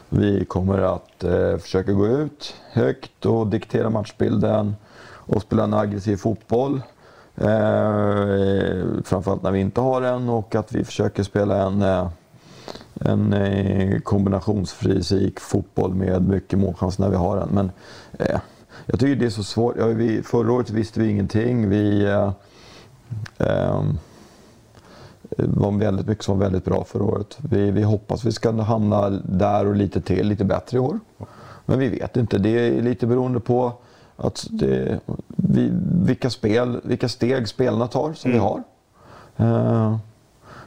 vi 0.09 0.45
kommer 0.45 0.77
att 0.95 1.23
eh, 1.23 1.57
försöka 1.57 1.91
gå 1.91 2.07
ut 2.07 2.55
högt 2.71 3.25
och 3.25 3.47
diktera 3.47 3.89
matchbilden 3.89 4.75
och 5.03 5.41
spela 5.41 5.63
en 5.63 5.73
aggressiv 5.73 6.17
fotboll. 6.17 6.81
Eh, 7.35 9.03
framförallt 9.03 9.43
när 9.43 9.51
vi 9.51 9.59
inte 9.59 9.81
har 9.81 10.01
den 10.01 10.29
och 10.29 10.55
att 10.55 10.71
vi 10.75 10.83
försöker 10.83 11.23
spela 11.23 11.67
en, 11.67 11.81
eh, 11.81 12.09
en 12.93 13.33
eh, 13.33 13.99
kombinationsfysik 13.99 15.39
fotboll 15.39 15.93
med 15.93 16.29
mycket 16.29 16.59
målchans 16.59 16.99
när 16.99 17.09
vi 17.09 17.15
har 17.15 17.37
den. 17.37 17.49
Men 17.49 17.71
eh, 18.19 18.39
jag 18.85 18.99
tycker 18.99 19.15
det 19.15 19.25
är 19.25 19.29
så 19.29 19.43
svårt. 19.43 19.75
Ja, 19.77 19.85
vi, 19.85 20.21
förra 20.21 20.51
året 20.51 20.69
visste 20.69 20.99
vi 20.99 21.09
ingenting. 21.09 21.69
Vi, 21.69 22.03
eh, 22.05 22.31
eh, 23.37 23.83
det 25.37 25.47
var 25.47 25.71
väldigt 25.71 26.07
mycket 26.07 26.23
som 26.23 26.39
var 26.39 26.45
väldigt 26.45 26.65
bra 26.65 26.83
förra 26.83 27.03
året. 27.03 27.37
Vi, 27.37 27.71
vi 27.71 27.83
hoppas 27.83 28.25
vi 28.25 28.31
ska 28.31 28.51
hamna 28.51 29.09
där 29.09 29.65
och 29.65 29.75
lite 29.75 30.01
till, 30.01 30.27
lite 30.27 30.45
bättre 30.45 30.77
i 30.77 30.79
år. 30.79 30.99
Men 31.65 31.79
vi 31.79 31.89
vet 31.89 32.17
inte. 32.17 32.37
Det 32.37 32.49
är 32.49 32.81
lite 32.81 33.07
beroende 33.07 33.39
på 33.39 33.73
att 34.17 34.47
det, 34.49 34.99
vi, 35.27 35.69
vilka, 36.05 36.29
spel, 36.29 36.79
vilka 36.83 37.09
steg 37.09 37.47
spelarna 37.47 37.87
tar 37.87 38.13
som 38.13 38.31
vi 38.31 38.37
har. 38.37 38.63
Eh, 39.37 39.97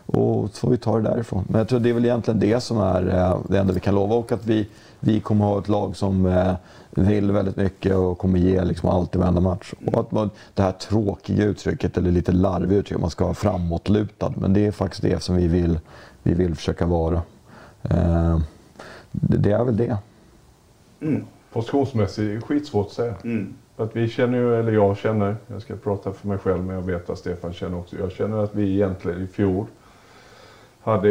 och 0.07 0.51
så 0.53 0.61
får 0.61 0.71
vi 0.71 0.77
ta 0.77 0.97
det 0.97 1.11
därifrån. 1.11 1.45
Men 1.49 1.59
jag 1.59 1.69
tror 1.69 1.81
det 1.81 1.89
är 1.89 1.95
väl 1.95 2.05
egentligen 2.05 2.41
det 2.41 2.61
som 2.61 2.79
är 2.79 3.09
eh, 3.09 3.39
det 3.49 3.59
enda 3.59 3.73
vi 3.73 3.81
kan 3.81 3.95
lova. 3.95 4.15
Och 4.15 4.33
att 4.33 4.47
vi, 4.47 4.69
vi 5.01 5.21
kommer 5.21 5.45
ha 5.45 5.59
ett 5.59 5.69
lag 5.69 5.97
som 5.97 6.27
eh, 6.27 6.55
vill 6.91 7.33
väldigt 7.33 7.57
mycket 7.57 7.97
och 7.97 8.19
kommer 8.19 8.39
ge 8.39 8.65
liksom 8.65 8.89
allt 8.89 9.15
i 9.15 9.19
varenda 9.19 9.41
match. 9.41 9.73
Och 9.87 10.01
att 10.01 10.13
man, 10.13 10.31
det 10.55 10.63
här 10.63 10.73
tråkiga 10.73 11.45
uttrycket, 11.45 11.97
eller 11.97 12.11
lite 12.11 12.33
larviga 12.33 12.79
uttrycket, 12.79 13.01
man 13.01 13.11
ska 13.11 13.25
vara 13.25 13.35
framåtlutad. 13.35 14.33
Men 14.37 14.53
det 14.53 14.67
är 14.67 14.71
faktiskt 14.71 15.03
det 15.03 15.23
som 15.23 15.37
vi 15.37 15.47
vill, 15.49 15.79
vi 16.23 16.35
vill 16.35 16.55
försöka 16.55 16.87
vara. 16.87 17.23
Eh, 17.83 18.39
det, 19.11 19.37
det 19.37 19.51
är 19.51 19.65
väl 19.65 19.77
det. 19.77 19.97
Positionsmässigt 21.55 22.45
skitsvårt 22.45 22.87
att 22.87 22.93
säga. 22.93 23.15
För 23.77 23.85
att 23.85 23.97
vi 23.97 24.09
känner 24.09 24.39
ju, 24.39 24.57
eller 24.61 24.73
jag 24.73 24.97
känner, 24.97 25.37
jag 25.47 25.63
ska 25.63 25.77
prata 25.77 26.13
för 26.13 26.29
mig 26.29 26.39
själv 26.39 26.65
men 26.65 26.75
jag 26.75 26.83
vet 26.83 27.11
att 27.11 27.19
Stefan 27.19 27.53
känner 27.53 27.79
också. 27.79 27.97
Jag 27.99 28.13
känner 28.13 28.39
att 28.45 28.55
vi 28.55 28.75
egentligen 28.75 29.23
i 29.23 29.27
fjol 29.27 29.67
hade 30.81 31.11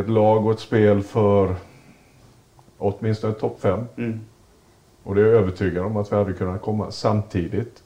ett 0.00 0.08
lag 0.08 0.46
och 0.46 0.52
ett 0.52 0.60
spel 0.60 1.02
för 1.02 1.54
åtminstone 2.78 3.32
topp 3.32 3.60
fem. 3.60 3.84
Och 5.02 5.14
det 5.14 5.20
är 5.20 5.24
jag 5.26 5.34
övertygad 5.34 5.84
om 5.84 5.96
att 5.96 6.12
vi 6.12 6.16
hade 6.16 6.32
kunnat 6.32 6.62
komma. 6.62 6.90
Samtidigt 6.90 7.82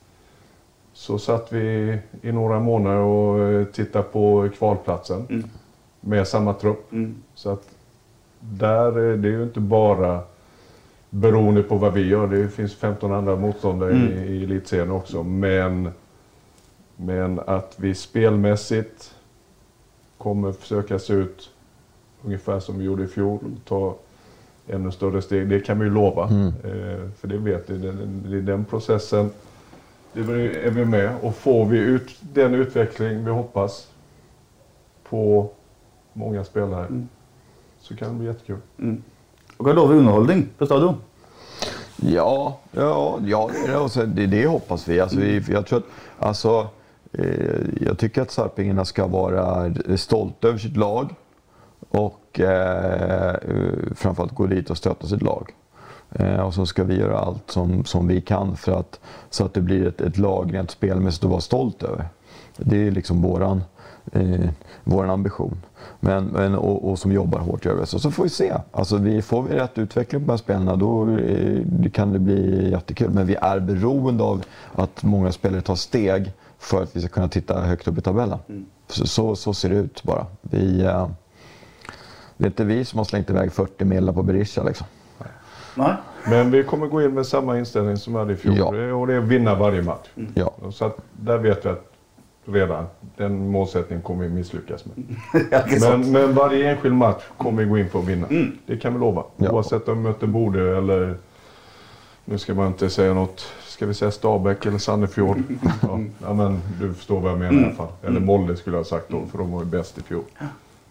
så 0.93 1.19
satt 1.19 1.53
vi 1.53 1.99
i 2.23 2.33
några 2.33 2.61
månader 2.61 2.99
och 2.99 3.39
eh, 3.41 3.65
tittade 3.65 4.05
på 4.05 4.49
kvalplatsen 4.59 5.51
med 6.01 6.29
samma 6.29 6.55
trupp. 6.55 6.91
Så 7.35 7.51
att 7.51 7.69
där 8.41 8.99
är 8.99 9.17
det 9.17 9.29
ju 9.29 9.43
inte 9.43 9.61
bara 9.61 10.21
beroende 11.11 11.63
på 11.63 11.77
vad 11.77 11.93
vi 11.93 12.09
gör. 12.09 12.27
Det 12.27 12.49
finns 12.49 12.75
15 12.75 13.13
andra 13.13 13.37
motståndare 13.37 13.93
i, 13.93 14.37
i 14.37 14.45
elitserien 14.45 14.91
också. 14.91 15.23
Men, 15.23 15.91
men 16.97 17.41
att 17.47 17.75
vi 17.77 17.95
spelmässigt 17.95 19.15
kommer 20.19 20.53
försöka 20.53 20.99
se 20.99 21.13
ut 21.13 21.51
ungefär 22.25 22.61
som 22.61 22.79
vi 22.79 22.85
gjorde 22.85 23.05
i 23.05 23.07
fjol. 23.07 23.39
Ta 23.65 23.97
ännu 24.69 24.93
större 24.93 25.23
steg. 25.23 25.49
Det 25.49 25.61
kan 25.61 25.79
vi 25.79 25.85
ju 25.85 25.91
lova. 25.93 26.25
Eh, 26.65 27.11
för 27.17 27.29
det 27.29 27.39
vet 27.39 27.71
vi. 27.71 27.79
Det, 27.79 27.93
det 28.29 28.37
är 28.37 28.43
den 28.43 28.65
processen. 28.65 29.31
Det 30.13 30.21
är 30.21 30.71
vi 30.71 30.85
med. 30.85 31.15
Och 31.23 31.35
får 31.35 31.67
vi 31.67 31.79
ut 31.79 32.17
den 32.21 32.55
utveckling 32.55 33.25
vi 33.25 33.31
hoppas 33.31 33.89
på 35.09 35.51
många 36.13 36.45
spelare 36.45 36.87
så 37.81 37.97
kan 37.97 38.09
det 38.09 38.15
bli 38.15 38.27
jättekul. 38.27 38.59
Och 39.57 39.67
kan 39.67 39.75
love 39.77 39.95
underhållning, 39.95 40.49
på 40.59 40.67
stadion. 40.67 40.95
Ja, 41.97 42.59
ja, 42.73 43.19
ja 43.27 43.51
alltså, 43.75 44.07
det, 44.07 44.27
det, 44.27 44.47
hoppas 44.47 44.89
vi. 44.89 45.01
Alltså, 45.01 45.19
vi 45.19 45.43
jag, 45.49 45.67
tror 45.67 45.79
att, 45.79 45.85
alltså, 46.19 46.69
eh, 47.13 47.61
jag 47.81 47.99
tycker 47.99 48.23
att 48.23 48.31
Sarpingarna 48.31 48.85
ska 48.85 49.07
vara 49.07 49.75
stolta 49.97 50.49
över 50.49 50.59
sitt 50.59 50.77
lag 50.77 51.15
och 51.89 52.41
eh, 52.41 53.35
eh, 53.35 53.95
framförallt 53.95 54.35
gå 54.35 54.47
dit 54.47 54.71
och 54.71 54.77
stötta 54.77 55.07
sitt 55.07 55.23
lag. 55.23 55.53
Eh, 56.11 56.41
och 56.41 56.55
så 56.55 56.67
ska 56.67 56.85
vi 56.85 56.99
göra 56.99 57.19
allt 57.19 57.51
som, 57.51 57.85
som 57.85 58.07
vi 58.09 58.21
kan 58.21 58.57
för 58.57 58.73
att, 58.73 59.01
så 59.31 59.45
att 59.45 59.55
det 59.55 59.61
blir 59.61 59.87
ett, 59.87 60.01
ett 60.01 60.19
lag 60.19 60.55
rent 60.55 60.71
spelmässigt 60.71 61.25
att 61.25 61.31
vara 61.31 61.41
stolt 61.41 61.83
över. 61.83 62.09
Det 62.57 62.87
är 62.87 62.91
liksom 62.91 63.23
våran, 63.23 63.63
eh, 64.13 64.49
våran 64.85 65.11
ambition. 65.11 65.57
Men, 66.01 66.25
men, 66.25 66.55
och, 66.55 66.91
och 66.91 66.99
som 66.99 67.13
jobbar 67.13 67.39
hårt 67.39 67.65
gör 67.65 67.75
vi. 67.75 67.87
Så, 67.87 67.99
så 67.99 68.11
får 68.11 68.23
vi 68.23 68.29
se. 68.29 68.55
Alltså, 68.73 68.97
vi, 68.97 69.23
får 69.23 69.43
vi 69.43 69.55
rätt 69.55 69.79
utveckling 69.79 70.21
på 70.21 70.27
de 70.27 70.33
här 70.33 70.37
spelarna 70.37 70.77
då 70.77 71.03
eh, 71.11 71.61
det 71.65 71.91
kan 71.91 72.13
det 72.13 72.19
bli 72.19 72.71
jättekul. 72.71 73.11
Men 73.11 73.27
vi 73.27 73.35
är 73.41 73.61
beroende 73.61 74.25
av 74.25 74.43
att 74.75 75.03
många 75.03 75.33
spelare 75.33 75.61
tar 75.61 75.75
steg 75.75 76.33
för 76.59 76.83
att 76.83 76.97
vi 76.97 77.01
ska 77.01 77.09
kunna 77.09 77.29
titta 77.29 77.61
högt 77.61 77.89
upp 77.89 77.99
i 77.99 78.01
tabellen. 78.01 78.39
Så, 78.89 79.07
så, 79.07 79.37
så 79.37 79.55
ser 79.55 79.69
det 79.69 79.77
ut 79.77 80.03
bara. 80.03 80.27
Vi, 80.41 80.81
eh, 80.85 81.09
det 82.37 82.45
är 82.45 82.49
inte 82.49 82.65
vi 82.65 82.85
som 82.85 82.99
har 82.99 83.05
slängt 83.05 83.31
iväg 83.31 83.53
40 83.53 83.85
millar 83.85 84.13
på 84.13 84.23
Berisha 84.23 84.63
liksom. 84.63 84.87
Nei? 85.75 85.93
Men 86.29 86.51
vi 86.51 86.65
kommer 86.65 86.87
gå 86.87 87.03
in 87.03 87.15
med 87.15 87.27
samma 87.27 87.59
inställning 87.59 87.97
som 87.97 88.13
vi 88.13 88.19
hade 88.19 88.33
i 88.33 88.37
fjol. 88.37 88.57
Ja. 88.59 88.71
Det- 88.71 88.93
Och 88.93 89.07
det 89.07 89.15
är 89.15 89.19
att 89.19 89.25
vinna 89.25 89.55
varje 89.55 89.83
match. 89.83 90.07
Ja. 90.35 90.51
Så 90.73 90.85
att 90.85 90.97
där 91.13 91.39
vet 91.39 91.65
vi 91.67 91.69
att 91.69 91.93
redan 92.47 92.87
den 93.17 93.51
målsättningen 93.51 94.03
kommer 94.03 94.25
vi 94.25 94.31
misslyckas 94.31 94.85
med. 94.85 94.95
Ja? 95.51 95.63
Men, 95.81 96.13
men 96.13 96.35
varje 96.35 96.71
enskild 96.71 96.95
match 96.95 97.23
kommer 97.37 97.63
vi 97.63 97.69
gå 97.69 97.79
in 97.79 97.91
för 97.91 97.99
att 97.99 98.05
vinna. 98.05 98.27
Det 98.67 98.77
kan 98.77 98.95
vi 98.95 99.01
lova. 99.01 99.25
Ja. 99.37 99.51
Oavsett 99.51 99.89
om 99.89 99.99
vi 99.99 100.03
möter 100.09 100.27
Bodø 100.27 100.79
eller, 100.79 101.17
nu 102.25 102.39
ska 102.39 102.55
man 102.55 102.67
inte 102.67 102.91
säga 102.91 103.15
något, 103.15 103.41
ska 103.65 103.87
vi 103.87 103.95
säga 103.95 104.11
Stabäck 104.11 104.67
eller 104.67 104.79
Sandefjord? 104.79 105.37
Ja, 105.83 105.99
ja, 106.23 106.35
men 106.35 106.61
du 106.81 106.95
förstår 106.95 107.21
vad 107.21 107.31
jag 107.33 107.39
menar 107.39 107.61
i 107.63 107.65
alla 107.65 107.75
fall. 107.75 107.93
Eller 108.03 108.21
Molde 108.21 108.57
skulle 108.57 108.77
jag 108.77 108.81
ha 108.81 108.89
sagt 108.89 109.09
då, 109.09 109.23
för 109.31 109.39
de 109.39 109.53
var 109.53 109.61
ju 109.61 109.67
bäst 109.67 109.99
i 109.99 110.03
fjol. 110.03 110.25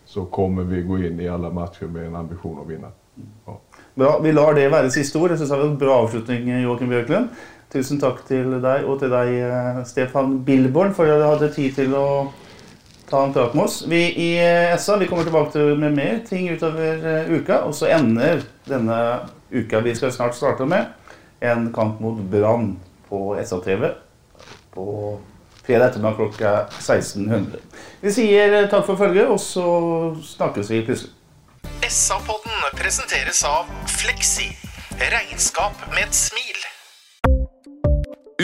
Så 0.06 0.26
kommer 0.26 0.64
vi 0.64 0.82
gå 0.82 0.98
in 0.98 1.20
i 1.20 1.30
alla 1.30 1.50
matcher 1.50 1.86
med 1.86 2.08
en 2.08 2.16
ambition 2.16 2.60
att 2.62 2.70
vinna. 2.70 2.88
Ja. 3.46 3.60
Bra, 3.96 4.20
Vi 4.20 4.32
lar 4.32 4.54
det 4.54 4.70
være 4.70 4.92
siste 4.92 5.20
ord. 5.20 5.32
Jeg 5.32 5.38
synes 5.38 5.52
det 5.52 5.58
var 5.58 5.66
en 5.66 5.78
bra 5.78 5.94
avslutning, 6.04 6.50
Joakim 6.64 6.90
Bjørklund. 6.90 7.30
Tusen 7.76 8.00
tack 8.00 8.28
till 8.28 8.62
dig 8.62 8.84
och 8.84 9.00
till 9.00 9.10
dig, 9.10 9.42
eh, 9.42 9.84
Stefan 9.84 10.44
Billborn, 10.44 10.94
för 10.94 11.10
att 11.10 11.20
du 11.20 11.26
hade 11.26 11.54
tid 11.54 11.76
till 11.76 11.96
att 11.96 12.28
ta 13.10 13.24
en 13.24 13.34
prat 13.34 13.54
med 13.54 13.64
oss. 13.64 13.86
Vi 13.88 13.98
i 13.98 14.70
eh, 14.72 14.78
SA 14.78 14.98
vi 14.98 15.08
kommer 15.08 15.24
tillbaka 15.24 15.60
med 15.60 15.94
mer 15.94 16.20
ting 16.30 16.50
utöver 16.50 17.18
eh, 17.18 17.32
uka, 17.32 17.62
och 17.62 17.76
så 17.76 17.86
ändrar 17.86 18.42
denna 18.66 19.20
uka 19.50 19.80
vi 19.80 19.96
ska 19.96 20.12
snart 20.12 20.36
starta 20.36 20.66
med, 20.66 20.86
en 21.40 21.74
kamp 21.74 22.00
mot 22.00 22.22
Brann 22.22 22.80
på 23.10 23.40
SA-TV 23.46 23.92
på 24.74 25.18
fredag 25.64 25.88
eftermiddag 25.88 26.16
klockan 26.16 26.56
1600. 26.56 27.52
Vi 28.02 28.12
säger 28.12 28.68
tack 28.68 28.86
för 28.86 28.96
for 28.96 29.26
och 29.26 29.42
så 29.42 30.18
snackas 30.24 30.70
vi 30.70 30.86
plötsligt. 30.86 31.12
SA-podden 31.90 32.84
presenteras 32.84 33.44
av 33.44 33.66
Flexi, 33.88 34.58
Regnskap 35.00 35.74
med 35.96 36.04
ett 36.04 36.14
smil. 36.14 36.65